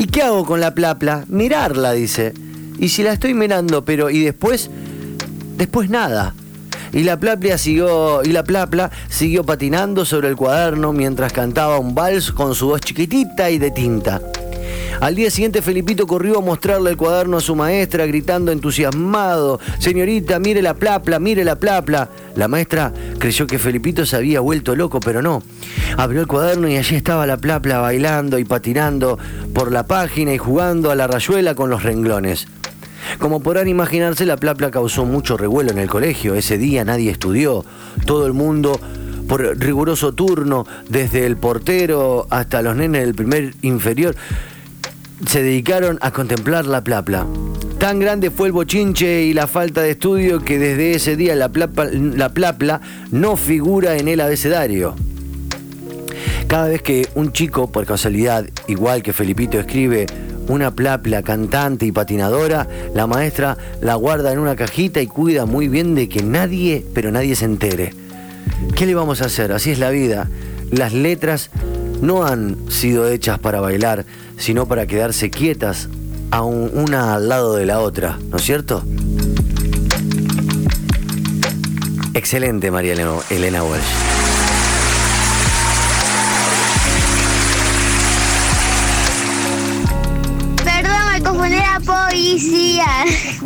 ¿Y 0.00 0.06
qué 0.06 0.22
hago 0.22 0.46
con 0.46 0.62
la 0.62 0.74
plapla? 0.74 1.26
Mirarla, 1.28 1.92
dice. 1.92 2.32
Y 2.78 2.88
si 2.88 3.02
la 3.02 3.12
estoy 3.12 3.34
mirando, 3.34 3.84
pero 3.84 4.08
¿y 4.08 4.20
después? 4.20 4.70
Después 5.58 5.90
nada. 5.90 6.34
Y 6.90 7.02
la 7.02 7.20
plapla 7.20 7.58
siguió, 7.58 8.22
y 8.24 8.28
la 8.28 8.42
plapla 8.42 8.90
siguió 9.10 9.44
patinando 9.44 10.06
sobre 10.06 10.28
el 10.28 10.36
cuaderno 10.36 10.94
mientras 10.94 11.34
cantaba 11.34 11.78
un 11.78 11.94
vals 11.94 12.32
con 12.32 12.54
su 12.54 12.68
voz 12.68 12.80
chiquitita 12.80 13.50
y 13.50 13.58
de 13.58 13.72
tinta. 13.72 14.22
Al 15.00 15.14
día 15.14 15.30
siguiente 15.30 15.62
Felipito 15.62 16.06
corrió 16.06 16.38
a 16.38 16.42
mostrarle 16.42 16.90
el 16.90 16.96
cuaderno 16.98 17.38
a 17.38 17.40
su 17.40 17.56
maestra 17.56 18.04
gritando 18.04 18.52
entusiasmado, 18.52 19.58
Señorita, 19.78 20.38
mire 20.38 20.60
la 20.60 20.74
plapla, 20.74 21.18
mire 21.18 21.42
la 21.42 21.56
plapla. 21.56 22.10
La 22.34 22.48
maestra 22.48 22.92
creyó 23.18 23.46
que 23.46 23.58
Felipito 23.58 24.04
se 24.04 24.16
había 24.16 24.40
vuelto 24.40 24.76
loco, 24.76 25.00
pero 25.00 25.22
no. 25.22 25.42
Abrió 25.96 26.20
el 26.20 26.26
cuaderno 26.26 26.68
y 26.68 26.76
allí 26.76 26.96
estaba 26.96 27.26
la 27.26 27.38
plapla 27.38 27.78
bailando 27.78 28.38
y 28.38 28.44
patinando 28.44 29.18
por 29.54 29.72
la 29.72 29.86
página 29.86 30.34
y 30.34 30.38
jugando 30.38 30.90
a 30.90 30.94
la 30.94 31.06
rayuela 31.06 31.54
con 31.54 31.70
los 31.70 31.82
renglones. 31.82 32.46
Como 33.18 33.40
podrán 33.40 33.68
imaginarse, 33.68 34.26
la 34.26 34.36
plapla 34.36 34.70
causó 34.70 35.04
mucho 35.04 35.36
revuelo 35.36 35.70
en 35.70 35.78
el 35.78 35.88
colegio. 35.88 36.34
Ese 36.34 36.58
día 36.58 36.84
nadie 36.84 37.10
estudió. 37.10 37.64
Todo 38.04 38.26
el 38.26 38.32
mundo, 38.32 38.78
por 39.26 39.40
riguroso 39.58 40.12
turno, 40.12 40.66
desde 40.88 41.26
el 41.26 41.36
portero 41.36 42.26
hasta 42.30 42.62
los 42.62 42.76
nenes 42.76 43.02
del 43.02 43.14
primer 43.14 43.54
inferior, 43.62 44.14
se 45.26 45.42
dedicaron 45.42 45.98
a 46.00 46.10
contemplar 46.10 46.66
la 46.66 46.82
plapla. 46.82 47.26
Tan 47.78 47.98
grande 47.98 48.30
fue 48.30 48.48
el 48.48 48.52
bochinche 48.52 49.22
y 49.22 49.32
la 49.32 49.46
falta 49.46 49.80
de 49.80 49.92
estudio 49.92 50.44
que 50.44 50.58
desde 50.58 50.92
ese 50.92 51.16
día 51.16 51.34
la 51.34 51.48
plapla, 51.48 51.88
la 51.92 52.28
plapla 52.28 52.80
no 53.10 53.36
figura 53.36 53.96
en 53.96 54.08
el 54.08 54.20
abecedario. 54.20 54.94
Cada 56.46 56.68
vez 56.68 56.82
que 56.82 57.08
un 57.14 57.32
chico, 57.32 57.70
por 57.70 57.86
casualidad, 57.86 58.44
igual 58.66 59.02
que 59.02 59.12
Felipito, 59.12 59.58
escribe 59.58 60.06
una 60.48 60.72
plapla 60.72 61.22
cantante 61.22 61.86
y 61.86 61.92
patinadora, 61.92 62.66
la 62.94 63.06
maestra 63.06 63.56
la 63.80 63.94
guarda 63.94 64.32
en 64.32 64.40
una 64.40 64.56
cajita 64.56 65.00
y 65.00 65.06
cuida 65.06 65.46
muy 65.46 65.68
bien 65.68 65.94
de 65.94 66.08
que 66.08 66.22
nadie, 66.22 66.84
pero 66.92 67.12
nadie 67.12 67.36
se 67.36 67.44
entere. 67.44 67.94
¿Qué 68.74 68.84
le 68.84 68.94
vamos 68.94 69.22
a 69.22 69.26
hacer? 69.26 69.52
Así 69.52 69.70
es 69.70 69.78
la 69.78 69.90
vida. 69.90 70.28
Las 70.72 70.92
letras 70.92 71.50
no 72.00 72.24
han 72.24 72.56
sido 72.68 73.08
hechas 73.08 73.38
para 73.38 73.60
bailar, 73.60 74.04
sino 74.40 74.66
para 74.66 74.86
quedarse 74.86 75.30
quietas 75.30 75.88
a 76.32 76.42
un- 76.42 76.70
una 76.74 77.14
al 77.14 77.28
lado 77.28 77.54
de 77.54 77.66
la 77.66 77.78
otra, 77.80 78.18
¿no 78.30 78.38
es 78.38 78.42
cierto? 78.42 78.82
Excelente, 82.14 82.70
María 82.70 82.94
Elena, 82.94 83.62
Walsh. 83.62 83.84
Poesía. 91.84 92.84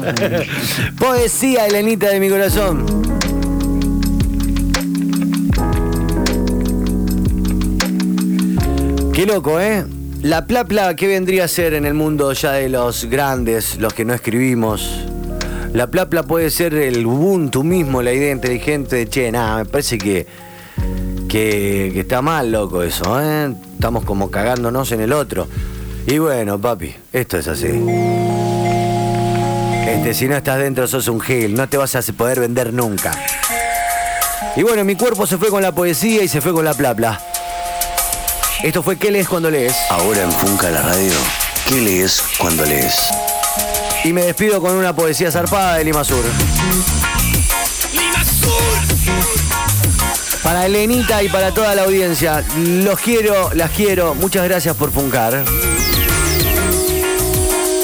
Poesía, 0.99 1.66
Elenita 1.66 2.09
de 2.09 2.20
mi 2.20 2.28
corazón. 2.28 2.84
Qué 9.12 9.26
loco, 9.26 9.61
¿eh? 9.61 9.84
La 10.25 10.47
plapla, 10.47 10.97
¿qué 10.97 11.07
vendría 11.07 11.45
a 11.45 11.49
ser 11.49 11.75
en 11.75 11.85
el 11.85 11.93
mundo 11.93 12.33
ya 12.33 12.53
de 12.53 12.70
los 12.70 13.05
grandes, 13.05 13.77
los 13.77 13.93
que 13.93 14.07
no 14.07 14.14
escribimos? 14.14 15.05
La 15.75 15.89
plapla 15.89 16.22
puede 16.22 16.49
ser 16.49 16.72
el 16.72 17.05
Ubuntu 17.05 17.62
mismo, 17.62 18.01
la 18.01 18.11
idea 18.11 18.33
inteligente 18.33 18.97
de, 18.97 19.07
che, 19.07 19.31
nada, 19.31 19.59
me 19.59 19.64
parece 19.66 19.99
que, 19.99 20.27
que, 21.29 21.91
que 21.93 22.01
está 22.01 22.22
mal, 22.22 22.51
loco, 22.51 22.83
eso, 22.83 23.20
¿eh? 23.20 23.55
Estamos 23.75 24.07
como 24.07 24.31
cagándonos 24.31 24.93
en 24.93 25.03
el 25.03 25.12
otro. 25.12 25.47
Y 26.07 26.16
bueno, 26.16 26.59
papi, 26.59 26.95
esto 27.12 27.37
es 27.37 27.47
así. 27.47 27.68
Este, 29.87 30.14
si 30.14 30.27
no 30.27 30.39
estás 30.39 30.59
dentro 30.59 30.87
sos 30.87 31.07
un 31.09 31.20
gil, 31.20 31.53
no 31.53 31.68
te 31.68 31.77
vas 31.77 31.97
a 31.97 32.01
poder 32.14 32.41
vender 32.41 32.72
nunca. 32.72 33.12
Y 34.57 34.62
bueno, 34.62 34.87
mi 34.87 34.95
cuerpo 34.95 35.27
se 35.27 35.37
fue 35.37 35.51
con 35.51 35.61
la 35.61 35.72
poesía 35.72 36.22
y 36.22 36.29
se 36.29 36.41
fue 36.41 36.55
con 36.55 36.64
la 36.64 36.72
plapla. 36.72 37.20
Esto 38.64 38.82
fue 38.82 38.96
¿Qué 38.96 39.10
lees 39.10 39.28
cuando 39.28 39.50
lees? 39.50 39.74
Ahora 39.90 40.22
en 40.22 40.32
Funca 40.32 40.70
la 40.70 40.80
radio, 40.80 41.12
¿qué 41.66 41.82
lees 41.82 42.24
cuando 42.38 42.64
lees? 42.64 42.94
Y 44.04 44.12
me 44.14 44.22
despido 44.22 44.58
con 44.58 44.74
una 44.74 44.96
poesía 44.96 45.30
zarpada 45.30 45.76
de 45.76 45.84
Lima 45.84 46.02
Sur. 46.02 46.24
Para 50.42 50.64
Elenita 50.64 51.22
y 51.22 51.28
para 51.28 51.52
toda 51.52 51.74
la 51.74 51.82
audiencia, 51.82 52.42
los 52.56 52.98
quiero, 53.00 53.50
las 53.52 53.70
quiero. 53.70 54.14
Muchas 54.14 54.44
gracias 54.44 54.74
por 54.74 54.90
funcar. 54.90 55.44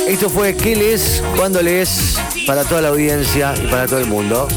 Esto 0.08 0.30
fue 0.30 0.56
¿Qué 0.56 0.76
lees 0.76 1.22
cuando 1.36 1.60
lees? 1.60 2.16
Para 2.46 2.64
toda 2.64 2.80
la 2.80 2.88
audiencia 2.88 3.52
y 3.62 3.66
para 3.66 3.86
todo 3.86 3.98
el 3.98 4.06
mundo. 4.06 4.48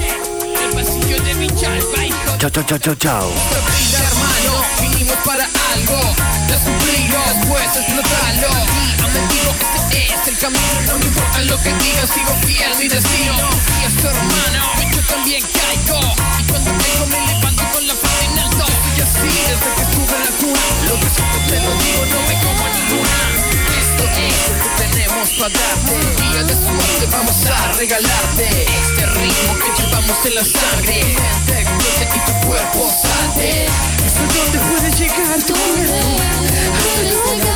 Chao, 2.40 2.50
chao, 2.50 2.64
chao, 2.64 2.78
chao, 2.80 2.96
chao. 2.96 3.30
Algo. 5.74 6.00
Descubrirlo, 6.48 7.20
después 7.34 7.64
explotarlo 7.76 8.50
A 9.04 9.08
mendigo, 9.08 9.52
este 9.76 10.14
es 10.14 10.28
el 10.28 10.38
camino 10.38 10.82
No 10.88 11.00
me 11.00 11.06
importa 11.06 11.40
lo 11.42 11.58
que 11.62 11.74
digan, 11.74 12.08
sigo 12.08 12.34
fiel 12.46 12.72
a 12.72 12.76
mi 12.78 12.88
destino. 12.88 13.36
Y 13.82 13.86
es 13.86 13.96
tu 13.98 14.08
hermano, 14.08 14.62
yo 14.94 15.02
también 15.08 15.42
caigo. 15.42 16.00
Y 16.40 16.44
cuando 16.50 16.72
caigo 16.78 17.06
me 17.08 17.20
levanto 17.28 17.64
con 17.74 17.88
la 17.88 17.96
frente 17.96 18.26
en 18.26 18.40
alto. 18.40 18.66
Y 18.98 19.02
así 19.02 19.30
desde 19.50 19.70
que 19.76 19.82
estuve 19.82 20.16
en 20.16 20.24
la 20.24 20.32
cuna 20.40 20.62
Lo 20.88 21.00
que 21.00 21.10
siento 21.10 21.38
te 21.48 21.60
lo 21.60 21.72
digo, 21.82 22.06
no 22.12 22.22
me 22.28 22.36
como 22.42 22.70
ninguna 22.70 23.43
Esto 23.94 24.10
es 24.18 24.50
lo 24.50 24.56
que 24.58 24.70
tenemos 24.90 25.30
para 25.34 25.54
darte 25.54 25.94
Día 26.22 26.44
de 26.44 26.54
suerte 26.54 27.06
vamos 27.12 27.46
a 27.46 27.74
regalarte 27.74 28.66
Este 28.66 29.06
ritmo 29.06 29.54
que 29.60 29.70
llevamos 29.82 30.26
en 30.26 30.36
la 30.36 30.44
sangre 30.44 31.16
Tu 31.46 31.54
mente 31.54 32.08
y 32.16 32.20
tu 32.26 32.48
cuerpo 32.48 32.90
salte 32.90 33.68
¿Hasta 34.04 34.22
dónde 34.34 34.60
puede 34.72 34.90
llegar 34.92 35.40
tu 35.46 35.54
cuerpo? 35.54 35.94
¿Hasta 36.74 37.20
dónde 37.22 37.54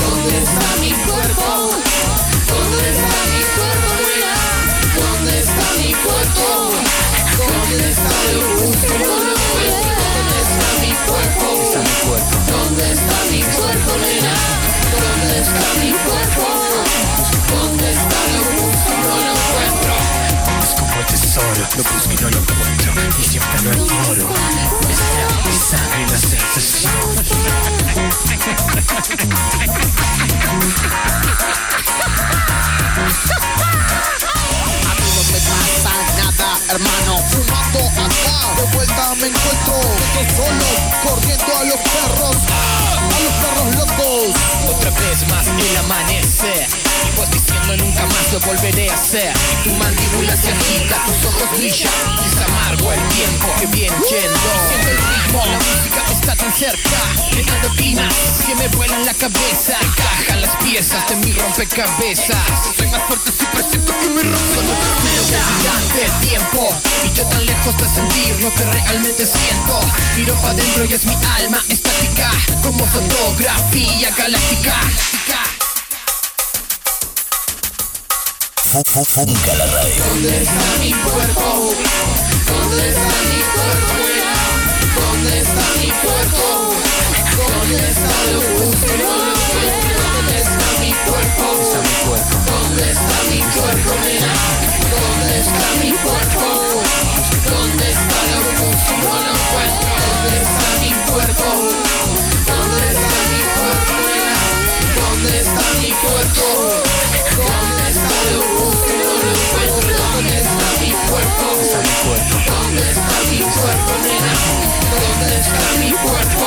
¿Dónde 0.00 0.38
está 0.38 0.68
mi 0.80 0.92
cuerpo? 0.92 1.50
¿Dónde 2.48 2.90
está 2.90 3.18
mi 3.30 3.42
cuerpo? 3.56 3.94
¿dónde 4.96 5.38
está 5.38 5.66
mi 5.78 5.92
cuerpo? 5.92 6.46
¿Dónde 7.36 7.90
está 7.90 8.10
el 8.30 8.38
gusto? 8.56 9.33
Está 11.20 11.78
mi 11.80 11.94
cuerpo? 12.06 12.34
¿Dónde 12.50 12.92
está 12.92 13.16
mi 13.30 13.42
cuerpo? 13.42 13.90
Mira, 13.98 14.34
¿dónde 14.94 15.34
está 15.40 15.68
mi 15.80 15.90
cuerpo? 15.92 16.44
¿Dónde 17.50 17.86
está 17.92 18.18
el 18.30 18.38
gusto? 18.56 18.90
No 19.02 19.14
lo 19.16 19.32
encuentro. 19.32 19.94
Como 20.78 20.94
el 21.00 21.06
tesoro, 21.06 21.62
lo 21.76 21.82
busco 21.82 22.12
y 22.12 22.16
no 22.16 22.28
lo 22.30 22.38
encuentro 22.38 22.92
Y 23.18 23.22
siempre 23.22 23.62
lo 23.62 23.72
ignoro 23.72 24.28
mi 25.46 25.60
sangre 25.60 26.02
y 26.02 26.10
la 26.10 26.18
sensación 26.18 26.92
me 39.24 39.30
encuentro. 39.30 39.80
Solo, 40.36 41.08
corriendo 41.08 41.56
a 41.56 41.64
los 41.64 41.76
perros, 41.76 42.36
a 42.46 43.20
los 43.22 43.32
perros 43.42 43.76
locos. 43.76 44.34
Otra 44.68 44.90
vez 44.90 45.28
más 45.28 45.46
el 45.48 45.76
amanecer 45.78 46.83
Vos 47.16 47.30
diciendo 47.30 47.76
nunca 47.76 48.06
más 48.06 48.32
lo 48.32 48.40
volveré 48.40 48.90
a 48.90 48.94
hacer 48.94 49.32
Tu 49.64 49.70
mandíbula 49.70 50.36
se 50.36 50.50
agita, 50.50 51.04
tus 51.06 51.24
ojos 51.26 51.58
brillan. 51.58 51.92
Y 52.22 52.26
es 52.26 52.40
amargo 52.40 52.92
el 52.92 53.08
tiempo 53.08 53.48
que 53.58 53.66
viene 53.66 53.96
yendo 54.10 54.38
Siente 54.68 54.90
el 54.90 54.98
ritmo, 54.98 55.44
la 55.46 55.58
música 55.58 56.04
está 56.10 56.36
tan 56.36 56.52
cerca, 56.52 56.98
llenando 57.32 57.68
esquinas 57.68 58.14
que 58.46 58.54
me 58.54 58.68
vuelan 58.68 59.04
la 59.04 59.14
cabeza. 59.14 59.76
Encajan 59.80 60.40
las 60.40 60.56
piezas 60.56 61.08
de 61.08 61.16
mi 61.16 61.32
rompecabezas. 61.32 62.36
Soy 62.76 62.88
más 62.88 63.02
fuerte 63.08 63.32
si 63.32 63.44
presiento 63.46 63.92
que. 63.98 64.04
Solo 64.04 64.74
te 65.94 66.04
el 66.04 66.28
tiempo 66.28 66.68
y 67.04 67.12
yo 67.12 67.26
tan 67.26 67.44
lejos 67.46 67.76
de 67.76 67.88
sentir 67.88 68.40
lo 68.40 68.52
que 68.54 68.64
realmente 68.64 69.26
siento. 69.26 69.80
Miro 70.16 70.34
para 70.36 70.50
adentro 70.50 70.84
y 70.84 70.92
es 70.92 71.04
mi 71.04 71.14
alma 71.38 71.62
estática, 71.68 72.30
como 72.62 72.86
fotografía 72.86 74.10
galáctica. 74.16 74.74
¿Dónde 78.74 78.90
está 78.90 79.22
mi 79.22 79.34
cuerpo? 80.92 81.46
¿Dónde 82.48 82.88
está 82.90 83.14
mi 83.30 83.42
cuerpo? 83.54 83.94
¿Dónde 84.98 85.38
está 85.38 85.66
mi 85.78 85.90
cuerpo? 86.02 86.46
¿Dónde 87.38 87.78
está 87.88 88.14
lo 88.32 88.40
justo? 88.40 88.92
¿Dónde 90.10 90.34
está 90.42 90.66
mi 90.80 90.90
cuerpo? 91.06 91.46
¿Dónde 92.50 92.90
está 92.90 93.18
mi 93.30 93.40
cuerpo? 93.54 93.94
¿Dónde 94.90 95.38
está 95.38 95.68
mi 95.80 95.90
cuerpo? 95.92 96.48
¿Dónde 97.48 97.86
está 97.92 98.20
lo 98.30 98.40
justo? 98.58 98.92
¿Dónde 100.02 100.34
está 100.42 100.68
mi 100.80 100.90
cuerpo? 101.12 102.33
Mi 105.94 106.00
cuerpo? 106.00 106.46
¿Dónde 107.36 107.88
está 107.90 108.18
lo 108.32 108.40
justo? 108.42 108.92
No 108.98 109.12
lo 109.22 109.30
encuentro. 109.30 109.94
¿Dónde 110.14 110.36
está 110.40 110.68
mi 110.80 110.90
cuerpo? 111.08 111.46
¿Dónde 112.46 112.84
está 112.90 113.16
mi 113.30 113.38
cuerpo, 113.38 113.92
nena? 114.02 114.32
¿Dónde 114.90 115.34
está 115.40 115.68
mi 115.78 115.90
cuerpo? 115.92 116.46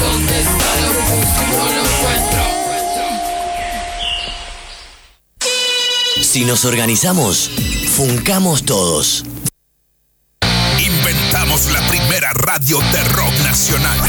¿Dónde 0.00 0.36
está 0.40 0.70
lo 0.80 0.90
justo? 1.08 1.40
No 1.50 1.64
lo 1.72 1.80
encuentro. 1.80 2.42
Si 6.22 6.44
nos 6.44 6.64
organizamos, 6.64 7.50
funcamos 7.96 8.64
todos. 8.64 9.24
Inventamos 10.78 11.66
la 11.72 11.80
primera 11.86 12.32
radio 12.34 12.80
de 12.92 13.04
rock 13.04 13.38
nacional. 13.44 14.00